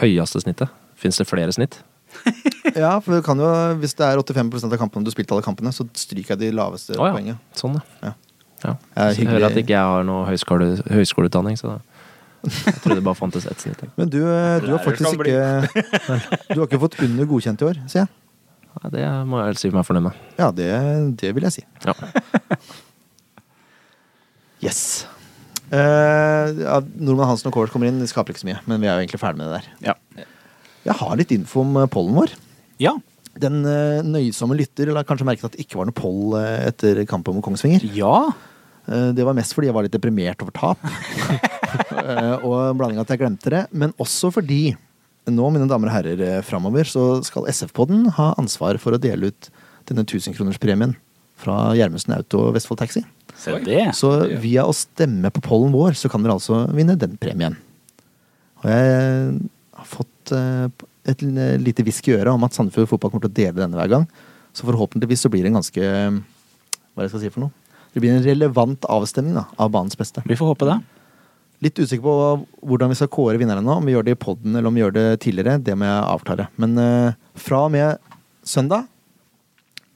Høyeste 0.00 0.42
snittet? 0.44 0.72
Fins 0.96 1.20
det 1.20 1.28
flere 1.28 1.54
snitt? 1.56 1.80
Ja, 2.76 2.98
for 3.00 3.16
jo, 3.16 3.46
hvis 3.80 3.94
det 3.96 4.04
er 4.04 4.18
85% 4.20 4.74
av 4.74 4.80
kampene 4.80 5.06
du 5.06 5.12
spilte 5.14 5.32
alle 5.32 5.44
kampene, 5.44 5.70
så 5.72 5.86
stryker 5.96 6.34
jeg 6.34 6.40
de 6.42 6.48
laveste 6.56 6.96
oh, 6.98 7.06
ja. 7.06 7.12
poengene. 7.14 7.38
Sånn, 7.56 7.78
Ja. 8.02 8.10
ja. 8.10 8.72
Ja, 8.96 9.06
jeg 9.14 9.28
hører 9.30 9.46
at 9.48 9.56
ikke 9.60 9.72
jeg 9.72 9.92
har 9.94 10.04
noe 10.04 10.26
høyskole, 10.28 10.66
høyskoleutdanning, 10.90 11.56
så 11.60 11.70
da, 11.70 11.95
jeg 12.46 12.78
trodde 12.82 12.98
det 13.00 13.04
bare 13.06 13.18
fantes 13.18 13.46
ett 13.50 13.60
snitt. 13.64 13.82
Men 13.98 14.10
du, 14.12 14.20
du 14.22 14.70
har 14.72 14.82
faktisk 14.84 15.18
ikke 15.18 15.82
Du 16.52 16.60
har 16.60 16.66
ikke 16.66 16.80
fått 16.86 16.96
under 17.06 17.28
godkjent 17.30 17.62
i 17.64 17.68
år, 17.68 17.80
sier 17.90 18.04
jeg. 18.04 18.12
Nei, 18.76 18.90
det 18.92 19.04
må 19.28 19.40
jeg 19.40 19.56
si 19.60 19.70
meg 19.72 19.86
fornøyd 19.88 20.04
med. 20.10 20.24
Ja, 20.36 20.50
det, 20.52 20.68
det 21.22 21.30
vil 21.36 21.46
jeg 21.48 21.58
si. 21.60 21.66
Ja. 21.86 21.94
Yes. 24.64 25.06
Eh, 25.68 26.46
ja, 26.62 26.78
Nordmann 26.96 27.28
Hansen 27.28 27.50
og 27.50 27.56
Kårs 27.56 27.72
kommer 27.74 27.90
inn, 27.90 27.98
det 28.00 28.08
skaper 28.10 28.32
ikke 28.32 28.40
så 28.44 28.48
mye. 28.48 28.62
Men 28.70 28.80
vi 28.80 28.88
er 28.88 28.96
jo 28.96 29.02
egentlig 29.04 29.20
ferdig 29.20 29.40
med 29.42 29.50
det 29.50 29.58
der. 29.58 29.90
Ja. 29.90 30.24
Jeg 30.86 30.96
har 31.00 31.18
litt 31.18 31.34
info 31.34 31.60
om 31.64 31.76
eh, 31.82 31.90
pollen 31.92 32.16
vår. 32.18 32.34
ja. 32.82 32.96
Den 33.36 33.58
eh, 33.68 33.98
nøysomme 34.00 34.56
lytter 34.56 34.88
la 34.96 35.02
kanskje 35.04 35.26
merke 35.28 35.42
til 35.42 35.50
at 35.50 35.56
det 35.58 35.66
ikke 35.66 35.76
var 35.76 35.90
noe 35.90 35.96
poll 35.96 36.38
eh, 36.38 36.70
etter 36.70 37.02
kampen 37.04 37.36
mot 37.36 37.44
Kongsvinger. 37.44 37.82
Ja. 37.92 38.30
Eh, 38.86 39.10
det 39.16 39.24
var 39.26 39.34
mest 39.36 39.54
fordi 39.56 39.70
jeg 39.70 39.76
var 39.76 39.86
litt 39.86 39.94
deprimert 39.94 40.42
over 40.44 40.56
tap. 40.56 40.82
Eh, 41.96 42.44
og 42.46 42.54
en 42.70 42.76
blanding 42.78 43.00
av 43.00 43.04
at 43.04 43.10
jeg 43.12 43.20
glemte 43.20 43.50
det. 43.52 43.60
Men 43.74 43.90
også 44.00 44.30
fordi 44.32 44.70
nå, 45.28 45.48
mine 45.52 45.66
damer 45.68 45.90
og 45.90 45.94
herrer, 45.96 46.20
eh, 46.22 46.44
framover 46.46 46.86
så 46.88 47.02
skal 47.26 47.48
SF-podden 47.50 48.06
ha 48.16 48.28
ansvar 48.40 48.78
for 48.80 48.94
å 48.94 49.00
dele 49.02 49.28
ut 49.32 49.48
denne 49.90 50.04
1000-kronerspremien 50.06 50.94
fra 51.42 51.74
Gjermundsen 51.76 52.14
Auto 52.16 52.44
og 52.46 52.54
Vestfold 52.56 52.80
Taxi. 52.80 53.02
Så, 53.34 53.58
det. 53.66 53.82
Så 53.98 54.12
via 54.40 54.64
å 54.64 54.76
stemme 54.76 55.32
på 55.34 55.42
pollen 55.44 55.74
vår, 55.74 55.98
så 55.98 56.08
kan 56.12 56.24
dere 56.24 56.38
altså 56.38 56.62
vinne 56.76 56.96
den 57.00 57.18
premien. 57.20 57.58
Og 58.62 58.70
jeg 58.70 59.36
har 59.82 59.90
fått 59.90 60.32
et 61.10 61.26
lite 61.60 61.84
hvisk 61.84 62.08
i 62.08 62.16
øret 62.16 62.32
om 62.32 62.46
at 62.46 62.56
Sandefjord 62.56 62.94
Fotball 62.94 63.12
kommer 63.12 63.26
til 63.26 63.34
å 63.34 63.40
dele 63.42 63.64
denne 63.64 63.82
hver 63.82 63.92
gang. 63.92 64.08
Så 64.56 64.64
forhåpentligvis 64.64 65.26
så 65.26 65.32
blir 65.32 65.44
det 65.44 65.52
en 65.52 65.60
ganske 65.60 65.82
Hva 65.82 67.02
er 67.02 67.02
det 67.02 67.10
jeg 67.10 67.16
skal 67.16 67.26
si 67.26 67.34
for 67.34 67.48
noe? 67.48 67.65
Det 67.96 68.02
blir 68.04 68.12
en 68.12 68.20
relevant 68.20 68.82
avstemning 68.92 69.38
da, 69.38 69.46
av 69.56 69.70
banens 69.72 69.96
beste. 69.96 70.20
Vi 70.28 70.36
får 70.36 70.50
håpe 70.50 70.66
det. 70.68 70.74
Litt 71.64 71.78
usikker 71.80 72.02
på 72.04 72.16
hvordan 72.68 72.90
vi 72.92 72.96
skal 72.98 73.08
kåre 73.08 73.38
vinnerne 73.40 73.62
nå. 73.64 73.78
Om 73.80 73.86
vi 73.88 73.94
gjør 73.94 74.04
det 74.04 74.12
i 74.12 74.18
poden 74.20 74.52
eller 74.52 74.68
om 74.68 74.74
vi 74.76 74.82
gjør 74.82 74.92
det 74.92 75.04
tidligere, 75.24 75.54
det 75.64 75.72
må 75.80 75.86
jeg 75.88 76.02
avklare. 76.04 76.44
Men 76.60 76.74
uh, 76.76 77.14
fra 77.40 77.62
og 77.64 77.70
med 77.72 78.12
søndag, 78.44 78.84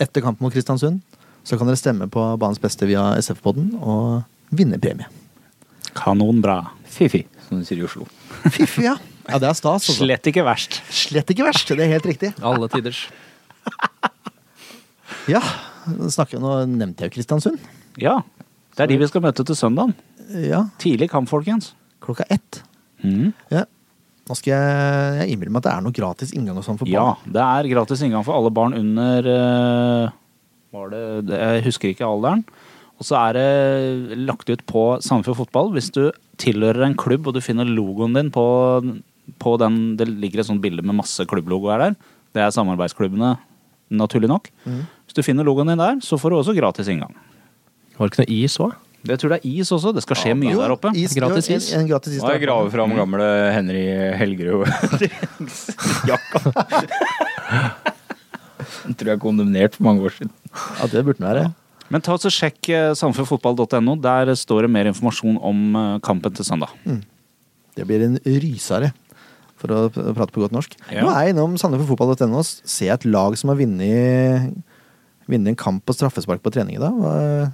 etter 0.01 0.25
kampen 0.25 0.47
mot 0.47 0.55
Kristiansund, 0.55 1.03
så 1.45 1.59
kan 1.61 1.69
dere 1.69 1.77
stemme 1.77 2.09
på 2.09 2.25
banens 2.41 2.63
beste 2.63 2.89
via 2.89 3.03
SF-poden 3.21 3.75
og 3.77 4.23
vinne 4.57 4.79
premie. 4.81 5.05
Kanonbra. 5.99 6.57
Fifi, 6.89 7.27
som 7.51 7.61
de 7.61 7.69
sier 7.69 7.83
i 7.83 7.85
Oslo. 7.85 8.07
Fifi, 8.55 8.87
ja. 8.87 8.95
Ja, 9.27 9.43
det 9.43 9.51
er 9.51 9.59
stas. 9.59 9.91
Også. 9.91 9.99
Slett 10.07 10.31
ikke 10.33 10.47
verst. 10.49 10.81
Slett 10.89 11.29
ikke 11.37 11.45
verst. 11.51 11.75
Det 11.77 11.85
er 11.85 11.93
helt 11.99 12.09
riktig. 12.09 12.33
Alle 12.41 12.71
tiders. 12.73 13.03
Ja, 15.29 15.45
snakker, 15.85 16.41
Nå 16.41 16.63
nevnte 16.65 17.05
jeg 17.05 17.13
jo 17.13 17.19
Kristiansund. 17.19 17.61
Ja. 17.99 18.21
Det 18.77 18.85
er 18.85 18.93
de 18.93 19.01
vi 19.01 19.09
skal 19.11 19.25
møte 19.25 19.45
til 19.45 19.59
søndagen. 19.59 19.95
Ja, 20.31 20.69
Tidlig 20.79 21.11
kamp, 21.11 21.29
folkens. 21.29 21.73
klokka 22.01 22.25
ett. 22.31 22.63
Mm. 23.03 23.33
Ja. 23.51 23.65
Nå 24.31 24.37
skal 24.39 24.53
jeg, 24.55 25.19
jeg 25.19 25.35
innbille 25.35 25.51
meg 25.51 25.65
at 25.65 25.67
det 25.67 25.73
er 25.75 25.85
noe 25.85 25.97
gratis 25.97 26.33
inngang 26.37 26.61
og 26.61 26.65
sånn 26.65 26.79
for 26.79 26.89
Ja, 26.89 27.17
det 27.27 27.43
er 27.43 27.69
gratis 27.73 28.03
inngang 28.07 28.23
for 28.27 28.39
alle 28.39 28.53
barn 28.55 28.77
under 28.79 29.27
eh, 29.27 30.13
var 30.71 30.93
det, 30.93 31.03
det, 31.27 31.39
Jeg 31.41 31.65
husker 31.67 31.91
ikke 31.91 32.07
alderen. 32.07 32.45
Og 33.01 33.07
så 33.09 33.17
er 33.19 33.39
det 33.39 34.19
lagt 34.29 34.51
ut 34.53 34.63
på 34.69 34.85
Sandefjord 35.03 35.41
Fotball. 35.41 35.73
Hvis 35.75 35.91
du 35.97 36.05
tilhører 36.41 36.85
en 36.87 36.97
klubb 37.01 37.27
og 37.27 37.35
du 37.35 37.41
finner 37.43 37.67
logoen 37.69 38.15
din 38.17 38.31
på, 38.33 38.45
på 39.41 39.55
den 39.61 39.81
Det 39.99 40.07
ligger 40.09 40.43
et 40.43 40.51
sånt 40.51 40.63
bilde 40.63 40.85
med 40.85 41.01
masse 41.01 41.25
klubblogoer 41.27 41.83
der. 41.89 41.97
Det 42.37 42.45
er 42.45 42.55
samarbeidsklubbene, 42.55 43.35
naturlig 43.91 44.31
nok. 44.31 44.47
Mm. 44.63 44.85
Hvis 45.09 45.19
du 45.19 45.25
finner 45.27 45.49
logoen 45.49 45.73
din 45.73 45.81
der, 45.81 45.99
så 46.05 46.21
får 46.21 46.31
du 46.31 46.39
også 46.39 46.55
gratis 46.55 46.93
inngang. 46.93 47.17
Var 48.01 48.09
det 48.09 48.15
ikke 48.17 48.25
noe 48.25 48.33
is 48.41 48.55
òg? 48.65 48.73
Jeg 49.09 49.21
tror 49.21 49.33
det 49.33 49.37
er 49.41 49.49
is 49.49 49.71
også. 49.73 49.91
Det 49.97 50.03
skal 50.05 50.17
skje 50.17 50.33
mye 50.37 50.57
der 50.57 50.73
oppe. 50.73 50.91
is, 50.97 51.13
Gratis 51.17 51.49
is. 51.53 51.67
En, 51.73 51.83
en 51.85 51.89
gratis 51.89 52.15
is 52.17 52.21
Nå 52.21 52.29
har 52.29 52.37
jeg 52.37 52.43
der. 52.43 52.47
gravet 52.49 52.73
fram 52.73 52.93
gamle 52.97 53.27
Henry 53.53 53.85
Helgerud. 54.17 54.69
Jakka. 56.11 56.43
Den 58.85 58.97
tror 58.97 59.09
jeg 59.11 59.17
er 59.17 59.21
kondemnert 59.23 59.77
for 59.77 59.87
mange 59.89 60.05
år 60.09 60.17
siden. 60.17 60.33
Ja, 60.81 60.89
det 60.93 61.05
burde 61.07 61.21
den 61.21 61.29
være. 61.29 61.45
Men 61.91 62.05
ta 62.07 62.15
og 62.17 62.33
sjekk 62.33 62.69
samfunnfotball.no. 63.01 63.97
Der 64.05 64.33
står 64.39 64.67
det 64.67 64.73
mer 64.73 64.89
informasjon 64.93 65.37
om 65.45 65.63
eh, 65.77 65.95
kampen 66.07 66.37
til 66.37 66.47
søndag. 66.47 66.73
Det 67.77 67.87
blir 67.89 68.05
en 68.05 68.19
rysare, 68.25 68.93
for 69.61 69.73
å 69.77 69.81
prate 69.93 70.33
på 70.35 70.45
godt 70.45 70.55
norsk. 70.57 70.77
Ja. 70.89 71.05
Nå 71.05 71.13
er 71.13 71.29
jeg 71.29 71.37
innom 71.37 71.57
sandefjordfotball.no 71.61 72.41
og 72.41 72.49
ser 72.49 72.95
et 72.97 73.09
lag 73.09 73.37
som 73.41 73.53
har 73.53 73.61
vunnet 73.61 74.53
vunnet 75.31 75.53
en 75.53 75.59
kamp 75.59 75.85
på 75.87 75.95
straffespark 75.95 76.41
på 76.43 76.53
trening 76.53 76.77
i 76.79 76.83
dag. 76.83 77.51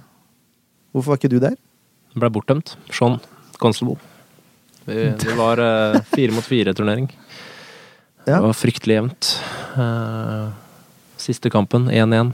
Hvorfor 0.97 1.13
var 1.13 1.19
ikke 1.19 1.29
du 1.29 1.37
der? 1.37 1.53
Ble 2.17 2.29
bortdømt. 2.33 2.71
Sean 2.89 3.19
Constable. 3.61 3.99
Vi, 4.87 4.95
det 5.21 5.33
var 5.37 5.59
uh, 5.61 5.97
fire 6.09 6.33
mot 6.33 6.45
fire-turnering. 6.45 7.05
Ja. 8.25 8.39
Det 8.39 8.45
var 8.47 8.55
fryktelig 8.57 8.95
jevnt. 8.95 9.29
Uh, 9.77 10.49
siste 11.21 11.51
kampen, 11.53 11.85
1-1. 11.93 12.31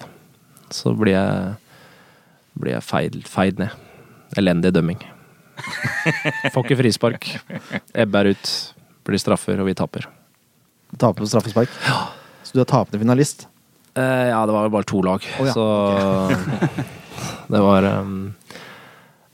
Så 0.72 0.94
blir 0.96 1.18
jeg, 1.18 1.50
blir 2.56 2.78
jeg 2.78 2.86
feid, 2.88 3.18
feid 3.28 3.60
ned. 3.60 3.76
Elendig 4.40 4.72
dømming. 4.78 5.02
Får 6.54 6.64
ikke 6.64 6.80
frispark. 6.80 7.28
er 7.92 8.30
ut. 8.32 8.54
Blir 9.04 9.20
straffer, 9.20 9.60
og 9.60 9.68
vi 9.68 9.76
taper. 9.76 10.08
Taper 10.96 11.20
på 11.20 11.28
straffespark? 11.34 11.76
Ja. 11.84 12.06
Så 12.48 12.56
du 12.56 12.64
er 12.64 12.70
tapende 12.70 13.04
finalist? 13.04 13.50
Uh, 13.92 14.32
ja, 14.32 14.40
det 14.48 14.56
var 14.56 14.70
jo 14.70 14.74
bare 14.74 14.88
to 14.90 15.04
lag, 15.06 15.26
oh, 15.38 15.46
ja, 15.46 15.54
så 15.54 15.66
det 17.54 17.60
var 17.62 17.86
um, 18.02 18.32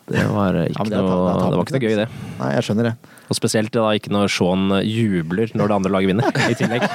Det 0.09 0.23
var 0.33 0.55
ikke 0.65 0.73
ja, 0.73 0.85
det 0.89 0.95
det 0.95 1.01
noe 1.05 1.33
Det 1.37 1.57
var 1.59 1.65
ikke 1.67 1.75
noe 1.75 1.83
gøy, 1.85 1.95
det. 1.99 2.07
Nei, 2.39 2.49
jeg 2.55 2.65
skjønner 2.65 2.87
det. 2.89 2.93
Og 3.29 3.37
spesielt 3.37 3.71
da 3.75 3.85
ikke 3.97 4.11
når 4.13 4.31
Sean 4.33 4.63
jubler 4.87 5.51
når 5.53 5.69
det 5.69 5.75
andre 5.77 5.91
laget 5.93 6.09
vinner, 6.13 6.41
i 6.49 6.57
tillegg. 6.57 6.85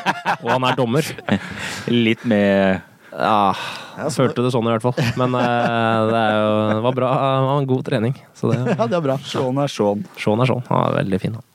Og 0.40 0.50
han 0.50 0.66
er 0.66 0.76
dommer. 0.80 1.10
Litt 2.06 2.24
med 2.26 2.80
Ja, 3.14 3.54
jeg 4.00 4.10
følte 4.16 4.42
det 4.42 4.50
sånn 4.50 4.66
i 4.66 4.72
hvert 4.74 4.82
fall. 4.82 4.98
Men 5.20 5.36
eh, 5.38 6.10
det, 6.10 6.20
er 6.20 6.36
jo, 6.40 6.52
det 6.74 6.82
var 6.88 6.96
bra. 6.98 7.10
Det 7.14 7.48
var 7.48 7.62
en 7.62 7.68
god 7.70 7.84
trening. 7.86 8.16
Så 8.34 8.50
det, 8.50 8.58
Ja, 8.80 8.88
det 8.90 8.98
er 8.98 9.04
bra. 9.06 9.18
Sean 9.22 9.60
er 9.62 9.70
Sean. 9.70 10.02
Sean 10.18 10.42
er 10.42 10.50
Shaun. 10.50 10.64
Han 10.72 10.88
er 10.90 10.96
veldig 11.04 11.20
fin. 11.22 11.38
han. 11.38 11.50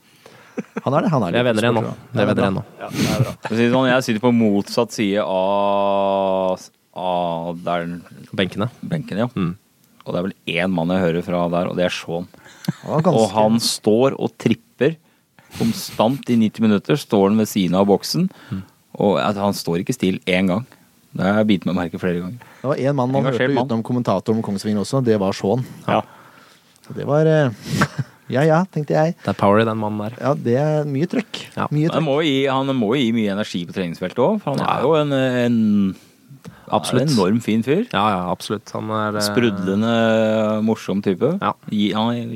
Han 0.86 0.96
er 0.96 1.06
det. 1.06 1.10
han 1.12 1.24
er 1.24 1.32
Vi 1.32 1.36
det. 1.36 1.40
er 1.40 1.48
venner 1.50 1.66
igjen 1.68 1.76
nå. 1.76 1.82
Sportslig, 1.84 2.12
Vi 2.16 2.22
er 2.24 2.30
venner 2.32 2.46
igjen 2.48 2.58
nå. 2.60 2.64
Ja, 2.80 2.90
det 2.96 3.08
er 3.12 3.24
bra. 3.26 3.34
Det 3.52 3.68
sånn, 3.76 3.90
Jeg 3.92 4.06
sitter 4.08 4.24
på 4.24 4.32
motsatt 4.36 4.96
side 4.96 5.24
av, 5.24 6.68
av 7.00 7.60
der 7.68 7.90
Benkene. 8.36 8.68
Benkene, 8.96 9.26
ja. 9.28 9.30
Mm. 9.36 9.54
Og 10.10 10.16
det 10.16 10.20
er 10.24 10.28
vel 10.28 10.36
én 10.66 10.74
mann 10.74 10.90
jeg 10.96 11.04
hører 11.06 11.26
fra 11.28 11.44
der, 11.54 11.70
og 11.70 11.78
det 11.78 11.86
er 11.86 11.94
Sean. 11.94 12.26
Ganske- 12.82 13.14
Og 13.14 13.30
han 13.36 13.60
står 13.62 14.18
og 14.20 14.34
tripper 14.42 14.96
konstant 15.60 16.30
i 16.30 16.36
90 16.38 16.60
minutter. 16.66 16.98
Står 17.00 17.30
han 17.30 17.38
ved 17.42 17.48
siden 17.50 17.78
av 17.78 17.88
boksen. 17.90 18.28
Og 19.00 19.20
at 19.22 19.38
han 19.40 19.54
står 19.56 19.84
ikke 19.84 19.96
stille 19.96 20.20
én 20.26 20.50
gang. 20.50 20.66
Det 21.14 21.26
har 21.26 21.40
jeg 21.42 21.48
bitt 21.50 21.66
meg 21.66 21.76
merke 21.78 21.98
flere 22.02 22.20
ganger. 22.22 22.38
Det 22.62 22.68
var 22.70 22.76
én 22.78 22.94
mann 22.98 23.12
man 23.12 23.24
hørte 23.26 23.48
mann. 23.54 23.66
utenom 23.66 23.82
kommentatoren 23.84 24.38
om 24.38 24.44
Kongsvinger 24.46 24.82
også, 24.84 25.00
det 25.04 25.16
var 25.20 25.34
Shaun. 25.34 25.64
Ja. 25.88 26.02
Så 26.86 26.94
det 26.98 27.06
var 27.10 27.26
eh, 27.26 27.50
Ja 28.30 28.44
ja, 28.46 28.60
tenkte 28.70 28.94
jeg. 28.94 29.16
Det 29.24 29.32
er 29.32 29.34
power 29.40 29.64
i 29.64 29.66
den 29.66 29.80
mannen 29.82 30.04
der. 30.06 30.18
Ja, 30.22 30.34
det 30.38 30.54
er 30.62 30.84
mye 30.86 31.08
trøkk. 31.10 31.40
Ja. 31.56 31.66
Mye 31.74 31.90
Han 31.96 32.04
må, 32.06 32.20
gi, 32.22 32.46
han 32.46 32.70
må 32.78 32.92
gi 32.94 33.08
mye 33.16 33.32
energi 33.34 33.64
på 33.66 33.74
treningsfeltet 33.74 34.22
òg, 34.22 34.38
for 34.44 34.54
han 34.54 34.62
er 34.62 34.86
jo 34.86 34.92
en, 35.00 35.16
en 35.18 35.58
Absolutt. 36.76 37.04
er 37.04 37.12
en 37.12 37.18
enorm 37.18 37.40
fin 37.44 37.64
fyr. 37.66 37.86
Ja, 37.92 38.04
ja, 38.14 38.20
absolutt. 38.32 38.70
Han 38.76 38.90
er 38.96 39.18
eh, 39.20 39.26
Sprudlende, 39.26 39.94
morsom 40.66 41.02
type. 41.06 41.34
Ja. 41.42 41.54
Gi, 41.74 41.92
han 41.98 42.12
er 42.14 42.34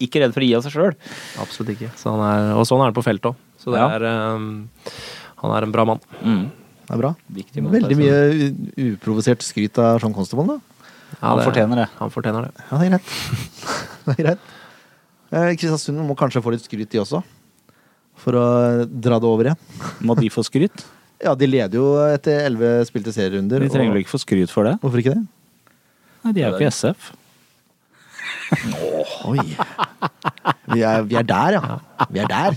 ikke 0.00 0.22
redd 0.22 0.32
for 0.34 0.42
å 0.42 0.48
gi 0.48 0.54
av 0.56 0.64
seg 0.64 0.74
sjøl. 0.74 0.94
Absolutt 1.42 1.74
ikke. 1.76 1.90
Så 2.00 2.12
han 2.14 2.22
er, 2.26 2.52
og 2.56 2.64
sånn 2.68 2.80
er 2.82 2.90
han 2.90 2.96
på 2.96 3.04
feltet 3.06 3.30
òg. 3.32 3.42
Så 3.60 3.74
det 3.74 3.82
Ja. 3.82 3.88
er 3.98 4.06
um, 4.36 4.68
Han 5.42 5.52
er 5.56 5.62
en 5.66 5.72
bra 5.72 5.84
mann. 5.88 6.00
Mm. 6.24 6.46
Det 6.86 6.94
er 6.96 7.00
bra. 7.00 7.14
Mann, 7.60 7.72
Veldig 7.76 7.96
mye 8.00 8.16
uprovosert 8.94 9.44
skryt 9.46 9.78
av 9.78 10.00
Sean 10.02 10.12
Constable, 10.16 10.46
da. 10.56 10.86
Ja, 11.20 11.34
Han 11.34 11.42
fortjener 11.44 11.76
det. 11.84 11.88
Han 11.98 12.10
fortjener 12.10 12.48
det. 12.48 12.64
Ja, 12.70 12.78
det 12.78 12.86
er 12.86 12.90
greit. 12.94 13.12
det 14.06 14.14
er 14.16 14.22
greit. 14.24 14.48
Eh, 15.30 15.50
Kristiansund 15.54 16.00
må 16.06 16.16
kanskje 16.18 16.42
få 16.42 16.52
litt 16.54 16.64
skryt, 16.66 16.90
de 16.90 17.00
også. 17.02 17.22
For 18.20 18.36
å 18.36 18.44
dra 18.90 19.18
det 19.22 19.28
over 19.28 19.48
igjen. 19.50 19.60
Må 20.04 20.16
de 20.18 20.28
få 20.32 20.44
skryt? 20.46 20.84
Ja, 21.24 21.34
de 21.36 21.46
leder 21.50 21.76
jo 21.76 21.86
etter 22.14 22.46
elleve 22.48 22.84
spilte 22.88 23.12
serierunder. 23.12 23.60
De 23.60 23.68
trenger 23.72 23.92
og- 23.92 24.00
ikke 24.02 24.14
få 24.14 24.20
skryt 24.22 24.50
for 24.52 24.64
det? 24.64 24.76
Hvorfor 24.80 24.98
ikke 25.02 25.14
det? 25.18 25.26
Nei, 26.24 26.32
de 26.36 26.42
er 26.42 26.50
jo 26.50 26.58
ikke 26.58 26.70
SF. 26.72 27.12
Oi. 29.30 29.44
Vi 30.74 30.82
er, 30.82 31.02
vi 31.06 31.14
er 31.20 31.26
der, 31.26 31.56
ja. 31.58 31.78
Vi 32.10 32.18
er 32.22 32.30
der. 32.30 32.56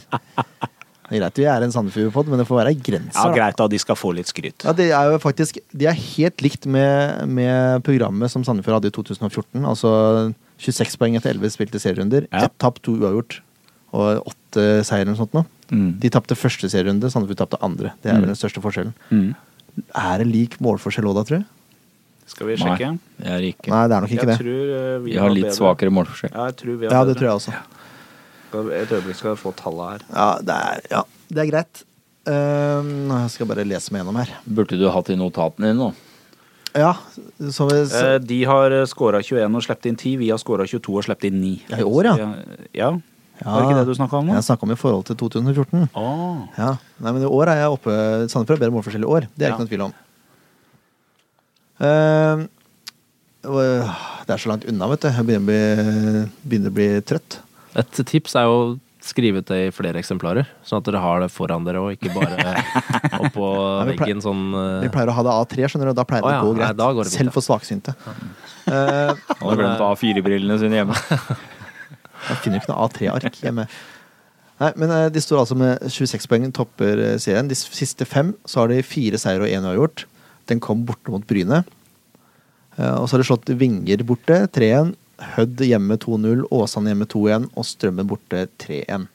Det 1.13 1.19
er 1.19 1.21
greit 1.27 1.37
vi 1.37 1.43
er 1.45 1.61
en 1.65 1.71
Sandefjord-pod, 1.75 2.29
men 2.31 2.39
det 2.41 2.47
får 2.49 2.57
være 2.63 2.73
grenser. 2.81 3.19
Ja, 3.27 3.33
Greit 3.35 3.57
da, 3.59 3.67
de 3.69 3.77
skal 3.81 3.97
få 3.99 4.13
litt 4.17 4.29
skryt. 4.31 4.63
Ja, 4.65 4.71
det 4.73 4.87
er 4.95 5.11
jo 5.11 5.19
faktisk 5.21 5.59
De 5.75 5.85
er 5.85 5.93
helt 5.99 6.41
likt 6.41 6.65
med, 6.65 7.27
med 7.29 7.83
programmet 7.85 8.31
som 8.33 8.41
Sandefjord 8.47 8.79
hadde 8.79 8.89
i 8.89 8.95
2014. 8.95 9.61
Altså 9.69 9.91
26 10.63 10.97
poeng 10.97 11.17
etter 11.19 11.35
11 11.35 11.51
spilte 11.53 11.81
serierunder. 11.83 12.25
Ja. 12.31 12.47
Ett 12.47 12.55
tap, 12.63 12.79
to 12.81 12.95
uavgjort. 12.97 13.41
Og 13.93 14.25
åtte 14.25 14.83
seier 14.83 15.01
eller 15.05 15.13
noe 15.13 15.21
sånt 15.21 15.33
nå. 15.37 15.45
Mm. 15.71 15.99
De 16.01 16.09
tapte 16.09 16.35
første 16.37 16.65
serierunde, 16.69 17.09
Sandefjord 17.13 17.37
tapte 17.43 17.59
andre. 17.61 17.93
Det 18.01 18.09
er 18.11 18.15
Mm. 18.17 18.21
vel 18.25 18.31
den 18.33 18.39
største 18.39 18.61
forskjellen. 18.61 18.93
Mm. 19.11 19.35
Er 19.95 20.17
det 20.17 20.27
lik 20.27 20.57
målforskjell 20.59 21.05
òg, 21.05 21.15
da, 21.15 21.23
tror 21.23 21.37
jeg? 21.39 21.45
Skal 22.25 22.47
vi 22.47 22.55
sjekke? 22.55 22.87
Nei, 22.89 22.99
det 23.19 23.27
er 23.27 23.41
ikke. 23.51 23.69
Nei, 23.69 23.87
det 23.87 23.95
er 23.95 24.01
nok 24.01 24.09
ikke 24.09 24.25
Jeg 24.25 24.27
det. 24.27 24.39
tror 24.39 24.63
eh, 24.73 24.97
vi 25.03 25.11
Vi 25.11 25.17
har 25.17 25.29
litt 25.29 25.43
bedre. 25.45 25.57
svakere 25.57 25.91
målforskjell. 25.91 26.31
Ja, 26.33 26.45
jeg 26.49 26.55
tror 26.57 26.77
vi 26.79 26.85
har 26.87 26.93
Ja, 26.93 27.03
det 27.03 27.15
bedre. 27.15 27.19
tror 27.19 27.27
jeg 27.29 27.37
også. 27.39 27.53
Skal- 28.49 28.71
Et 28.71 28.89
øyeblikk 28.89 29.15
skal 29.15 29.29
jeg 29.35 29.37
få 29.43 29.55
tallet 29.55 29.89
her. 29.91 29.99
Ja, 30.13 30.37
det 30.39 30.55
er, 30.55 30.81
ja, 30.91 31.03
det 31.29 31.37
er 31.47 31.51
greit. 31.51 31.83
Ehm, 32.25 33.07
jeg 33.09 33.29
skal 33.31 33.45
bare 33.47 33.65
lese 33.65 33.91
meg 33.91 34.01
gjennom 34.03 34.15
her. 34.15 34.29
Burde 34.47 34.77
du 34.79 34.89
hatt 34.89 35.09
i 35.09 35.15
notatene 35.19 35.67
dine 35.73 35.79
nå? 35.79 35.93
Ja, 36.75 36.93
så 37.53 37.67
vi, 37.69 37.83
så, 37.85 38.15
Eh, 38.15 38.17
De 38.19 38.43
har 38.45 38.69
scora 38.87 39.21
21 39.21 39.55
og 39.55 39.61
sluppet 39.61 39.85
inn 39.85 39.95
10. 39.95 40.17
Vi 40.17 40.29
har 40.29 40.37
scora 40.39 40.65
22 40.65 40.97
og 40.97 41.03
sluppet 41.03 41.25
inn 41.25 41.41
9. 41.41 41.61
Ja, 41.69 41.77
i 41.77 41.83
år, 41.83 42.03
ja. 42.05 42.15
Så 42.15 42.37
ja. 42.73 42.91
har- 42.91 43.01
Ja. 43.41 43.49
Var 43.49 43.61
det 43.61 43.65
ikke 43.69 43.79
det 43.81 43.87
du 43.89 43.95
snakka 43.97 44.19
om 44.21 44.27
nå? 44.29 44.35
Jeg 44.37 44.45
snakka 44.45 44.63
om 44.67 44.71
i 44.75 44.77
forhold 44.79 45.05
til 45.09 45.17
2014. 45.19 45.87
Åh. 45.99 46.43
Ja. 46.59 46.71
Nei, 47.01 47.11
men 47.17 47.23
i 47.25 47.29
år 47.29 47.49
er 47.51 47.63
jeg 47.63 47.73
oppe 47.75 47.95
Sandefjord 48.29 48.55
har 48.59 48.61
bedre 48.67 48.75
målforskjell 48.77 49.07
i 49.07 49.11
år. 49.17 49.27
Det 49.35 49.47
er 49.47 49.49
Ja. 49.49 49.55
ikke 49.55 49.63
noen 49.65 49.71
tvil 49.73 49.85
om. 49.87 49.93
Uh, 51.83 52.45
det 54.23 54.31
er 54.37 54.39
så 54.39 54.47
langt 54.53 54.63
unna, 54.69 54.87
vet 54.93 55.03
du. 55.03 55.09
Jeg 55.11 55.25
begynner 55.27 55.43
å 55.43 55.49
bli, 55.49 56.31
begynner 56.47 56.71
å 56.71 56.77
bli 56.77 56.87
trøtt. 57.03 57.39
Et 57.75 58.03
tips 58.07 58.35
er 58.39 58.45
jo 58.47 58.77
skrive 59.03 59.41
ut 59.43 59.49
det 59.49 59.57
i 59.67 59.71
flere 59.75 59.99
eksemplarer, 59.99 60.47
sånn 60.63 60.79
at 60.79 60.85
dere 60.87 61.01
har 61.03 61.19
det 61.25 61.27
foran 61.33 61.65
dere 61.67 61.81
og 61.83 61.89
ikke 61.91 62.13
bare 62.15 62.37
oppå 63.25 63.43
Nei, 63.43 63.89
vi 63.89 63.97
pleier- 63.97 63.99
veggen 63.99 64.21
sånn 64.23 64.43
Vi 64.55 64.85
eh, 64.87 64.93
pleier 64.93 65.11
å 65.11 65.15
ha 65.17 65.25
det 65.27 65.33
A3, 65.41 65.67
skjønner 65.73 65.89
du, 65.89 65.91
og 65.91 65.97
da 65.99 66.05
pleier 66.07 66.23
det 66.23 66.29
Å 66.29 66.37
ja, 66.37 66.39
å 66.39 66.93
gå 66.95 67.01
greit. 67.01 67.11
Selv 67.11 67.35
for 67.35 67.43
svaksynte. 67.43 67.95
Eh, 68.63 69.09
Han 69.11 69.49
har 69.49 69.57
glemt 69.59 69.81
A4-brillene 69.83 70.55
sine 70.61 70.77
hjemme. 70.77 70.95
Jeg 72.29 72.39
finner 72.43 72.57
jo 72.57 72.63
ikke 72.63 72.71
noe 72.73 72.87
A3-ark 72.87 73.39
hjemme. 73.43 73.67
Nei, 74.61 74.71
men 74.79 74.91
eh, 74.93 75.09
De 75.13 75.21
står 75.23 75.41
altså 75.43 75.57
med 75.59 75.83
26 75.91 76.27
poeng, 76.29 76.49
topper 76.55 77.01
eh, 77.03 77.15
serien. 77.21 77.49
De 77.49 77.57
siste 77.57 78.07
fem 78.07 78.33
så 78.47 78.63
har 78.63 78.71
de 78.71 78.83
fire 78.85 79.19
seier 79.21 79.43
og 79.43 79.49
én 79.51 79.65
uavgjort. 79.65 80.05
Den 80.51 80.61
kom 80.63 80.83
borte 80.87 81.11
mot 81.13 81.25
Bryne. 81.27 81.63
Eh, 82.77 82.95
Og 82.95 83.07
så 83.07 83.15
har 83.17 83.23
de 83.23 83.29
slått 83.31 83.51
Vinger 83.59 84.05
borte 84.07 84.43
3-1, 84.55 84.95
Hødd 85.35 85.61
hjemme 85.63 85.95
2-0, 86.01 86.41
Åsane 86.51 86.89
hjemme 86.89 87.05
2-1 87.07 87.45
og 87.53 87.67
Strømmen 87.67 88.07
borte 88.09 88.47
3-1. 88.59 89.05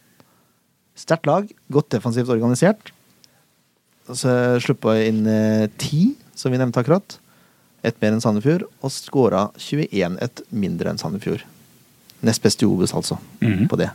Sterkt 0.98 1.26
lag, 1.28 1.50
godt 1.74 1.90
defensivt 1.92 2.30
organisert. 2.32 2.92
Så 4.08 4.32
sluppa 4.64 4.94
inn 5.04 5.26
ti, 5.76 6.14
10, 6.14 6.38
som 6.38 6.54
vi 6.54 6.60
nevnte 6.62 6.80
akkurat. 6.80 7.18
Ett 7.84 7.98
mer 8.00 8.14
enn 8.14 8.22
Sandefjord, 8.24 8.64
og 8.80 8.94
skåra 8.94 9.44
21, 9.60 10.16
et 10.24 10.42
mindre 10.54 10.94
enn 10.94 11.02
Sandefjord. 11.02 11.44
Nest 12.26 12.42
best 12.42 12.62
i 12.62 12.66
Obos, 12.66 12.92
altså, 12.94 13.18
Mhm. 13.40 13.68
på 13.70 13.76
det. 13.78 13.90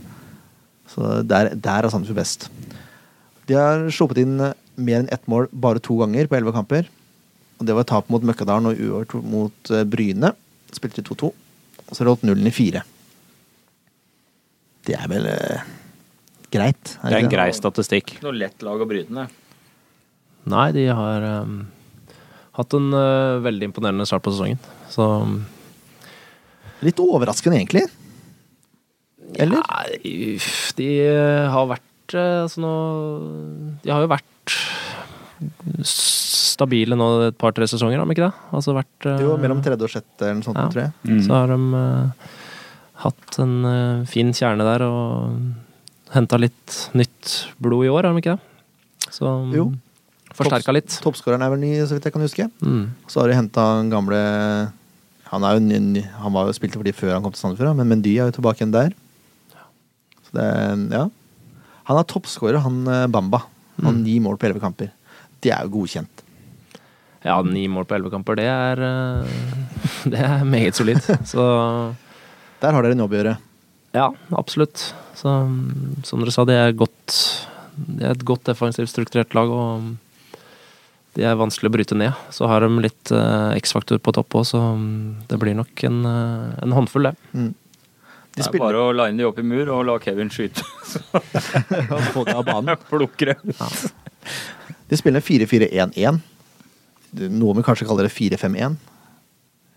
Så 0.88 1.24
der, 1.28 1.54
der 1.56 1.84
er 1.84 1.90
Sandefjord 1.90 2.16
best. 2.22 2.50
De 3.48 3.54
har 3.58 3.88
sluppet 3.92 4.22
inn 4.24 4.40
eh, 4.40 4.54
mer 4.78 5.02
enn 5.02 5.10
ett 5.12 5.26
mål 5.28 5.50
bare 5.52 5.80
to 5.84 5.98
ganger 6.00 6.28
på 6.28 6.38
elleve 6.38 6.54
kamper. 6.56 6.88
Og 7.60 7.66
Det 7.68 7.76
var 7.76 7.84
tap 7.84 8.10
mot 8.10 8.24
Møkkadalen 8.24 8.70
og 8.72 8.80
uavgjort 8.80 9.24
mot 9.24 9.72
eh, 9.72 9.84
Bryne. 9.84 10.34
Spilte 10.72 11.02
de 11.02 11.08
2-2. 11.10 11.32
Og 11.90 11.94
så 11.98 12.06
holdt 12.08 12.24
nullen 12.24 12.48
i 12.48 12.54
fire. 12.56 12.84
Det 14.86 14.96
er 14.98 15.08
vel 15.12 15.28
eh, 15.32 15.64
greit? 16.52 16.98
Det 17.04 17.12
er 17.14 17.24
en 17.24 17.32
grei 17.32 17.50
statistikk. 17.56 18.16
Ikke 18.18 18.26
noe 18.28 18.38
lett 18.40 18.64
lag 18.66 18.82
å 18.84 18.88
bryte 18.88 19.14
ned. 19.16 19.28
Nei, 20.52 20.72
de 20.76 20.88
har 20.92 21.24
um, 21.44 21.62
hatt 22.58 22.74
en 22.76 22.90
uh, 22.92 23.40
veldig 23.46 23.70
imponerende 23.70 24.06
start 24.10 24.26
på 24.26 24.34
sesongen. 24.36 24.60
Så 24.92 25.06
Litt 26.84 27.00
overraskende, 27.00 27.56
egentlig. 27.62 27.86
Eller? 29.40 29.64
Uff, 30.36 30.74
de 30.78 30.88
har 31.50 31.68
vært 31.72 32.14
eh, 32.16 32.44
altså 32.44 32.62
nå 32.62 32.74
De 33.84 33.90
har 33.94 34.04
jo 34.06 34.12
vært 34.12 34.58
stabile 35.88 36.96
nå 36.98 37.08
et 37.30 37.38
par-tre 37.40 37.66
sesonger, 37.70 37.98
har 38.00 38.08
de 38.08 38.16
ikke 38.16 38.28
det? 38.28 38.46
Altså 38.56 38.76
vært 38.78 39.08
eh, 39.10 39.24
Jo, 39.26 39.36
mellom 39.42 39.62
tredje 39.66 39.88
og 39.88 39.92
sjette 39.94 40.28
eller 40.28 40.40
noe 40.40 40.48
sånt, 40.48 40.60
Ja. 40.62 40.68
tror 40.72 40.84
jeg. 40.86 40.94
Mm. 41.10 41.22
Så 41.26 41.34
har 41.38 41.52
de 41.52 41.60
eh, 41.80 42.32
hatt 43.04 43.40
en 43.44 43.56
fin 44.08 44.30
kjerne 44.36 44.68
der 44.68 44.86
og 44.88 46.14
henta 46.14 46.38
litt 46.40 46.78
nytt 46.94 47.34
blod 47.64 47.88
i 47.88 47.92
år, 47.92 48.06
har 48.08 48.14
de 48.14 48.22
ikke 48.22 48.36
det? 48.38 49.10
Så 49.14 49.32
Jo. 49.56 49.72
forsterka 50.34 50.74
litt. 50.74 50.94
Toppskåreren 51.04 51.42
er 51.46 51.50
vel 51.54 51.60
ny, 51.66 51.74
så 51.86 51.98
vidt 51.98 52.06
jeg 52.08 52.14
kan 52.14 52.22
huske. 52.26 52.48
Mm. 52.62 52.86
Så 53.10 53.22
har 53.22 53.28
de 53.30 53.36
henta 53.42 53.66
en 53.82 53.90
gamle 53.92 54.22
Han, 55.34 55.42
er 55.44 55.56
jo, 55.58 55.62
ny- 55.66 55.80
ny- 55.82 56.06
han 56.22 56.32
var 56.32 56.46
jo 56.46 56.54
spilte 56.54 56.78
for 56.78 56.84
de 56.86 56.92
før 56.94 57.14
han 57.16 57.24
kom 57.24 57.32
til 57.34 57.42
Sandefjord, 57.42 57.76
men 57.76 57.88
Mendy 57.90 58.12
er 58.22 58.28
jo 58.30 58.36
tilbake 58.38 58.62
igjen 58.62 58.72
der. 58.76 58.92
Det 60.34 60.48
Ja. 60.94 61.08
Han 61.90 61.98
er 62.00 62.06
toppskårer, 62.08 62.62
han 62.64 62.88
eh, 62.88 63.08
Bamba. 63.12 63.42
Han 63.78 63.86
har 63.86 63.94
Mm. 63.98 64.04
ni 64.06 64.20
mål 64.24 64.38
på 64.40 64.46
elleve 64.48 64.62
kamper. 64.64 64.92
Det 65.42 65.52
er 65.52 65.64
jo 65.66 65.74
godkjent. 65.82 66.22
Ja, 67.26 67.42
ni 67.44 67.68
mål 67.68 67.86
på 67.88 67.96
elleve 67.96 68.12
kamper, 68.12 68.36
det 68.40 68.46
er 68.48 68.80
eh, 68.80 69.28
Det 70.12 70.20
er 70.20 70.44
meget 70.48 70.76
solid. 70.76 71.00
Så 71.28 71.44
Der 72.62 72.72
har 72.72 72.82
dere 72.86 72.94
en 72.96 73.04
jobb 73.04 73.12
å 73.12 73.20
gjøre. 73.20 73.38
Ja, 73.94 74.08
absolutt. 74.40 74.94
Så, 75.20 75.28
som 76.08 76.20
dere 76.24 76.32
sa, 76.32 76.46
det 76.48 76.56
er, 76.56 76.72
godt, 76.72 77.18
det 77.76 78.06
er 78.08 78.12
et 78.16 78.24
godt 78.26 78.46
defensivt 78.48 78.90
strukturert 78.90 79.36
lag, 79.36 79.52
og 79.52 79.92
de 81.14 81.26
er 81.28 81.36
vanskelig 81.38 81.70
å 81.70 81.74
bryte 81.76 81.98
ned. 82.00 82.16
Så 82.34 82.48
har 82.50 82.64
de 82.64 82.70
litt 82.82 83.12
eh, 83.14 83.52
X-faktor 83.60 84.00
på 84.02 84.14
topp 84.16 84.40
òg, 84.40 84.48
så 84.50 84.62
mm, 84.80 85.28
det 85.30 85.38
blir 85.44 85.54
nok 85.60 85.84
en, 85.90 86.00
eh, 86.08 86.56
en 86.64 86.72
håndfull, 86.80 87.12
det. 87.12 87.14
Mm. 87.36 87.52
De 88.34 88.42
Det 88.42 88.48
er 88.48 88.50
spiller 88.50 88.66
bare 88.66 88.82
å 88.82 88.94
line 88.98 89.20
de 89.20 89.26
opp 89.28 89.38
i 89.38 89.46
mur 89.46 89.70
og 89.70 89.84
la 89.86 90.00
Kevin 90.02 90.32
skyte. 90.34 90.64
få 92.16 92.24
det 92.26 92.34
av 92.34 92.48
banen. 92.48 92.80
Plukker 92.90 93.34
det. 93.34 93.58
De 94.90 94.98
spiller 94.98 95.22
4-4-1-1. 95.22 96.18
Noe 97.30 97.58
vi 97.60 97.66
kanskje 97.66 97.86
kaller 97.86 98.10
det 98.10 98.16
4-5-1. 98.16 98.80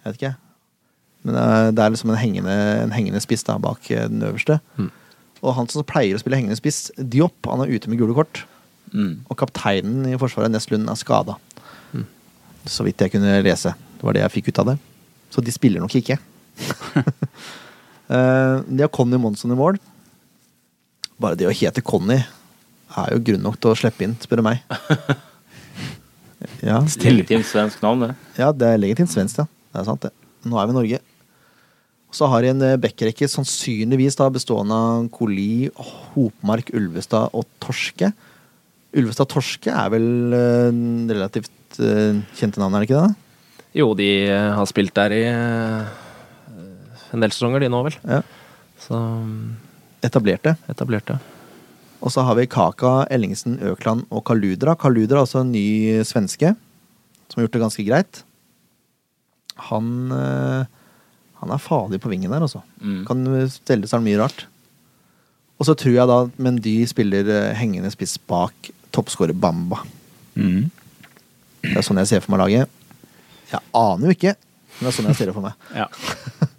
Jeg 0.07 0.09
vet 0.09 0.21
ikke. 0.23 0.33
Men 1.27 1.37
det 1.75 1.83
er, 1.83 1.93
liksom 1.93 2.15
en 2.15 2.21
hengende, 2.21 2.57
en 2.87 2.95
hengende 2.95 3.21
spiss 3.21 3.45
da, 3.45 3.59
bak 3.61 3.91
eh, 3.91 4.07
den 4.09 4.25
øverste. 4.25 4.61
Mm. 4.79 4.89
Og 5.43 5.57
han 5.59 5.69
som 5.69 5.85
pleier 5.85 6.17
å 6.17 6.23
spille 6.23 6.39
hengende 6.39 6.57
spiss, 6.57 6.87
Diop, 6.97 7.37
han 7.51 7.65
er 7.65 7.73
ute 7.75 7.91
med 7.91 8.01
gule 8.01 8.17
kort. 8.17 8.45
Mm. 8.95 9.27
Og 9.27 9.37
kapteinen 9.37 10.07
i 10.09 10.17
Forsvaret, 10.21 10.53
Nest 10.55 10.71
Lund, 10.73 10.89
er 10.89 10.97
skada. 10.97 11.37
Mm. 11.93 12.07
Så 12.71 12.87
vidt 12.87 13.03
jeg 13.03 13.13
kunne 13.13 13.41
lese. 13.45 13.75
Det 13.99 14.07
var 14.07 14.17
det 14.17 14.25
jeg 14.25 14.37
fikk 14.39 14.53
ut 14.53 14.63
av 14.63 14.73
det. 14.73 14.79
Så 15.35 15.45
de 15.45 15.53
spiller 15.53 15.83
nok 15.83 15.99
ikke. 15.99 16.17
Eh, 18.07 18.57
de 18.69 18.85
har 18.85 18.93
Conny 18.95 19.19
Monsson 19.21 19.53
i 19.55 19.59
mål. 19.59 19.79
Bare 21.23 21.39
det 21.39 21.49
å 21.49 21.55
hete 21.55 21.83
Conny 21.85 22.19
er 22.97 23.13
jo 23.13 23.23
grunn 23.31 23.43
nok 23.45 23.57
til 23.61 23.73
å 23.73 23.79
slippe 23.79 24.05
inn, 24.07 24.15
spør 24.23 24.41
du 24.43 24.47
meg. 24.47 24.63
Ja, 26.63 26.79
Legitimt 26.85 27.47
svensk 27.49 27.81
navn, 27.83 28.03
det. 28.05 28.15
ja 28.39 28.51
det 28.55 28.69
er 28.69 28.79
legitimt 28.81 29.11
svensk, 29.11 29.39
ja. 29.41 29.47
Det 29.73 29.81
er 29.81 29.87
sant, 29.89 30.05
det. 30.05 30.13
Nå 30.47 30.59
er 30.61 30.69
vi 30.69 30.75
i 30.75 30.77
Norge. 30.77 30.99
Så 32.15 32.29
har 32.31 32.45
de 32.45 32.51
en 32.53 32.63
eh, 32.65 32.77
backrekke 32.81 33.27
sannsynligvis 33.29 34.17
da 34.21 34.29
bestående 34.33 34.77
av 34.77 35.09
Koli, 35.17 35.67
Hopmark, 36.15 36.71
Ulvestad 36.77 37.33
og 37.37 37.49
Torske. 37.65 38.13
Ulvestad 38.97 39.29
Torske 39.33 39.73
er 39.73 39.91
vel 39.97 40.07
eh, 40.37 40.81
relativt 41.17 41.53
kjente 41.77 42.61
navn, 42.63 42.77
er 42.79 42.85
det 42.85 42.89
ikke 42.91 43.03
det? 43.09 43.17
Jo, 43.77 43.91
de 43.99 44.09
har 44.57 44.69
spilt 44.71 44.95
der 44.97 45.13
i 45.13 45.25
en 47.15 47.23
del 47.23 47.35
sesonger, 47.35 47.63
de 47.63 47.71
nå, 47.73 47.83
vel. 47.87 47.97
Ja. 48.09 48.21
Så 48.83 48.99
mm, 48.99 49.57
etablerte. 50.07 50.57
etablerte. 50.71 51.19
Og 52.05 52.13
så 52.13 52.23
har 52.27 52.37
vi 52.39 52.49
Kaka, 52.51 53.07
Ellingsen, 53.11 53.59
Økland 53.65 54.05
og 54.11 54.25
Kaludra. 54.29 54.77
Kaludra 54.79 55.21
er 55.21 55.25
altså 55.25 55.43
en 55.43 55.53
ny 55.55 56.03
svenske 56.07 56.53
som 57.27 57.41
har 57.41 57.47
gjort 57.47 57.57
det 57.57 57.63
ganske 57.65 57.87
greit. 57.87 58.21
Han, 59.71 60.13
eh, 60.13 60.69
han 61.41 61.55
er 61.55 61.63
farlig 61.63 62.01
på 62.03 62.13
vingen 62.13 62.31
der, 62.31 62.45
altså. 62.45 62.63
Mm. 62.81 63.01
Kan 63.09 63.25
stelle 63.51 63.89
seg 63.91 64.05
mye 64.05 64.21
rart. 64.21 64.47
Og 65.57 65.65
så 65.65 65.73
tror 65.73 65.95
jeg 65.95 66.11
da 66.11 66.19
Men 66.37 66.59
de 66.61 66.75
spiller 66.85 67.29
eh, 67.33 67.55
hengende 67.57 67.89
spiss 67.95 68.19
bak 68.19 68.71
toppskårer 68.95 69.37
Bamba. 69.37 69.83
Mm. 70.37 70.69
Det 71.65 71.77
er 71.77 71.85
sånn 71.85 72.01
jeg 72.01 72.11
ser 72.13 72.25
for 72.25 72.35
meg 72.35 72.45
laget. 72.45 72.71
Jeg 73.51 73.63
aner 73.77 74.09
jo 74.09 74.15
ikke, 74.15 74.35
men 74.37 74.85
det 74.85 74.91
er 74.91 74.97
sånn 74.97 75.09
jeg 75.11 75.19
ser 75.19 75.31
det 75.31 75.37
for 75.37 75.45
meg. 75.45 75.67
Ja. 75.77 75.89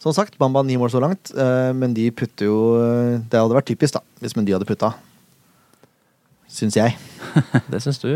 Som 0.00 0.14
sagt, 0.16 0.38
Bamba 0.40 0.62
ni 0.64 0.78
mål 0.80 0.92
så 0.92 1.00
langt, 1.02 1.32
eh, 1.36 1.70
men 1.76 1.92
de 1.96 2.06
putter 2.10 2.48
jo 2.48 2.58
eh, 2.80 3.20
Det 3.20 3.36
hadde 3.36 3.56
vært 3.56 3.68
typisk, 3.68 3.98
da, 3.98 4.04
hvis 4.22 4.36
Mendy 4.36 4.54
hadde 4.56 4.68
putta. 4.68 4.94
Syns 6.50 6.78
jeg. 6.78 6.96
Det 7.72 7.82
syns 7.84 8.00
du? 8.00 8.14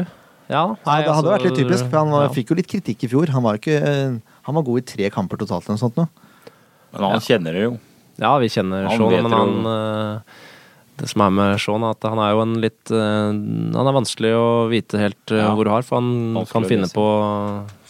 Ja. 0.49 0.65
Nei, 0.85 0.99
det 1.05 1.09
hadde 1.09 1.13
altså, 1.13 1.31
vært 1.31 1.47
litt 1.47 1.59
typisk, 1.61 1.87
for 1.89 2.03
han 2.03 2.11
var, 2.13 2.27
ja. 2.27 2.33
fikk 2.35 2.51
jo 2.53 2.57
litt 2.59 2.69
kritikk 2.69 3.07
i 3.07 3.09
fjor. 3.09 3.31
Han 3.33 3.45
var, 3.45 3.61
ikke, 3.61 3.77
eh, 3.81 4.17
han 4.49 4.57
var 4.59 4.65
god 4.67 4.81
i 4.81 4.87
tre 4.91 5.09
kamper 5.13 5.41
totalt 5.41 5.65
eller 5.65 5.79
noe 5.79 5.85
sånt 5.85 6.01
nå. 6.01 6.09
Men 6.95 7.07
han 7.15 7.25
kjenner 7.25 7.57
det 7.57 7.63
jo. 7.63 7.77
Ja, 8.21 8.35
vi 8.39 8.51
kjenner 8.53 8.85
Han 8.87 9.01
Sean, 9.01 9.25
men 9.27 9.33
han 9.35 10.21
Det 10.95 11.09
som 11.11 11.25
er 11.25 11.33
med 11.35 11.57
Sean, 11.59 11.83
er 11.83 11.97
at 11.97 12.07
han 12.07 12.21
er 12.23 12.35
jo 12.37 12.43
en 12.45 12.55
litt 12.63 12.93
eh, 12.95 13.31
Han 13.75 13.89
er 13.89 13.97
vanskelig 13.97 14.31
å 14.39 14.47
vite 14.71 15.01
helt 15.01 15.33
eh, 15.35 15.43
Ja. 15.43 15.51
hvor 15.57 15.67
du 15.67 15.73
har, 15.73 15.83
for 15.87 15.99
han 15.99 16.37
Vanskelig 16.37 16.53
kan 16.53 16.69
finne 16.71 16.91
på, 16.93 17.07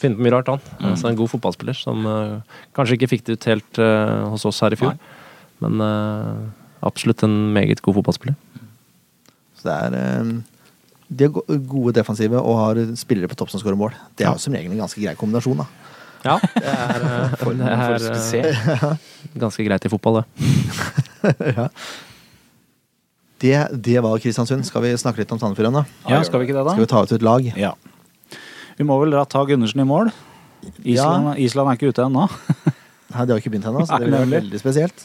finne 0.01 0.17
på 0.17 0.25
mye 0.25 0.33
rart, 0.33 0.49
han. 0.55 0.63
Mm. 0.79 0.87
Altså, 0.95 1.11
en 1.11 1.19
god 1.19 1.33
fotballspiller 1.35 1.77
som 1.77 2.09
eh, 2.09 2.57
kanskje 2.77 2.97
ikke 2.97 3.11
fikk 3.13 3.27
det 3.29 3.37
ut 3.37 3.49
helt 3.51 3.81
uh, 3.83 4.31
hos 4.33 4.47
oss 4.49 4.63
her 4.65 4.73
i 4.75 4.81
fjor, 4.81 4.97
men 5.65 5.85
uh, 5.85 6.49
absolutt 6.85 7.27
en 7.27 7.37
meget 7.53 7.83
god 7.85 7.99
fotballspiller. 8.01 8.39
Så 9.61 9.69
det 9.69 9.75
er 9.75 9.99
eh, 10.01 10.33
De 11.09 11.29
er 11.29 11.61
gode 11.69 11.95
defensive 11.97 12.41
og 12.41 12.59
har 12.61 12.81
spillere 13.01 13.29
på 13.31 13.37
topp 13.39 13.53
som 13.53 13.61
skårer 13.63 13.79
mål. 13.81 13.93
Det 14.17 14.27
er 14.27 14.33
jo 14.33 14.41
som 14.43 14.57
regel 14.57 14.73
en 14.73 14.81
ganske 14.85 15.01
grei 15.01 15.15
kombinasjon, 15.19 15.61
da. 15.61 15.69
Ja, 16.25 16.39
det 16.57 16.73
er, 16.73 17.37
for, 17.37 17.53
det 17.61 17.69
er 17.69 18.99
ganske 19.37 19.69
greit 19.69 19.85
i 19.85 19.93
fotball, 19.93 20.23
det. 20.23 20.49
ja. 21.59 21.69
Det, 23.45 23.57
det 23.85 23.99
var 24.05 24.21
Kristiansund. 24.23 24.65
Skal 24.67 24.85
vi 24.87 24.95
snakke 25.01 25.21
litt 25.23 25.33
om 25.35 25.41
Sandefjord 25.41 25.69
ennå? 25.71 25.85
ja, 26.09 26.23
skal 26.25 26.41
vi 26.41 26.49
ikke 26.49 26.57
det, 26.57 26.65
da? 26.65 26.77
Skal 26.77 26.87
vi 26.87 26.93
ta 26.95 27.03
ut 27.05 27.13
et 27.19 27.27
lag? 27.27 27.51
Ja. 27.61 27.75
Vi 28.79 28.87
må 28.89 28.97
vel 29.03 29.17
ta 29.31 29.45
Gundersen 29.47 29.85
i 29.85 29.87
mål. 29.89 30.11
Island, 30.81 31.37
Island 31.45 31.71
er 31.71 31.79
ikke 31.79 31.93
ute 31.93 32.07
ennå. 32.07 32.25
Nei, 33.13 33.27
det 33.27 33.35
har 33.35 33.43
ikke 33.43 33.53
begynt 33.53 33.69
ennå, 33.71 33.85
så 33.87 34.01
det 34.01 34.09
blir 34.09 34.33
veldig 34.33 34.59
spesielt. 34.63 35.05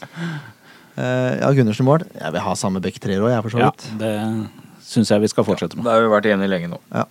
Uh, 0.96 1.36
ja, 1.36 1.50
Gundersen 1.54 1.84
i 1.84 1.88
mål. 1.90 2.06
Jeg 2.16 2.34
vil 2.34 2.44
ha 2.46 2.56
samme 2.58 2.82
bekk 2.82 2.98
tre 3.02 3.20
år, 3.20 3.28
jeg, 3.34 3.44
for 3.44 3.54
så 3.54 3.60
vidt. 3.60 3.86
Ja, 3.92 3.98
det 4.00 4.80
syns 4.90 5.12
jeg 5.12 5.22
vi 5.22 5.30
skal 5.30 5.46
fortsette 5.46 5.76
Det 5.76 5.84
med. 5.84 5.92
har 5.92 6.02
vi 6.02 6.10
vært 6.10 6.30
enige 6.32 6.50
lenge 6.50 6.72
nå. 6.72 6.80
Ja. 6.90 7.04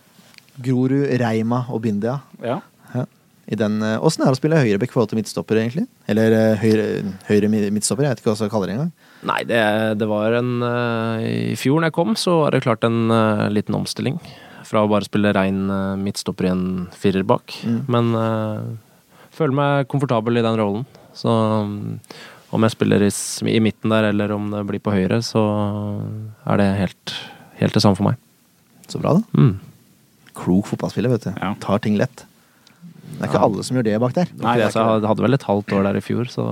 Grorud, 0.59 1.05
Reima 1.21 1.61
og 1.71 1.83
Bindia. 1.85 2.17
Ja. 2.43 2.59
Ja. 2.95 3.05
I 3.49 3.57
den, 3.57 3.79
eh, 3.85 4.01
Åssen 4.03 4.25
er 4.25 4.29
det 4.29 4.37
å 4.37 4.41
spille 4.41 4.59
høyrebekk 4.59 4.91
i 4.91 4.97
forhold 4.97 5.13
til 5.13 5.21
midtstopper, 5.21 5.61
egentlig? 5.61 5.85
Eller 6.11 6.35
eh, 6.35 6.59
høyre, 6.59 6.89
høyre 7.29 7.49
midtstopper, 7.49 8.05
jeg 8.05 8.17
vet 8.17 8.21
ikke 8.21 8.29
hva 8.29 8.35
jeg 8.35 8.41
skal 8.43 8.51
kalle 8.53 8.67
det 8.69 8.75
engang. 8.75 8.91
Nei, 9.27 9.41
det, 9.47 9.59
det 9.99 10.07
var 10.07 10.35
en 10.37 10.61
eh, 10.63 11.23
I 11.51 11.57
fjor 11.59 11.81
når 11.81 11.89
jeg 11.89 11.97
kom, 11.97 12.13
så 12.19 12.37
var 12.43 12.55
det 12.55 12.63
klart 12.63 12.85
en 12.87 13.11
eh, 13.11 13.47
liten 13.51 13.75
omstilling. 13.75 14.19
Fra 14.67 14.85
å 14.85 14.91
bare 14.91 15.07
spille 15.07 15.33
rein 15.35 15.65
eh, 15.73 15.95
midtstopper 15.99 16.47
i 16.47 16.53
en 16.53 16.65
firer 16.95 17.25
bak. 17.27 17.55
Mm. 17.67 17.79
Men 17.91 18.11
uh, 18.15 18.69
føler 19.35 19.55
meg 19.59 19.89
komfortabel 19.91 20.39
i 20.39 20.45
den 20.45 20.59
rollen. 20.59 20.87
Så 21.17 21.31
mm, 21.31 21.99
om 22.55 22.65
jeg 22.65 22.75
spiller 22.77 23.03
i, 23.03 23.11
i 23.51 23.59
midten 23.63 23.91
der, 23.91 24.09
eller 24.13 24.31
om 24.35 24.47
det 24.53 24.63
blir 24.69 24.83
på 24.83 24.93
høyre, 24.95 25.19
så 25.25 25.43
er 26.47 26.61
det 26.61 26.69
helt, 26.79 27.15
helt 27.59 27.75
det 27.75 27.83
samme 27.83 27.99
for 27.99 28.11
meg. 28.11 28.21
Så 28.89 29.01
bra, 29.01 29.17
da. 29.19 29.25
Mm. 29.35 29.57
Klok 30.39 30.69
fotballspiller, 30.71 31.11
vet 31.11 31.27
du. 31.27 31.31
Ja. 31.35 31.53
Tar 31.61 31.83
ting 31.83 31.99
lett. 31.99 32.23
Det 33.09 33.25
er 33.25 33.31
ikke 33.33 33.41
alle 33.49 33.65
som 33.67 33.75
gjør 33.75 33.89
det 33.89 33.99
bak 33.99 34.15
der. 34.15 34.31
Nei, 34.39 34.55
det 34.61 34.69
jeg 34.69 35.09
hadde 35.09 35.25
vel 35.25 35.35
et 35.35 35.45
halvt 35.49 35.73
år 35.75 35.89
der 35.89 35.99
i 35.99 36.03
fjor, 36.05 36.29
så 36.31 36.45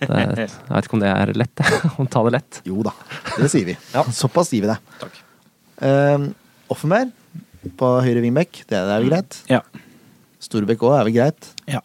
det, 0.00 0.08
jeg 0.44 0.74
vet 0.74 0.88
ikke 0.88 0.96
om 0.98 1.02
det 1.04 1.10
er 1.12 1.32
lett. 1.38 1.64
å 2.00 2.06
ta 2.10 2.22
det 2.26 2.34
lett. 2.36 2.60
Jo 2.68 2.82
da, 2.86 2.92
det 3.38 3.50
sier 3.52 3.68
vi. 3.72 3.76
Såpass 4.22 4.50
sier 4.52 4.66
vi 4.66 4.70
det. 4.72 4.78
Takk. 5.00 5.20
Uh, 5.82 6.28
Offenberg 6.72 7.10
på 7.80 7.88
høyre 8.04 8.20
vingbekk, 8.24 8.64
det 8.70 8.76
er 8.78 8.88
vel 8.92 9.08
greit. 9.10 9.40
Ja. 9.50 9.62
Storbekk 10.44 10.82
òg 10.84 10.98
er 11.00 11.08
vel 11.10 11.16
greit. 11.18 11.50
ja. 11.70 11.80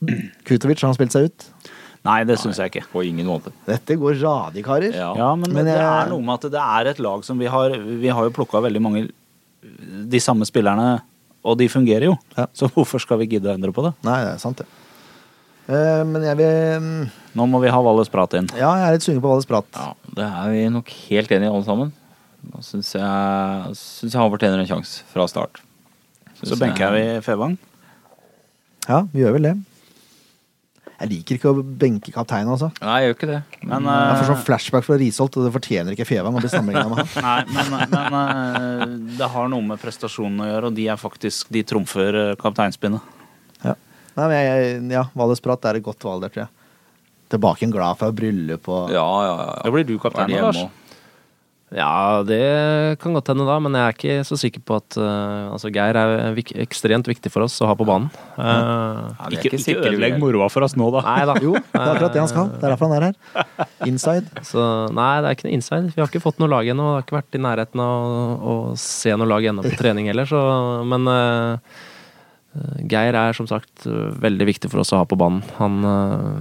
Kutovic 0.48 0.80
har 0.80 0.88
han 0.88 0.96
spilt 0.96 1.12
seg 1.12 1.26
ut. 1.28 1.44
Nei, 2.08 2.22
det 2.24 2.38
syns 2.40 2.56
jeg 2.56 2.70
ikke. 2.72 2.86
På 2.88 3.02
ingen 3.04 3.26
måte. 3.28 3.50
Dette 3.66 3.92
går 4.00 4.14
radig, 4.22 4.62
karer. 4.64 4.94
Ja. 4.96 5.10
Ja, 5.18 5.26
men, 5.36 5.52
Men 5.52 5.66
det 5.68 5.74
jeg- 5.76 5.84
er 5.84 6.08
noe 6.08 6.24
med 6.24 6.38
at 6.38 6.46
det 6.54 6.62
er 6.62 6.88
et 6.94 7.02
lag 7.04 7.24
som 7.26 7.36
vi 7.36 7.50
har 7.52 7.74
Vi 7.76 8.08
har 8.08 8.24
jo 8.24 8.32
plukka 8.32 8.62
veldig 8.64 8.80
mange 8.80 9.02
De 10.08 10.20
samme 10.24 10.48
spillerne, 10.48 11.02
og 11.44 11.58
de 11.60 11.68
fungerer 11.68 12.06
jo. 12.08 12.14
Ja. 12.38 12.46
Så 12.56 12.70
hvorfor 12.72 13.02
skal 13.04 13.20
vi 13.20 13.26
gidde 13.34 13.50
å 13.50 13.52
endre 13.52 13.74
på 13.76 13.84
det? 13.84 13.92
Nei, 14.08 14.16
det 14.24 14.30
er 14.32 14.40
sant, 14.40 14.62
det. 14.64 14.79
Eh, 15.68 16.02
men 16.08 16.24
jeg 16.24 16.38
vil 16.40 16.82
mm, 16.82 17.00
Nå 17.38 17.46
må 17.46 17.60
vi 17.62 17.70
ha 17.70 17.80
Valles 17.84 18.10
prat 18.10 18.32
inn. 18.38 18.48
Ja, 18.58 18.72
jeg 18.80 18.86
er 18.88 18.96
litt 18.96 19.06
sugen 19.06 19.22
på 19.22 19.30
Valles 19.30 19.48
prat. 19.48 19.68
Ja, 19.76 19.92
det 20.16 20.26
er 20.26 20.52
vi 20.54 20.62
nok 20.72 20.92
helt 21.10 21.34
enige 21.36 21.50
i 21.50 21.54
alle 21.54 21.66
sammen. 21.68 21.92
Nå 22.50 22.62
syns 22.64 22.94
jeg, 22.96 23.74
synes 23.76 24.14
jeg 24.14 24.18
han 24.20 24.32
fortjener 24.32 24.62
en 24.62 24.70
sjanse 24.70 25.04
fra 25.12 25.26
start. 25.30 25.60
Så 26.40 26.56
benker 26.56 26.88
jeg 26.88 26.96
vi 26.96 27.24
Fevang. 27.26 27.58
Ja, 28.88 29.04
vi 29.12 29.20
gjør 29.22 29.36
vel 29.36 29.50
det. 29.50 29.58
Jeg 31.00 31.08
liker 31.14 31.36
ikke 31.38 31.52
å 31.52 31.62
benke 31.62 32.12
kapteinen, 32.12 32.50
altså. 32.52 32.68
Nei, 32.84 32.96
jeg 33.00 33.08
gjør 33.08 33.14
ikke 33.16 33.28
det. 33.30 33.38
Men, 33.62 33.86
Jeg 33.88 34.16
får 34.18 34.24
eh, 34.24 34.26
sånn 34.28 34.42
flashback 34.44 34.84
fra 34.84 34.98
Risholt, 35.00 35.38
og 35.40 35.46
det 35.46 35.52
fortjener 35.54 35.96
ikke 35.96 36.04
Fevang 36.08 36.36
å 36.36 36.42
bli 36.42 36.50
sammenligna 36.52 36.90
med 36.90 37.00
han. 37.00 37.22
Nei, 37.26 37.38
men, 37.56 37.86
men 37.94 38.18
eh, 38.18 38.82
det 39.16 39.30
har 39.32 39.48
noe 39.48 39.64
med 39.70 39.80
prestasjonen 39.80 40.44
å 40.44 40.50
gjøre, 40.50 40.68
og 40.68 40.76
de 40.76 40.84
er 40.92 41.00
faktisk 41.00 41.48
De 41.56 41.62
trumfer 41.64 42.18
eh, 42.20 42.34
kapteinspinnet. 42.40 43.16
Ja. 44.20 44.26
Nei, 44.26 44.28
men 44.30 44.44
jeg, 44.44 44.80
ja, 44.92 45.06
Valdresprat 45.16 45.64
er 45.70 45.80
et 45.80 45.86
godt 45.86 46.04
valg 46.06 46.26
der, 46.26 46.34
tror 46.34 46.44
jeg. 46.46 46.52
Tilbake 47.30 47.62
en 47.66 47.72
glad 47.74 47.98
fra 48.00 48.08
bryllup 48.12 48.68
og 48.68 48.90
Ja, 48.90 49.06
ja, 49.24 49.34
ja. 49.46 49.50
Da 49.64 49.70
blir 49.72 49.84
du 49.86 49.96
kaptein, 50.02 50.32
Er 50.34 50.48
Lars. 50.48 50.64
Ja, 51.70 52.24
det 52.26 52.98
kan 52.98 53.14
godt 53.14 53.28
hende 53.30 53.44
da, 53.46 53.54
men 53.62 53.76
jeg 53.78 53.84
er 53.86 53.94
ikke 53.94 54.14
så 54.26 54.34
sikker 54.40 54.62
på 54.66 54.74
at 54.80 54.96
uh, 54.98 55.52
Altså, 55.54 55.70
Geir 55.70 55.94
er 56.00 56.32
vik 56.34 56.50
ekstremt 56.64 57.06
viktig 57.06 57.30
for 57.30 57.44
oss 57.46 57.60
å 57.62 57.68
ha 57.70 57.76
på 57.78 57.86
banen. 57.86 58.08
Uh, 58.34 58.42
Ja, 58.42 59.28
er 59.28 59.36
Ikke, 59.36 59.52
ikke 59.54 59.60
vi 59.62 59.76
ødelegg 59.78 60.16
moroa 60.18 60.48
for 60.50 60.66
oss 60.66 60.74
nå, 60.74 60.88
da. 60.96 61.04
nei 61.06 61.28
da. 61.30 61.36
Jo, 61.46 61.52
det 61.54 61.78
er 61.78 61.92
akkurat 61.92 62.16
det 62.18 62.24
han 62.24 62.32
skal. 62.32 62.50
Det 62.56 62.66
er 62.66 62.74
derfor 62.74 62.90
han 62.90 62.96
er 62.98 63.06
her. 63.12 63.70
Inside. 63.86 64.26
Så 64.50 64.66
nei, 64.98 65.12
det 65.22 65.30
er 65.30 65.38
ikke 65.38 65.46
noe 65.46 65.54
inside. 65.60 65.92
Vi 65.94 66.02
har 66.02 66.10
ikke 66.10 66.24
fått 66.26 66.42
noe 66.42 66.50
lag 66.50 66.66
ennå. 66.74 66.88
Det 66.90 66.96
Har 66.98 67.06
ikke 67.06 67.18
vært 67.20 67.38
i 67.38 67.44
nærheten 67.46 67.84
av 67.86 67.94
å, 68.18 68.26
å 68.42 68.58
se 68.82 69.14
noe 69.14 69.30
lag 69.30 69.46
ennå 69.52 69.62
på 69.70 69.76
trening 69.84 70.10
heller, 70.10 70.26
så 70.26 70.42
Men 70.90 71.06
eh, 71.14 71.78
Geir 72.90 73.14
er 73.14 73.36
som 73.36 73.46
sagt 73.46 73.84
eh, 73.86 74.08
veldig 74.22 74.46
viktig 74.48 74.70
for 74.72 74.82
oss 74.82 74.90
å 74.92 74.98
ha 75.02 75.06
på 75.06 75.18
banen. 75.20 75.42
Han 75.60 75.84
eh, 75.86 76.40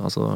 Altså 0.00 0.28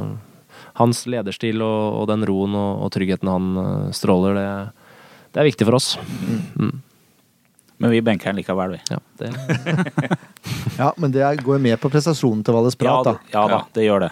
Hans 0.79 1.05
lederstil 1.09 1.63
og, 1.65 2.03
og 2.03 2.09
den 2.11 2.25
roen 2.29 2.53
og, 2.59 2.83
og 2.85 2.91
tryggheten 2.95 3.31
han 3.31 3.47
eh, 3.63 3.87
stråler, 3.97 4.35
det, 4.37 4.93
det 5.35 5.41
er 5.43 5.49
viktig 5.49 5.67
for 5.69 5.79
oss. 5.79 5.93
Mm. 6.59 6.75
Men 7.79 7.93
vi 7.95 8.01
benker 8.03 8.33
den 8.33 8.41
likevel, 8.41 8.75
vi. 8.75 8.81
Ja, 8.91 8.99
det, 9.23 9.31
Ja, 10.81 10.91
men 10.99 11.15
det 11.15 11.25
går 11.47 11.61
med 11.63 11.79
på 11.83 11.91
prestasjonen 11.95 12.43
til 12.47 12.55
Valles 12.59 12.77
prat, 12.79 13.07
da, 13.07 13.15
Ja, 13.33 13.45
ja 13.45 13.47
da, 13.55 13.61
det 13.79 13.87
gjør 13.87 14.05
det. 14.09 14.11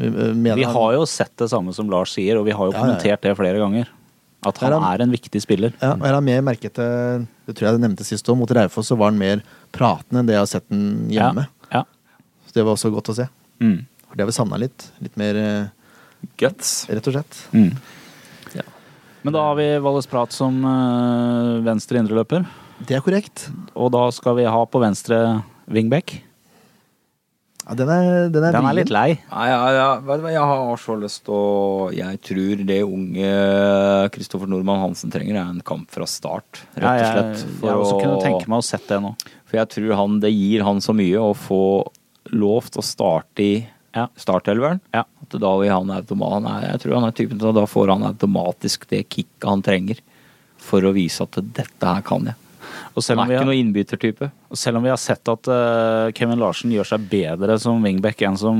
Mener 0.00 0.56
Vi 0.58 0.64
han- 0.66 0.74
har 0.74 0.94
jo 0.96 1.04
sett 1.06 1.36
det 1.38 1.50
samme 1.52 1.72
som 1.76 1.92
Lars 1.92 2.16
sier, 2.16 2.40
og 2.40 2.48
vi 2.48 2.56
har 2.56 2.64
jo 2.66 2.72
Ja, 2.72 2.78
ja, 2.78 2.80
ja. 2.80 2.86
kommentert 2.96 3.22
det 3.28 3.36
flere 3.38 3.60
ganger. 3.60 3.92
At 4.46 4.58
han 4.60 4.72
er, 4.72 4.76
er- 4.78 4.94
er 4.98 5.02
en 5.06 5.10
viktig 5.14 5.40
spiller. 5.42 5.72
Ja, 5.80 5.92
og 5.94 6.04
jeg 6.04 6.14
har 6.14 6.20
mer 6.24 6.42
merket 6.42 6.74
til 6.76 7.26
Det 7.46 7.54
tror 7.56 7.68
jeg 7.68 7.78
det 7.78 7.82
nevnte 7.84 8.04
sist 8.08 8.28
òg. 8.28 8.36
Mot 8.40 8.50
Raufoss 8.56 8.88
så 8.92 8.96
var 8.96 9.10
han 9.12 9.18
mer 9.20 9.42
pratende 9.72 10.20
enn 10.22 10.26
det 10.28 10.34
jeg 10.36 10.42
har 10.44 10.50
sett 10.52 10.68
den 10.72 11.08
hjemme. 11.12 11.46
Ja. 11.72 11.82
Så 12.46 12.54
det 12.56 12.64
var 12.64 12.76
også 12.76 12.90
godt 12.94 13.10
å 13.12 13.16
se. 13.18 13.26
Mm. 13.60 13.84
For 14.08 14.16
det 14.16 14.24
har 14.24 14.30
vi 14.30 14.36
savna 14.38 14.56
litt. 14.60 14.86
Litt 15.04 15.16
mer 15.20 15.36
eh, 15.36 15.66
Guts. 16.40 16.86
rett 16.88 17.06
og 17.10 17.16
slett. 17.18 17.40
Mm. 17.52 17.72
Ja. 18.54 18.62
Men 19.24 19.32
da 19.36 19.42
har 19.50 19.56
vi 19.58 19.66
Valles 19.84 20.06
Prat 20.08 20.32
som 20.32 20.60
eh, 20.64 21.62
venstre 21.66 21.98
indreløper. 22.00 22.46
Det 22.86 22.96
er 22.96 23.04
korrekt. 23.04 23.48
Og 23.76 23.92
da 23.94 24.06
skal 24.14 24.36
vi 24.40 24.44
ha 24.48 24.62
på 24.66 24.80
venstre 24.82 25.20
wingback. 25.70 26.16
Ja, 27.64 27.74
den 27.78 27.88
er, 27.88 28.28
den 28.28 28.44
er, 28.44 28.52
Den 28.52 28.66
er 28.68 28.74
litt 28.76 28.90
lei. 28.92 29.06
Ja, 29.30 29.44
ja, 29.48 29.60
ja, 29.72 29.84
vet 30.04 30.20
du 30.20 30.24
hva, 30.26 30.32
jeg 30.34 30.48
har 30.50 30.76
så 30.82 30.96
lyst 31.00 31.22
til 31.24 31.32
å 31.32 31.86
Jeg 31.96 32.18
tror 32.28 32.64
det 32.68 32.80
unge 32.84 33.30
Kristoffer 34.12 34.50
Nordmann 34.52 34.82
Hansen 34.82 35.12
trenger, 35.14 35.38
er 35.40 35.48
en 35.54 35.62
kamp 35.64 35.88
fra 35.94 36.04
start, 36.08 36.60
rett 36.76 36.84
og 36.84 37.00
jeg, 37.00 37.14
slett. 37.14 37.62
jeg 37.64 37.78
også 37.86 38.00
kunne 38.02 38.18
tenke 38.24 38.50
meg 38.52 38.60
å 38.60 38.66
sett 38.68 38.84
det 38.90 39.00
nå. 39.00 39.14
For 39.48 39.60
jeg 39.62 39.72
tror 39.76 39.94
han, 40.02 40.18
det 40.20 40.32
gir 40.34 40.64
han 40.66 40.82
så 40.84 40.92
mye 40.96 41.22
å 41.24 41.32
få 41.36 41.60
lov 42.36 42.68
til 42.74 42.82
å 42.82 42.86
starte 42.88 43.44
i 43.44 43.54
Ja. 43.94 44.08
startelveren. 44.18 44.80
Ja. 44.92 45.04
At 45.22 45.36
da 45.40 45.56
vil 45.60 45.70
han 45.70 45.86
automa- 45.94 46.40
er, 46.42 46.72
Jeg 46.72 46.80
tror 46.82 46.94
han 47.00 47.04
er 47.08 47.12
typen 47.12 47.38
til 47.38 47.48
at 47.48 47.54
da 47.54 47.64
får 47.64 47.88
han 47.94 48.02
automatisk 48.12 48.88
det 48.90 49.04
kicket 49.08 49.44
han 49.46 49.62
trenger 49.62 50.00
for 50.58 50.80
å 50.82 50.92
vise 50.92 51.22
at 51.22 51.30
dette 51.54 51.80
her 51.86 52.02
kan 52.02 52.24
jeg. 52.26 52.34
Og 52.94 53.02
selv 53.02 53.20
om, 53.20 53.28
vi 53.28 53.34
er 53.34 53.40
ikke 53.40 53.42
har, 53.42 53.50
noen 53.50 53.60
innbyttertype. 53.66 54.30
og 54.50 54.58
selv 54.58 54.78
om 54.78 54.84
vi 54.86 54.92
har 54.92 55.00
sett 55.02 55.30
at 55.30 55.50
uh, 55.50 56.10
Kevin 56.14 56.38
Larsen 56.42 56.70
gjør 56.74 56.92
seg 56.92 57.06
bedre 57.10 57.56
som 57.62 57.82
wingback 57.82 58.22
enn 58.22 58.38
som 58.38 58.58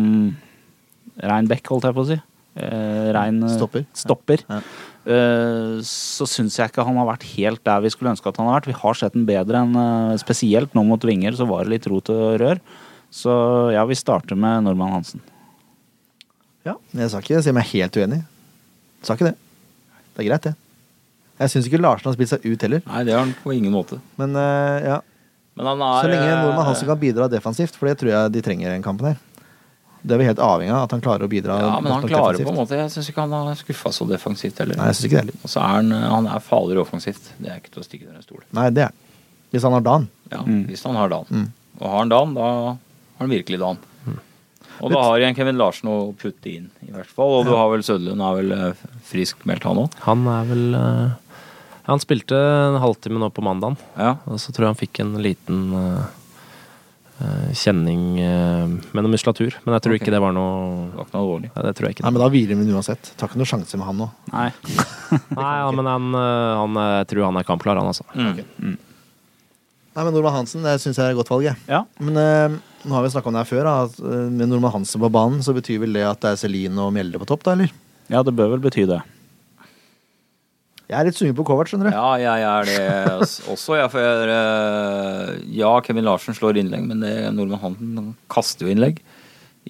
rein 1.22 1.50
back, 1.50 1.62
holdt 1.70 1.86
jeg 1.86 1.96
på 1.96 2.06
å 2.06 2.08
si, 2.12 2.22
Uh, 2.54 3.10
rein 3.10 3.40
eh, 3.42 3.50
Stopper. 3.50 3.82
stopper 3.98 4.42
Ja. 4.46 4.60
Uh, 5.02 5.80
så 5.82 6.22
syns 6.30 6.54
jeg 6.54 6.70
ikke 6.70 6.84
han 6.86 7.00
har 7.00 7.08
vært 7.08 7.26
helt 7.32 7.58
der 7.66 7.80
vi 7.82 7.90
skulle 7.90 8.12
ønske 8.12 8.30
at 8.30 8.38
han 8.38 8.46
har 8.46 8.60
vært. 8.60 8.68
Vi 8.70 8.76
har 8.78 8.94
sett 8.94 9.16
den 9.16 9.24
bedre 9.26 9.64
enn 9.64 10.20
spesielt 10.22 10.76
nå 10.78 10.84
mot 10.86 11.02
vinger, 11.02 11.34
så 11.34 11.48
var 11.50 11.66
det 11.66 11.74
litt 11.74 11.88
rot 11.90 12.12
og 12.14 12.38
rør. 12.38 12.62
Så 13.10 13.34
ja, 13.74 13.82
vi 13.90 13.98
starter 13.98 14.38
med 14.38 14.68
Normann 14.68 14.94
Hansen. 14.94 15.24
Ja, 16.62 16.78
jeg 16.94 17.10
sa 17.10 17.20
ikke 17.20 17.42
si 17.42 17.52
meg 17.58 17.66
helt 17.74 17.98
uenig. 17.98 18.22
Sa 19.02 19.18
ikke 19.18 19.32
det. 19.32 19.36
Det 20.14 20.22
er 20.22 20.30
greit, 20.30 20.46
det. 20.46 20.54
Jeg 21.40 21.50
syns 21.50 21.66
ikke 21.68 21.80
Larsen 21.82 22.08
har 22.10 22.14
spilt 22.16 22.30
seg 22.30 22.44
ut 22.46 22.62
heller. 22.62 22.82
Nei, 22.86 23.02
det 23.08 23.14
har 23.16 23.24
han 23.24 23.34
på 23.42 23.54
ingen 23.56 23.74
måte. 23.74 23.98
Men 24.20 24.36
eh, 24.38 24.86
ja, 24.86 24.98
Men 25.58 25.70
han 25.72 25.82
er 25.82 26.04
så 26.06 26.10
lenge 26.12 26.28
eh, 26.30 26.42
Nordmann 26.44 26.68
Hansen 26.68 26.90
kan 26.90 27.00
bidra 27.00 27.28
defensivt, 27.30 27.78
for 27.78 27.90
det 27.90 27.96
tror 28.00 28.12
jeg 28.12 28.34
de 28.36 28.42
trenger 28.46 28.68
i 28.68 28.74
den 28.76 28.84
kampen 28.86 29.10
her. 29.12 29.22
Det 30.04 30.14
er 30.14 30.20
vi 30.20 30.26
helt 30.28 30.40
avhengig 30.44 30.74
av, 30.74 30.82
at 30.84 30.92
han 30.92 31.00
klarer 31.00 31.24
å 31.24 31.30
bidra 31.32 31.54
Ja, 31.62 31.68
men 31.80 31.90
han 31.94 32.02
klarer 32.04 32.36
defensivt. 32.36 32.44
på 32.44 32.52
en 32.52 32.58
måte 32.60 32.76
Jeg 32.76 32.90
syns 32.92 33.06
ikke 33.08 33.22
han 33.24 33.32
har 33.32 33.56
skuffa 33.56 33.92
så 33.96 34.06
defensivt 34.10 34.58
heller. 34.60 34.76
Nei, 34.76 34.90
jeg 34.90 34.98
synes 34.98 35.08
ikke 35.08 35.16
det 35.16 35.22
heller. 35.24 35.38
Og 35.48 35.52
så 35.54 35.62
er 35.64 35.72
han, 35.78 35.94
han 36.12 36.28
er 36.28 36.44
farligere 36.44 36.84
offensivt. 36.84 37.30
Det 37.40 37.48
er 37.50 37.62
ikke 37.62 37.72
til 37.72 37.80
å 37.82 37.86
stikke 37.88 38.06
under 38.10 38.20
en 38.20 38.26
stol. 38.26 38.42
Nei, 38.58 38.68
det 38.76 38.84
er 38.84 38.92
han. 38.92 39.00
Hvis 39.54 39.64
han 39.64 39.76
har 39.78 39.86
dagen. 39.86 40.08
Ja, 40.34 40.42
Mm. 40.44 40.62
Hvis 40.68 40.82
han 40.84 40.96
har 40.98 41.08
dagen. 41.08 41.30
Mm. 41.30 41.50
Og 41.80 41.88
har 41.88 41.98
han 41.98 42.12
dagen, 42.12 42.34
da 42.36 42.46
har 42.52 42.76
han 43.22 43.30
virkelig 43.32 43.60
dagen. 43.62 43.82
Og 44.82 44.90
da 44.90 45.02
har 45.06 45.22
igjen 45.22 45.36
Kevin 45.38 45.58
Larsen 45.58 45.90
å 45.90 45.96
putte 46.18 46.50
inn, 46.50 46.66
i 46.82 46.90
hvert 46.92 47.10
fall. 47.10 47.36
Og 47.38 47.46
du 47.46 47.52
har 47.54 47.68
vel 47.70 47.84
Sødlund 47.86 48.22
er 48.24 48.38
vel 48.40 48.54
eh, 48.56 48.80
frisk 49.06 49.44
han 49.46 49.80
òg? 49.84 49.94
Han 50.06 50.24
er 50.26 50.48
vel 50.50 50.64
eh, 50.74 51.12
Han 51.84 52.00
spilte 52.00 52.36
en 52.36 52.80
halvtime 52.80 53.20
nå 53.20 53.30
på 53.34 53.44
mandagen, 53.44 53.76
Ja. 53.98 54.16
og 54.24 54.40
så 54.40 54.52
tror 54.52 54.64
jeg 54.64 54.72
han 54.72 54.80
fikk 54.80 55.00
en 55.04 55.16
liten 55.20 55.58
eh, 55.76 56.06
eh, 57.20 57.50
kjenning 57.52 58.06
eh, 58.24 58.64
med 58.66 59.04
noe 59.04 59.12
muskulatur. 59.12 59.58
Men 59.66 59.76
jeg 59.76 59.84
tror 59.84 59.96
okay. 59.96 60.00
ikke 60.00 60.14
det 60.14 60.22
var 60.24 60.32
noe 60.32 60.88
Det 60.88 60.96
var 60.96 61.04
ikke 61.04 61.16
noe 61.16 61.24
alvorlig. 61.26 61.52
Nei, 61.52 61.66
det 61.66 61.74
tror 61.76 61.88
jeg 61.88 61.96
ikke. 61.98 62.06
Nei, 62.06 62.14
men 62.16 62.24
da 62.24 62.30
hviler 62.32 62.60
vi 62.62 62.72
uansett. 62.72 63.12
Tar 63.20 63.28
ikke 63.28 63.42
noe 63.42 63.52
sjanse 63.52 63.80
med 63.80 63.88
han 63.90 64.00
nå. 64.00 64.08
Nei. 64.32 64.48
Nei, 65.42 65.52
ja, 65.60 65.70
men 65.76 65.92
han, 65.92 66.10
han 66.62 66.82
jeg 66.82 67.12
tror 67.12 67.28
han 67.28 67.42
er 67.42 67.48
kampklar, 67.52 67.80
han 67.82 67.92
altså. 67.92 68.08
Mm. 68.16 68.32
Okay. 68.32 68.48
Mm. 68.64 68.76
Nei, 69.94 70.02
men 70.02 70.14
Normann 70.16 70.40
Hansen 70.40 70.64
det 70.66 70.78
syns 70.82 70.96
jeg 70.98 71.06
er 71.06 71.12
et 71.12 71.20
godt 71.20 71.30
valg. 71.30 71.46
Jeg. 71.52 71.60
Ja. 71.70 71.84
Men 72.00 72.16
eh, 72.18 72.56
nå 72.88 72.96
har 72.96 73.04
vi 73.04 73.12
snakka 73.12 73.28
om 73.28 73.36
det 73.36 73.44
her 73.44 73.52
før. 73.52 73.68
At, 73.84 74.00
med 74.00 74.48
Nordmann 74.48 74.80
Hansen 74.80 75.04
på 75.04 75.12
banen, 75.12 75.44
så 75.44 75.52
betyr 75.54 75.84
vel 75.84 76.00
det 76.00 76.08
at 76.08 76.24
det 76.24 76.32
er 76.32 76.40
Celine 76.48 76.80
og 76.82 76.96
Mjelde 76.96 77.20
på 77.20 77.28
topp, 77.28 77.44
da, 77.44 77.58
eller? 77.58 77.80
ja, 78.08 78.24
det 78.24 78.34
bør 78.36 78.56
vel 78.56 78.64
bety 78.64 78.88
det. 78.88 78.98
Jeg 80.84 80.98
er 80.98 81.06
litt 81.08 81.16
sugen 81.16 81.36
på 81.38 81.46
Kovac, 81.48 81.70
skjønner 81.70 81.88
du. 81.88 81.94
Ja, 81.96 82.08
jeg 82.20 82.42
er 82.44 82.66
det 82.68 82.80
også. 83.24 83.78
Jeg, 83.78 83.88
for 83.94 84.32
eh, 84.34 85.30
ja, 85.56 85.70
Kevin 85.86 86.04
Larsen 86.04 86.36
slår 86.36 86.60
innlegg, 86.60 86.84
men 86.90 87.00
det, 87.00 87.14
Nordmann 87.32 87.62
Hansen 87.62 88.10
kaster 88.32 88.68
jo 88.68 88.74
innlegg. 88.74 89.00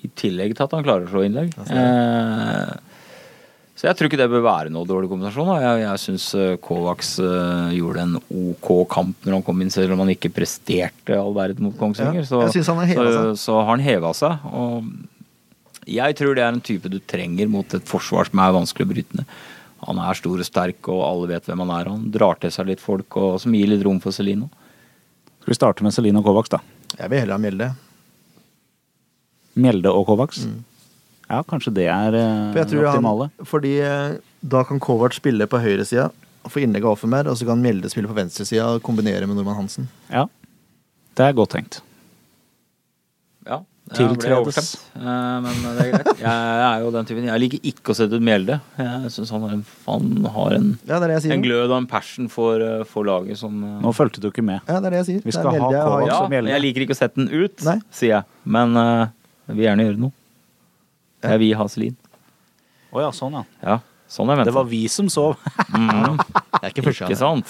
I 0.03 0.11
tillegg 0.19 0.57
til 0.57 0.67
at 0.67 0.75
han 0.75 0.83
klarer 0.83 1.07
å 1.07 1.13
slå 1.13 1.23
innlegg. 1.29 1.55
Eh, 1.71 2.75
så 3.79 3.89
jeg 3.89 3.99
tror 3.99 4.11
ikke 4.11 4.19
det 4.19 4.29
bør 4.33 4.43
være 4.49 4.75
noe 4.75 4.91
dårlig 4.91 5.09
kombinasjon. 5.13 5.53
Da. 5.53 5.57
Jeg, 5.63 5.85
jeg 5.85 6.03
syns 6.03 6.27
Kovacs 6.67 7.15
eh, 7.23 7.73
gjorde 7.79 8.09
en 8.09 8.19
OK 8.19 8.75
kamp 8.91 9.27
når 9.27 9.39
han 9.39 9.47
kom 9.47 9.63
inn, 9.63 9.73
selv 9.75 9.95
om 9.95 10.03
han 10.03 10.13
ikke 10.17 10.35
presterte 10.35 11.15
all 11.15 11.35
verden 11.39 11.69
mot 11.69 11.79
Kongsvinger. 11.79 12.27
Ja, 12.27 13.35
så 13.39 13.59
har 13.63 13.71
han 13.71 13.87
heva 13.87 14.11
seg. 14.19 14.51
Og 14.51 14.91
jeg 15.95 16.17
tror 16.19 16.35
det 16.35 16.43
er 16.43 16.55
en 16.55 16.65
type 16.65 16.91
du 16.91 16.99
trenger 17.07 17.51
mot 17.55 17.75
et 17.77 17.87
forsvar 17.87 18.27
som 18.31 18.41
er 18.43 18.55
vanskelig 18.59 18.87
å 18.87 18.95
bryte 18.97 19.23
ned. 19.23 19.43
Han 19.87 20.01
er 20.01 20.19
stor 20.19 20.41
og 20.41 20.47
sterk, 20.49 20.89
og 20.93 21.03
alle 21.07 21.31
vet 21.35 21.49
hvem 21.49 21.63
han 21.65 21.73
er. 21.77 21.91
Han 21.93 22.05
drar 22.15 22.39
til 22.43 22.53
seg 22.55 22.71
litt 22.71 22.83
folk, 22.83 23.17
og 23.21 23.41
som 23.43 23.55
gir 23.57 23.71
litt 23.71 23.85
rom 23.87 24.01
for 24.03 24.15
Celino. 24.17 24.51
Skal 25.43 25.53
vi 25.53 25.59
starte 25.59 25.85
med 25.85 25.93
Celino 25.97 26.23
Kovacs, 26.25 26.53
da? 26.55 26.61
Jeg 26.99 27.11
vil 27.13 27.21
heller 27.25 27.37
ha 27.37 27.43
Mjelde. 27.43 27.71
Mjelde 29.61 29.93
og 29.95 30.07
Kovacs? 30.09 30.45
Ja, 31.29 31.41
kanskje 31.49 31.73
det 31.77 31.87
er 31.89 32.17
eh, 32.19 32.55
For 32.57 32.85
optimale. 32.85 33.29
han, 33.33 33.49
fordi 33.49 33.75
eh, 33.85 34.17
da 34.45 34.63
kan 34.69 34.81
Kovac 34.83 35.17
spille 35.17 35.47
på 35.49 35.61
høyresida, 35.63 36.11
få 36.51 36.61
innlegg 36.65 36.85
av 36.85 36.97
Offenberg, 36.99 37.31
og 37.33 37.39
så 37.41 37.47
kan 37.49 37.63
Mjelde 37.65 37.91
spille 37.93 38.11
på 38.11 38.17
venstresida 38.17 38.67
og 38.75 38.83
kombinere 38.85 39.29
med 39.29 39.39
Norman 39.39 39.63
Hansen. 39.63 39.89
Ja. 40.11 40.27
Det 41.17 41.29
er 41.29 41.37
godt 41.37 41.55
tenkt. 41.55 41.81
Ja, 43.45 43.61
Tiltredes. 43.93 44.69
Ja, 44.97 45.01
eh, 45.05 45.41
men 45.45 45.59
det 45.77 45.83
er 45.85 45.91
greit. 45.93 46.21
Jeg 46.23 46.65
er 46.65 46.79
jo 46.81 46.91
den 46.95 47.05
typen. 47.05 47.27
Jeg 47.29 47.41
liker 47.43 47.61
ikke 47.69 47.93
å 47.93 47.97
sette 47.99 48.17
ut 48.17 48.23
Mjelde. 48.25 48.57
Jeg 48.81 49.11
syns 49.13 49.31
han, 49.35 49.43
har 49.45 49.51
en- 49.59 49.65
han 49.87 50.25
har 50.33 50.55
en, 50.57 50.71
Ja, 50.89 50.99
det 50.99 51.03
er 51.05 51.09
det 51.13 51.17
jeg 51.19 51.23
sier. 51.27 51.33
en 51.37 51.43
glød 51.45 51.71
og 51.71 51.77
en 51.83 51.87
passion 51.87 52.29
for, 52.33 52.61
eh, 52.65 52.85
for 52.89 53.05
laget 53.05 53.37
som 53.37 53.63
eh, 53.63 53.81
Nå 53.85 53.93
fulgte 53.93 54.21
du 54.25 54.31
ikke 54.31 54.43
med. 54.43 54.61
Ja, 54.67 54.81
det 54.81 54.87
er 54.87 54.91
det 54.97 55.07
jeg 55.07 55.07
sier. 55.11 55.21
Vi 55.25 55.31
Det 55.31 55.37
er 55.37 55.41
skal 55.43 55.61
ha 55.61 55.69
Kovac. 55.71 56.07
Ja, 56.09 56.19
som 56.19 56.31
Mjelde. 56.33 56.49
jeg 56.55 56.63
liker 56.63 56.81
ikke 56.87 56.97
å 56.97 57.01
sette 57.03 57.15
den 57.21 57.29
ut, 57.29 57.63
Nei. 57.65 57.77
sier 57.93 58.09
jeg. 58.17 58.25
Men 58.47 58.77
uh, 58.77 59.07
jeg 59.49 59.57
vil 59.57 59.65
gjerne 59.67 59.85
gjøre 59.85 59.99
noe. 59.99 60.13
Jeg 61.23 61.39
vil 61.45 61.55
ha 61.57 61.67
Celine. 61.69 61.97
Å 62.95 63.01
ja, 63.05 63.11
sånn, 63.11 63.33
ja. 63.33 63.45
Ja, 63.63 63.79
sånn 64.09 64.29
jeg 64.29 64.37
mente. 64.39 64.49
Det 64.49 64.55
var 64.55 64.65
vi 64.65 64.87
som 64.89 65.09
sov. 65.13 65.37
mm, 65.77 66.17
Det 66.17 66.63
er 66.63 66.71
ikke 66.73 66.85
første 66.89 67.05
Ikke 67.09 67.17
sant? 67.21 67.47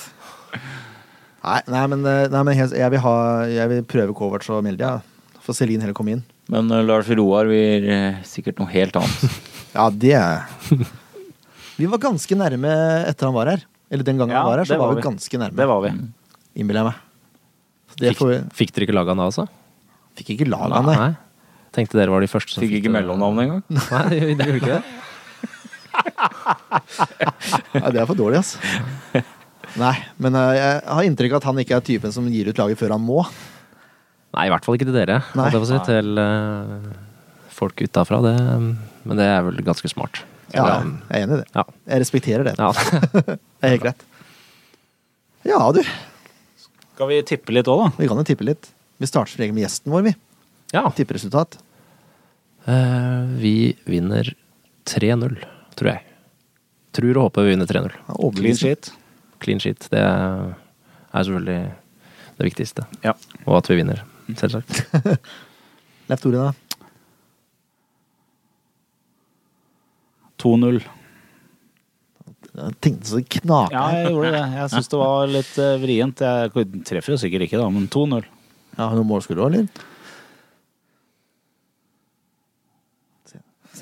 Nei, 1.45 1.61
nei, 1.69 1.87
men, 1.87 2.03
nei, 2.03 2.43
men 2.43 2.55
helt- 2.57 2.73
jeg, 2.75 2.91
vil 2.91 3.01
ha, 3.01 3.45
jeg 3.47 3.69
vil 3.69 3.83
prøve 3.85 4.15
Kovac 4.17 4.49
og 4.51 4.63
Mjelde. 4.65 4.81
Ja. 4.81 5.01
Får 5.45 5.57
Celine 5.59 5.85
heller 5.85 5.97
komme 5.97 6.15
inn. 6.17 6.23
Men 6.53 6.71
uh, 6.73 6.81
Lars 6.85 7.09
Roar 7.13 7.49
vil 7.51 7.85
uh, 7.91 8.21
sikkert 8.29 8.61
noe 8.63 8.71
helt 8.73 8.97
annet. 9.01 9.41
Ja, 9.75 9.89
det 9.91 10.13
er 10.15 10.45
Vi 11.75 11.89
var 11.91 11.99
ganske 11.99 12.37
nærme 12.39 12.71
etter 13.09 13.27
han 13.27 13.35
var 13.35 13.49
her. 13.51 13.65
Eller 13.91 14.07
den 14.07 14.21
gangen 14.21 14.31
Ja, 14.37 14.45
han 14.45 14.53
var 14.53 14.61
her, 14.63 14.69
så 14.71 14.77
var, 14.79 14.93
var 14.93 15.01
vi 15.01 15.03
ganske 15.03 15.41
nærme. 15.43 15.57
Det 15.59 15.67
var 15.67 15.81
vi. 15.83 15.91
Innbiller 16.63 16.85
jeg 16.85 16.89
meg. 16.93 17.01
Så 17.91 17.99
det 17.99 18.13
Fikk, 18.13 18.21
får 18.21 18.31
vi, 18.31 18.37
fikk 18.61 18.71
dere 18.77 18.87
ikke 18.87 18.95
laga 18.95 19.11
han 19.17 19.23
da, 19.23 19.27
altså? 19.33 19.45
fikk 20.15 20.31
ikke 20.37 20.47
laga 20.47 20.79
han, 20.79 20.87
nei. 20.95 21.09
Tenkte 21.75 21.99
dere 21.99 22.15
var 22.15 22.23
de 22.23 22.31
første 22.31 22.55
som 22.55 22.63
Fikk 22.63 22.77
ikke 22.79 22.87
det. 22.87 22.95
mellomnavn 23.01 23.41
engang. 23.43 23.65
Nei, 23.97 24.21
det 24.39 24.47
gjorde 24.47 24.61
ikke 24.63 24.77
det? 24.77 24.85
Ja, 27.75 27.91
det 27.91 27.99
er 28.01 28.07
for 28.07 28.15
dårlig, 28.19 28.39
altså. 28.41 28.59
Nei, 29.81 29.95
men 30.23 30.37
eh, 30.39 30.53
jeg 30.59 30.79
har 30.87 31.03
inntrykk 31.09 31.33
av 31.35 31.41
at 31.43 31.49
han 31.51 31.59
ikke 31.65 31.77
er 31.81 31.85
typen 31.91 32.15
som 32.15 32.29
gir 32.31 32.47
ut 32.53 32.61
laget 32.63 32.79
før 32.79 32.95
han 32.95 33.03
må. 33.03 33.25
Nei, 34.35 34.47
i 34.49 34.53
hvert 34.53 34.65
fall 34.67 34.77
ikke 34.79 34.89
til 34.89 34.97
dere. 34.97 35.21
Nei. 35.39 35.49
Si, 35.55 35.79
til 35.87 36.19
uh, 36.19 36.89
folk 37.55 37.83
utafra. 37.87 38.19
Det, 38.25 38.35
men 39.07 39.21
det 39.21 39.27
er 39.31 39.45
vel 39.47 39.61
ganske 39.67 39.91
smart. 39.93 40.23
Så, 40.51 40.59
Ja, 40.59 40.65
jeg 40.83 41.21
er 41.21 41.23
enig 41.25 41.37
i 41.37 41.41
det. 41.43 41.47
ja. 41.55 41.65
Jeg 41.91 42.03
respekterer 42.05 42.45
det. 42.51 42.55
ja. 42.59 42.71
Det 43.65 43.69
er 43.69 43.73
helt 43.77 43.85
greit. 43.87 44.03
Ja, 45.49 45.59
du. 45.73 45.81
Skal 46.95 47.09
vi 47.11 47.21
tippe 47.27 47.55
litt 47.57 47.69
òg, 47.71 47.81
da? 47.81 47.89
Vi 47.99 48.07
kan 48.11 48.21
jo 48.21 48.25
tippe 48.29 48.47
litt. 48.47 48.69
Vi 49.03 49.09
starter 49.09 49.33
som 49.35 49.43
regel 49.43 49.55
med 49.57 49.65
gjesten 49.67 49.93
vår, 49.95 50.05
vi. 50.07 50.13
ja. 50.77 50.85
Tipperesultat. 50.95 51.57
Uh, 52.69 53.25
vi 53.41 53.55
vinner 53.89 54.31
3-0, 54.89 55.35
tror 55.77 55.91
jeg. 55.91 56.05
Tror 56.95 57.17
og 57.19 57.27
håper 57.29 57.45
vi 57.49 57.55
vinner 57.55 57.67
3-0. 57.69 57.91
Ja, 58.09 58.31
Clean 58.39 58.55
shit. 58.57 58.61
sheet. 58.61 58.93
Clean 59.45 59.61
sheet. 59.61 59.89
Det 59.93 60.01
er 60.05 60.55
selvfølgelig 61.27 61.65
det 62.39 62.47
viktigste. 62.49 62.85
Ja. 63.05 63.13
Og 63.45 63.59
at 63.59 63.69
vi 63.71 63.81
vinner, 63.81 64.05
selvsagt. 64.41 64.85
Leif 66.11 66.21
Tore, 66.25 66.51
da? 66.51 66.53
2-0. 70.45 70.83
Jeg 72.55 72.75
tenkte 72.85 73.09
så 73.09 73.19
det 73.19 73.27
knaka. 73.41 73.73
Ja, 73.75 73.85
jeg 73.97 74.13
gjorde 74.13 74.31
det. 74.37 74.43
Jeg 74.59 74.71
syns 74.75 74.91
det 74.93 74.99
var 75.01 75.31
litt 75.33 75.55
eh, 75.63 75.73
vrient. 75.83 76.21
Jeg 76.23 76.69
treffer 76.87 77.15
jo 77.17 77.19
sikkert 77.23 77.47
ikke, 77.49 77.59
da, 77.63 77.67
men 77.73 77.89
2-0. 77.91 78.27
Ja, 78.77 78.85
har 78.85 78.93
du 78.95 79.01
noen 79.01 79.09
målskudd 79.11 79.41
òg, 79.41 79.49
eller? 79.55 79.67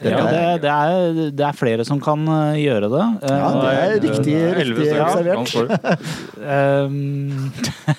Ja, 0.02 0.22
det, 0.24 0.62
det, 0.64 0.70
er, 0.72 1.18
det 1.36 1.44
er 1.44 1.52
flere 1.58 1.84
som 1.86 1.98
kan 2.02 2.22
eh, 2.32 2.62
gjøre 2.62 2.88
det. 2.90 3.02
Eh, 3.28 3.34
Ja, 3.42 3.50
det 3.52 3.72
er 3.72 3.92
riktig, 4.00 4.36
riktig 4.56 4.86
stykker. 4.88 5.02
observert. 5.04 5.36
Han 5.36 5.46
får- 5.52 5.68
ehm, 6.40 7.50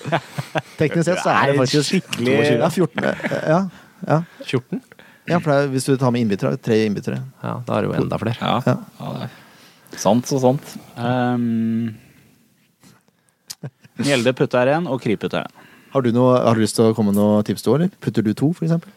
Teknisk 0.80 1.06
sett 1.08 1.22
så 1.22 1.32
er 1.34 1.52
det 1.52 1.56
faktisk 1.60 1.88
skikkelig- 1.90 2.36
Ja, 2.58 2.68
14. 2.68 3.04
Ja, 3.48 3.60
ja. 4.08 4.18
14? 4.44 4.82
ja 5.30 5.38
for 5.40 5.50
det 5.52 5.58
er, 5.58 5.68
hvis 5.72 5.86
du 5.88 5.94
tar 6.00 6.12
med 6.14 6.24
innbyttere, 6.24 6.58
tre 6.60 6.80
innbyttere. 6.86 7.20
Ja, 7.42 7.54
da 7.66 7.78
er 7.78 7.84
det 7.86 7.90
jo 7.92 7.98
enda 8.02 8.18
flere. 8.20 8.38
Ja. 8.40 8.56
Ja. 8.66 8.76
ja, 9.00 9.12
det 9.20 9.28
er 9.98 10.02
sant 10.02 10.26
så 10.28 10.40
sant. 10.42 10.74
Um, 10.98 11.94
Mjelde 14.02 14.32
putter 14.34 14.58
her 14.64 14.72
igjen, 14.72 14.88
og 14.90 15.00
Kri 15.04 15.14
putter 15.20 15.44
her 15.44 15.48
igjen. 15.48 15.60
Har 15.94 16.02
du, 16.02 16.08
noe, 16.10 16.34
har 16.42 16.58
du 16.58 16.64
lyst 16.64 16.74
til 16.74 16.88
å 16.90 16.94
komme 16.96 17.12
med 17.12 17.20
noe 17.20 17.42
tips 17.46 17.62
til, 17.62 17.76
eller? 17.76 17.90
Putter 18.02 18.24
du 18.26 18.32
to, 18.34 18.48
for 18.56 18.66
eksempel? 18.66 18.90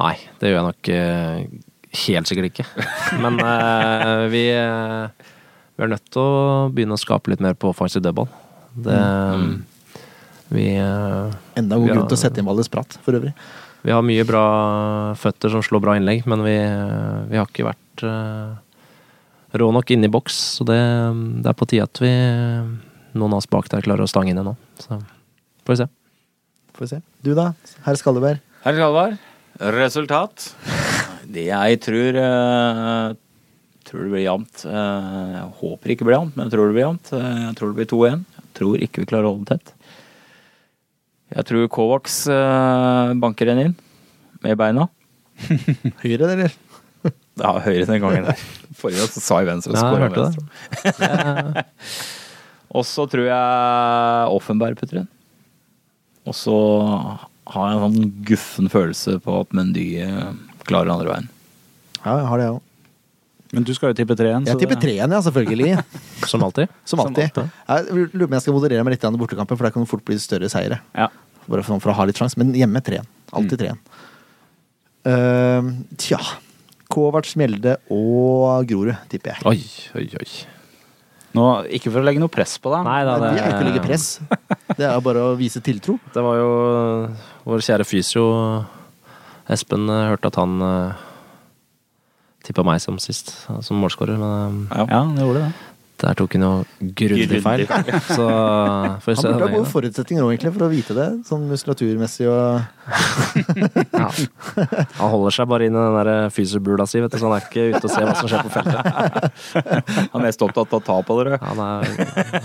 Nei, 0.00 0.14
det 0.40 0.48
gjør 0.48 0.56
jeg 0.56 0.68
nok 0.70 0.88
uh, 0.96 1.66
helt 2.06 2.30
sikkert 2.30 2.48
ikke. 2.48 2.64
Men 3.22 3.36
uh, 3.44 4.24
vi, 4.32 4.46
uh, 4.56 5.10
vi 5.76 5.84
er 5.84 5.92
nødt 5.92 6.06
til 6.08 6.22
å 6.24 6.70
begynne 6.72 6.96
å 6.96 7.02
skape 7.02 7.34
litt 7.34 7.42
mer 7.44 7.58
på 7.60 7.74
offensive 7.74 8.00
dødball. 8.06 8.30
Det 8.74 9.00
Vi 10.50 10.66
eh, 10.76 11.34
Enda 11.58 11.78
god 11.78 11.92
grunn 11.92 12.08
til 12.10 12.18
å 12.18 12.20
sette 12.20 12.40
inn 12.40 12.48
Valle 12.48 12.64
Spratt, 12.66 12.98
for 13.04 13.18
øvrig. 13.18 13.34
Vi 13.86 13.94
har 13.94 14.02
mye 14.04 14.24
bra 14.28 14.44
føtter 15.16 15.52
som 15.52 15.62
slår 15.64 15.82
bra 15.84 15.94
innlegg, 15.96 16.26
men 16.28 16.42
vi, 16.44 16.56
vi 17.30 17.38
har 17.38 17.46
ikke 17.48 17.64
vært 17.64 18.02
uh, 18.04 18.58
rå 19.56 19.70
nok 19.72 19.92
inne 19.94 20.10
i 20.10 20.12
boks. 20.12 20.36
Så 20.58 20.66
det, 20.68 20.76
det 21.40 21.48
er 21.48 21.56
på 21.56 21.68
tide 21.70 21.86
at 21.88 22.02
vi, 22.02 22.10
noen 23.16 23.32
av 23.32 23.38
oss 23.40 23.48
bak 23.48 23.70
der, 23.72 23.84
klarer 23.86 24.04
å 24.04 24.10
stange 24.10 24.34
inn 24.34 24.42
det 24.42 24.44
nå. 24.44 24.52
Så 24.82 24.98
får 25.64 25.72
vi 25.72 25.78
se. 25.80 25.88
Får 26.76 26.84
vi 26.84 26.90
se. 26.92 27.00
Du 27.24 27.32
da, 27.38 27.46
herr 27.86 27.96
Skalleberg? 28.02 28.44
Herr 28.66 28.76
Skalleberg, 28.76 29.16
resultat? 29.80 30.50
Det 31.30 31.46
jeg 31.46 31.78
tror 31.84 32.16
uh, 32.18 33.16
tror 33.90 34.06
det 34.06 34.12
blir 34.12 34.24
jevnt. 34.24 34.64
Jeg 34.66 35.46
håper 35.60 35.92
ikke 35.92 36.04
det 36.04 36.08
blir 36.10 36.16
jevnt, 36.16 36.36
men 36.36 36.46
jeg 36.46 36.54
tror 36.54 36.68
det 36.68 36.76
blir 36.76 36.86
jevnt. 36.86 37.10
Jeg 37.16 37.56
tror 37.58 37.72
det 37.72 37.78
blir 37.80 37.90
2-1. 37.90 38.24
Tror 38.60 38.82
ikke 38.84 39.02
vi 39.02 39.08
klarer 39.08 39.30
å 39.30 39.34
holde 39.34 39.54
tett. 39.56 39.74
Jeg 41.30 41.46
tror 41.48 41.68
Kovacs 41.72 42.24
eh, 42.28 43.12
banker 43.22 43.52
en 43.52 43.62
inn 43.64 43.76
med 44.44 44.58
beina. 44.60 44.88
Høyre, 46.04 46.34
eller? 46.34 46.56
Ja, 47.40 47.54
høyre 47.64 47.86
den 47.88 48.02
gangen 48.02 48.26
der. 48.26 48.40
Forrige 48.76 49.00
gang 49.00 49.12
så 49.14 49.20
sa 49.24 49.38
jeg 49.40 49.48
venstre, 49.48 49.72
og 49.72 49.78
Ja, 49.78 49.80
jeg 49.80 49.94
skåra 49.94 50.08
hørte 50.10 50.24
venstre. 50.26 51.62
Og 52.76 52.84
så 52.86 53.06
tror 53.10 53.24
jeg 53.26 54.34
Offenberg 54.36 54.76
putter 54.78 55.00
inn. 55.00 55.08
Og 56.28 56.36
så 56.36 56.56
har 57.50 57.70
jeg 57.70 57.78
en 57.78 57.84
sånn 57.86 58.12
guffen 58.28 58.68
følelse 58.70 59.16
på 59.24 59.38
at 59.40 59.56
Mendy 59.56 59.86
eh, 60.04 60.28
klarer 60.68 60.92
andre 60.92 61.14
veien. 61.14 61.30
Ja, 62.04 62.18
jeg 62.20 62.28
har 62.28 62.42
det, 62.42 62.50
jeg 62.50 62.58
òg. 62.58 62.66
Men 63.50 63.66
du 63.66 63.72
skal 63.74 63.90
jo 63.90 63.98
tippe 63.98 64.14
tre 64.18 64.28
igjen. 64.30 64.44
Jeg 64.46 64.60
tipper 64.60 64.78
treeren, 64.78 65.10
ja, 65.10 65.18
selvfølgelig. 65.26 65.72
Som 66.30 66.44
alltid. 66.46 66.70
Som 66.86 67.02
alltid. 67.02 67.32
alltid. 67.32 67.56
Jeg 67.66 67.96
lurer 67.96 68.12
på 68.12 68.28
om 68.28 68.36
jeg 68.36 68.44
skal 68.44 68.56
moderere 68.56 68.84
meg 68.86 68.94
litt 68.94 69.06
i 69.08 69.10
bortekampen, 69.24 69.58
for 69.58 69.66
der 69.66 69.74
kan 69.74 69.86
det 69.86 69.90
fort 69.90 70.04
bli 70.06 70.18
større 70.22 70.50
seire. 70.52 70.78
Ja. 70.94 71.08
Bare 71.50 71.64
for, 71.66 71.82
for 71.82 71.90
å 71.90 71.96
ha 71.98 72.06
litt 72.06 72.20
sjanse. 72.20 72.38
Men 72.38 72.54
hjemme 72.54 72.82
treen. 72.86 73.08
Alltid 73.34 73.64
treen. 73.64 73.82
Uh, 75.06 75.74
tja. 75.98 76.20
Kovac, 76.90 77.34
Mjelde 77.38 77.76
og 77.94 78.70
Grorud, 78.70 78.96
tipper 79.10 79.34
jeg. 79.34 79.46
Oi, 79.50 79.98
oi, 79.98 80.06
oi. 80.20 80.30
Nå, 81.38 81.44
ikke 81.70 81.92
for 81.92 82.02
å 82.02 82.06
legge 82.06 82.22
noe 82.22 82.32
press 82.32 82.56
på 82.58 82.72
deg. 82.72 82.82
Nei 82.86 83.02
da, 83.06 83.14
Det 83.22 83.28
det, 83.36 83.42
er 83.42 83.52
ikke 83.52 83.62
å 83.62 83.68
legge 83.68 83.82
press. 83.84 84.06
Det 84.74 84.86
er 84.88 85.04
bare 85.04 85.22
å 85.28 85.36
vise 85.38 85.62
tiltro. 85.62 85.94
det 86.14 86.24
var 86.26 86.38
jo 86.40 86.50
vår 87.46 87.62
kjære 87.66 87.86
fysio 87.86 88.26
Espen 89.50 89.88
eh, 89.90 90.08
hørte 90.10 90.30
at 90.30 90.36
han 90.38 90.60
uh, 90.62 90.98
tippa 92.46 92.64
meg 92.66 92.80
som 92.82 92.96
sist, 93.02 93.34
som 93.46 93.82
målskårer, 93.82 94.16
men 94.20 94.64
eh, 94.70 94.86
Ja, 94.88 95.04
det 95.16 95.26
gjorde 95.26 95.42
det. 95.44 95.50
der 96.00 96.16
tok 96.16 96.32
hun 96.32 96.44
jo 96.46 96.50
grundig 96.96 97.40
feil. 97.44 97.66
Så 98.08 98.24
får 99.04 99.10
vi 99.10 99.16
Han 99.18 99.26
burde 99.26 99.44
ha 99.44 99.48
gode 99.52 99.68
forutsetninger 99.68 100.24
nå, 100.24 100.30
egentlig, 100.32 100.52
for 100.54 100.64
å 100.64 100.70
vite 100.72 100.96
det. 100.96 101.08
Sånn 101.28 101.44
muskulaturmessig 101.50 102.24
og 102.32 102.62
Ja. 104.00 104.06
Han 104.96 105.12
holder 105.12 105.36
seg 105.36 105.50
bare 105.52 105.68
inn 105.68 105.76
i 105.76 105.82
den 105.82 105.98
der 105.98 106.32
fysiobula 106.32 106.86
si, 106.88 107.02
vet 107.04 107.12
du, 107.12 107.18
så 107.20 107.28
han 107.28 107.36
er 107.36 107.44
ikke 107.44 107.66
ute 107.74 107.82
og 107.84 107.92
ser 107.92 108.08
hva 108.08 108.16
som 108.16 108.32
skjer 108.32 108.48
på 108.48 108.54
feltet. 108.56 108.80
Han 110.14 110.22
er 110.22 110.26
mest 110.30 110.42
opptatt 110.46 110.72
av 110.72 110.80
å 110.80 110.86
ta 110.88 110.96
på 111.04 111.18
dere. 111.20 111.36
Han 111.44 111.60
er, 111.66 111.92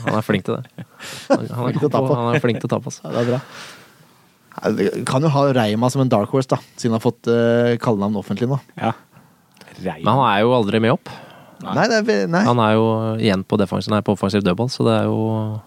han 0.04 0.20
er 0.20 0.26
flink 0.28 0.46
til 0.50 0.60
det. 0.60 0.86
Han, 1.32 1.48
han, 1.48 1.72
er, 1.72 1.80
god 1.80 1.96
han 2.12 2.36
er 2.36 2.43
flink 2.43 2.60
til 2.60 2.68
å 2.68 2.74
ta 2.76 2.84
på. 2.84 2.91
oss. 2.91 3.00
Ja, 3.08 3.16
det 3.16 3.24
er 3.24 3.32
bra. 3.32 3.41
Kan 5.08 5.24
jo 5.26 5.32
ha 5.32 5.41
Reima 5.56 5.89
som 5.91 6.04
en 6.04 6.12
dark 6.12 6.32
horse, 6.36 6.48
da, 6.52 6.60
siden 6.76 6.93
han 6.93 7.00
har 7.00 7.04
fått 7.04 7.28
uh, 7.32 7.76
kallenavn 7.82 8.20
offentlig 8.20 8.48
nå. 8.52 8.60
Ja. 8.80 8.93
Rein. 9.84 10.01
Men 10.03 10.11
han 10.13 10.26
er 10.30 10.41
jo 10.45 10.55
aldri 10.55 10.82
med 10.84 10.95
opp. 10.95 11.11
Nei, 11.65 11.86
det 11.89 12.01
er, 12.03 12.26
nei. 12.30 12.41
Han 12.45 12.59
er 12.61 12.73
jo 12.76 12.84
igjen 13.15 13.45
på, 13.47 13.57
defensiv, 13.57 13.89
nei, 13.93 14.01
på 14.05 14.13
offensiv 14.13 14.43
dødball, 14.45 14.67
så 14.69 14.84
det 14.86 14.97
er 14.99 15.07
jo 15.07 15.21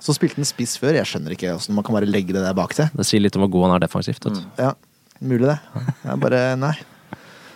Så 0.04 0.14
spilte 0.14 0.38
han 0.38 0.46
spiss 0.48 0.76
før. 0.78 0.94
Jeg 1.00 1.08
skjønner 1.08 1.34
ikke 1.34 1.54
åssen 1.56 1.74
man 1.74 1.86
kan 1.86 1.96
bare 1.96 2.08
legge 2.08 2.36
det 2.36 2.44
der 2.44 2.54
bak 2.56 2.76
seg. 2.76 2.92
Det 2.94 3.06
sier 3.08 3.24
litt 3.24 3.38
om 3.38 3.46
hvor 3.46 3.54
god 3.56 3.68
han 3.68 3.78
er 3.78 3.86
defensivt. 3.88 4.28
Vet 4.28 4.38
du. 4.38 4.44
Ja, 4.60 4.74
Mulig 5.18 5.48
det. 5.48 5.58
Jeg 6.04 6.20
bare 6.22 6.42
Nei. 6.60 6.74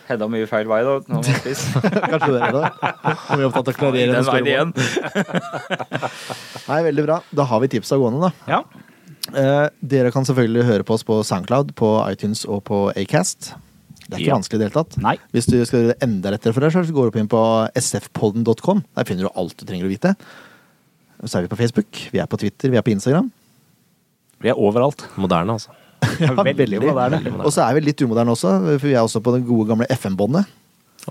Hedda 0.08 0.26
mye 0.26 0.48
feil 0.50 0.66
vei, 0.66 0.80
da. 0.82 1.20
Spiss. 1.22 1.62
Kanskje 2.10 2.32
det 2.34 2.40
er 2.42 2.56
det. 2.56 2.70
Om 2.72 3.38
vi 3.38 3.44
er 3.44 3.46
opptatt 3.46 3.68
av 3.70 3.72
å 3.72 3.76
klarere 3.78 4.16
Den 4.16 4.26
veien 4.26 4.48
igjen. 4.50 4.72
Nei, 6.66 6.80
veldig 6.88 7.04
bra. 7.06 7.20
Da 7.30 7.46
har 7.48 7.62
vi 7.62 7.70
tipsa 7.76 7.98
gående, 8.00 8.26
da. 8.26 8.32
Ja. 8.50 8.88
Eh, 9.30 9.68
dere 9.94 10.10
kan 10.12 10.26
selvfølgelig 10.26 10.66
høre 10.66 10.86
på 10.88 10.96
oss 10.98 11.06
på 11.06 11.20
Soundcloud, 11.24 11.70
på 11.78 11.92
iTunes 12.10 12.42
og 12.50 12.64
på 12.66 12.82
Acast. 12.98 13.52
Det 14.12 14.18
er 14.18 14.22
ikke 14.26 14.28
Ja. 14.28 14.36
vanskelig 14.38 14.58
i 14.58 14.62
det 14.62 14.68
hele 14.68 14.78
tatt. 14.84 14.96
Nei. 15.02 15.16
Hvis 15.32 15.46
du 15.48 15.56
skal 15.64 15.80
gjøre 15.80 15.92
det 15.94 16.02
enda 16.06 16.30
lettere 16.34 16.52
for 16.54 16.60
deg 16.66 16.72
selv, 16.74 16.86
så 16.86 16.92
går 16.96 17.08
du 17.08 17.10
opp 17.12 17.20
inn 17.22 17.28
på 17.32 17.42
sfpodden.com. 17.80 18.84
Der 18.96 19.04
finner 19.08 19.26
du 19.28 19.32
alt 19.34 19.56
du 19.56 19.64
trenger 19.64 19.88
å 19.88 19.92
vite. 19.92 20.14
Så 21.24 21.38
er 21.38 21.46
vi 21.46 21.52
på 21.52 21.58
Facebook, 21.60 22.00
vi 22.12 22.18
er 22.20 22.26
på 22.26 22.36
Twitter, 22.38 22.68
vi 22.72 22.76
er 22.76 22.82
på 22.84 22.92
Instagram. 22.92 23.30
Vi 24.42 24.50
er 24.50 24.58
overalt. 24.58 25.04
Moderne, 25.16 25.54
altså. 25.58 25.70
Ja, 26.20 26.34
Veldig 26.34 26.80
moderne. 26.82 27.18
Veldig 27.20 27.30
moderne. 27.30 27.46
Og 27.46 27.52
så 27.54 27.62
er 27.62 27.74
vi 27.78 27.84
litt 27.86 28.00
umoderne 28.02 28.32
også, 28.34 28.50
for 28.80 28.88
vi 28.88 28.94
er 28.96 29.04
også 29.06 29.20
på 29.22 29.32
det 29.36 29.44
gode 29.46 29.68
gamle 29.70 29.86
FM-båndet. 29.88 30.48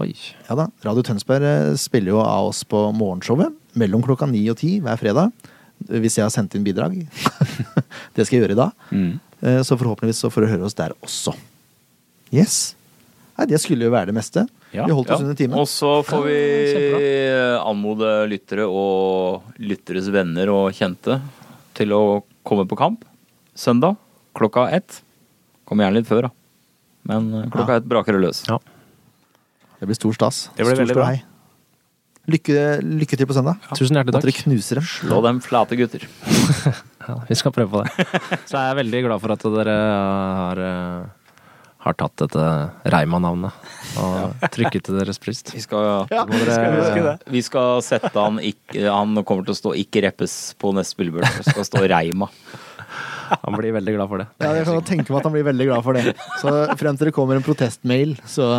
Oi. 0.04 0.12
Ja 0.50 0.56
da, 0.56 0.66
Radio 0.86 1.02
Tønsberg 1.04 1.44
eh, 1.48 1.74
spiller 1.80 2.14
jo 2.14 2.20
av 2.24 2.50
oss 2.52 2.62
på 2.68 2.80
morgenshowet 2.96 3.52
mellom 3.76 4.04
klokka 4.04 4.28
ni 4.30 4.44
og 4.52 4.58
ti 4.60 4.78
hver 4.84 5.00
fredag. 5.00 5.32
Hvis 5.88 6.16
jeg 6.20 6.24
har 6.28 6.30
sendt 6.32 6.54
inn 6.56 6.64
bidrag. 6.68 6.94
det 8.16 8.28
skal 8.28 8.38
jeg 8.38 8.44
gjøre 8.44 8.56
i 8.56 8.60
dag. 8.60 8.72
Mm. 8.92 9.20
Eh, 9.42 9.62
Så 9.64 9.76
forhåpentligvis 9.80 10.20
så 10.22 10.30
får 10.32 10.44
du 10.46 10.52
høre 10.52 10.68
oss 10.68 10.76
der 10.78 10.92
også. 11.02 11.34
Yes. 12.32 12.76
Nei, 13.42 13.48
det 13.50 13.58
skulle 13.64 13.88
jo 13.88 13.92
være 13.94 14.12
det 14.12 14.14
meste. 14.14 14.44
Ja, 14.70 14.86
vi 14.86 14.94
holdt 14.94 15.10
oss 15.10 15.18
Ja. 15.20 15.26
under 15.26 15.38
timen. 15.40 15.58
Og 15.58 15.66
så 15.68 16.04
får 16.06 16.26
vi 16.28 16.36
anmode 17.58 18.12
lyttere 18.30 18.68
og 18.70 19.42
lytteres 19.58 20.12
venner 20.14 20.52
og 20.54 20.68
kjente 20.78 21.18
til 21.74 21.90
å 21.96 22.22
komme 22.46 22.68
på 22.70 22.78
kamp 22.78 23.02
søndag 23.58 23.98
klokka 24.38 24.68
ett. 24.72 25.02
Kom 25.66 25.82
gjerne 25.82 25.98
litt 25.98 26.08
før, 26.08 26.30
da. 26.30 26.32
Men 27.10 27.34
eh, 27.34 27.50
klokka 27.50 27.74
Ja. 27.74 27.82
ett 27.82 27.90
braker 27.90 28.14
det 28.14 28.22
løs. 28.28 28.44
Ja. 28.48 28.60
Det 29.80 29.88
blir 29.90 29.98
stor 29.98 30.14
stas. 30.14 30.50
Det 30.56 30.64
blir 30.66 30.76
stor 30.76 30.86
veldig 30.86 30.96
bra. 31.00 31.10
Lykke, 32.30 32.58
lykke 32.86 33.18
til 33.18 33.26
på 33.26 33.34
søndag. 33.34 33.58
Tusen 33.74 33.98
hjertelig 33.98 34.14
Måtte 34.14 34.30
dere 34.30 34.38
knuser 34.38 34.78
knuse 34.78 34.78
dem. 34.78 34.84
Slå 34.86 35.22
dem 35.26 35.40
flate 35.42 35.76
gutter. 35.80 36.06
Ja, 37.02 37.16
vi 37.28 37.34
skal 37.34 37.50
prøve 37.52 37.72
på 37.74 37.80
det. 37.82 38.06
Så 38.46 38.60
jeg 38.62 38.70
er 38.70 38.76
veldig 38.78 39.00
glad 39.08 39.22
for 39.24 39.32
at 39.34 39.42
dere 39.42 39.74
har, 39.74 40.60
eh, 40.62 41.08
har 41.82 41.96
tatt 41.98 42.14
dette 42.22 42.42
Reima-navnet 42.94 43.98
og 44.02 44.36
trykket 44.54 44.84
til 44.86 45.00
deres 45.00 45.18
bryst. 45.22 45.50
Vi 45.56 45.62
skal, 45.64 46.06
Ja, 46.14 46.24
dere- 46.30 46.54
skal 46.54 46.76
huske 46.78 47.04
det. 47.08 47.16
vi 47.34 47.42
skal 47.46 47.82
sette 47.86 48.12
han 48.16 48.38
ikke 48.40 48.84
Han 48.92 49.16
kommer 49.26 49.48
til 49.48 49.56
å 49.56 49.60
stå 49.62 49.74
'ikke 49.78 50.04
reppes' 50.06 50.54
på 50.62 50.74
neste 50.78 50.94
spillebord. 50.94 51.26
Det 51.40 51.48
skal 51.50 51.66
stå 51.66 51.82
Reima. 51.90 52.30
Han 53.46 53.56
blir 53.56 53.72
veldig 53.72 53.94
glad 53.96 54.10
for 54.12 54.18
det. 54.20 54.28
Ja, 54.44 54.52
jeg 54.60 54.66
kan 54.68 54.82
tenke 54.84 55.10
meg 55.14 55.20
at 55.22 55.24
han 55.30 55.32
blir 55.32 55.46
veldig 55.48 55.66
glad 55.70 55.84
for 55.86 55.94
det. 55.96 56.12
Så 56.42 56.52
frem 56.76 56.98
til 57.00 57.08
det 57.08 57.14
kommer 57.16 57.38
en 57.40 57.46
protestmail, 57.46 58.18
så 58.28 58.50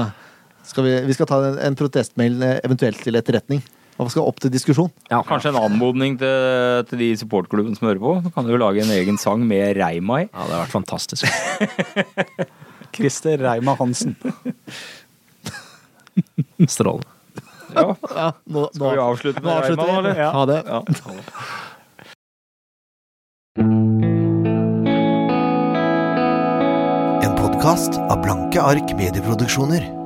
skal 0.64 0.84
vi, 0.86 0.94
vi 1.10 1.12
skal 1.12 1.26
ta 1.28 1.42
en, 1.44 1.58
en 1.60 1.76
protestmail 1.76 2.38
eh, 2.42 2.60
eventuelt 2.64 2.96
til 3.04 3.14
etterretning. 3.20 3.60
Og 4.00 4.08
skal 4.10 4.24
opp 4.24 4.40
til 4.40 4.48
diskusjon. 4.50 4.88
Kanskje 5.12 5.52
en 5.52 5.60
anmodning 5.60 6.16
til, 6.18 6.86
til 6.88 6.98
de 7.04 7.10
supportklubbene 7.20 7.76
som 7.76 7.86
hører 7.90 8.00
på. 8.00 8.14
Så 8.24 8.32
kan 8.32 8.48
du 8.48 8.54
jo 8.54 8.62
lage 8.64 8.80
en 8.80 8.94
egen 8.96 9.18
sang 9.20 9.44
med 9.46 9.76
Reima 9.76 10.22
i. 10.24 10.28
Ja, 10.32 10.46
det 10.48 10.56
har 10.56 10.64
vært 10.64 10.76
fantastisk. 10.80 11.28
Christer 12.92 13.38
Reima 13.38 13.74
Hansen. 13.78 14.16
Strålende. 16.68 17.06
Ja. 17.74 17.96
Ja, 18.14 18.32
nå, 18.44 18.60
nå, 18.60 18.68
Skal 18.74 18.92
vi 18.92 18.98
avslutte 18.98 19.40
med 19.40 19.62
Reima, 19.62 19.98
eller? 19.98 20.32
Ha 20.32 20.46
det. 20.46 20.62
Ja. 20.66 20.84
En 27.22 27.36
podkast 27.36 27.98
av 27.98 28.22
Blanke 28.22 28.62
ark 28.62 28.94
medieproduksjoner. 28.96 30.01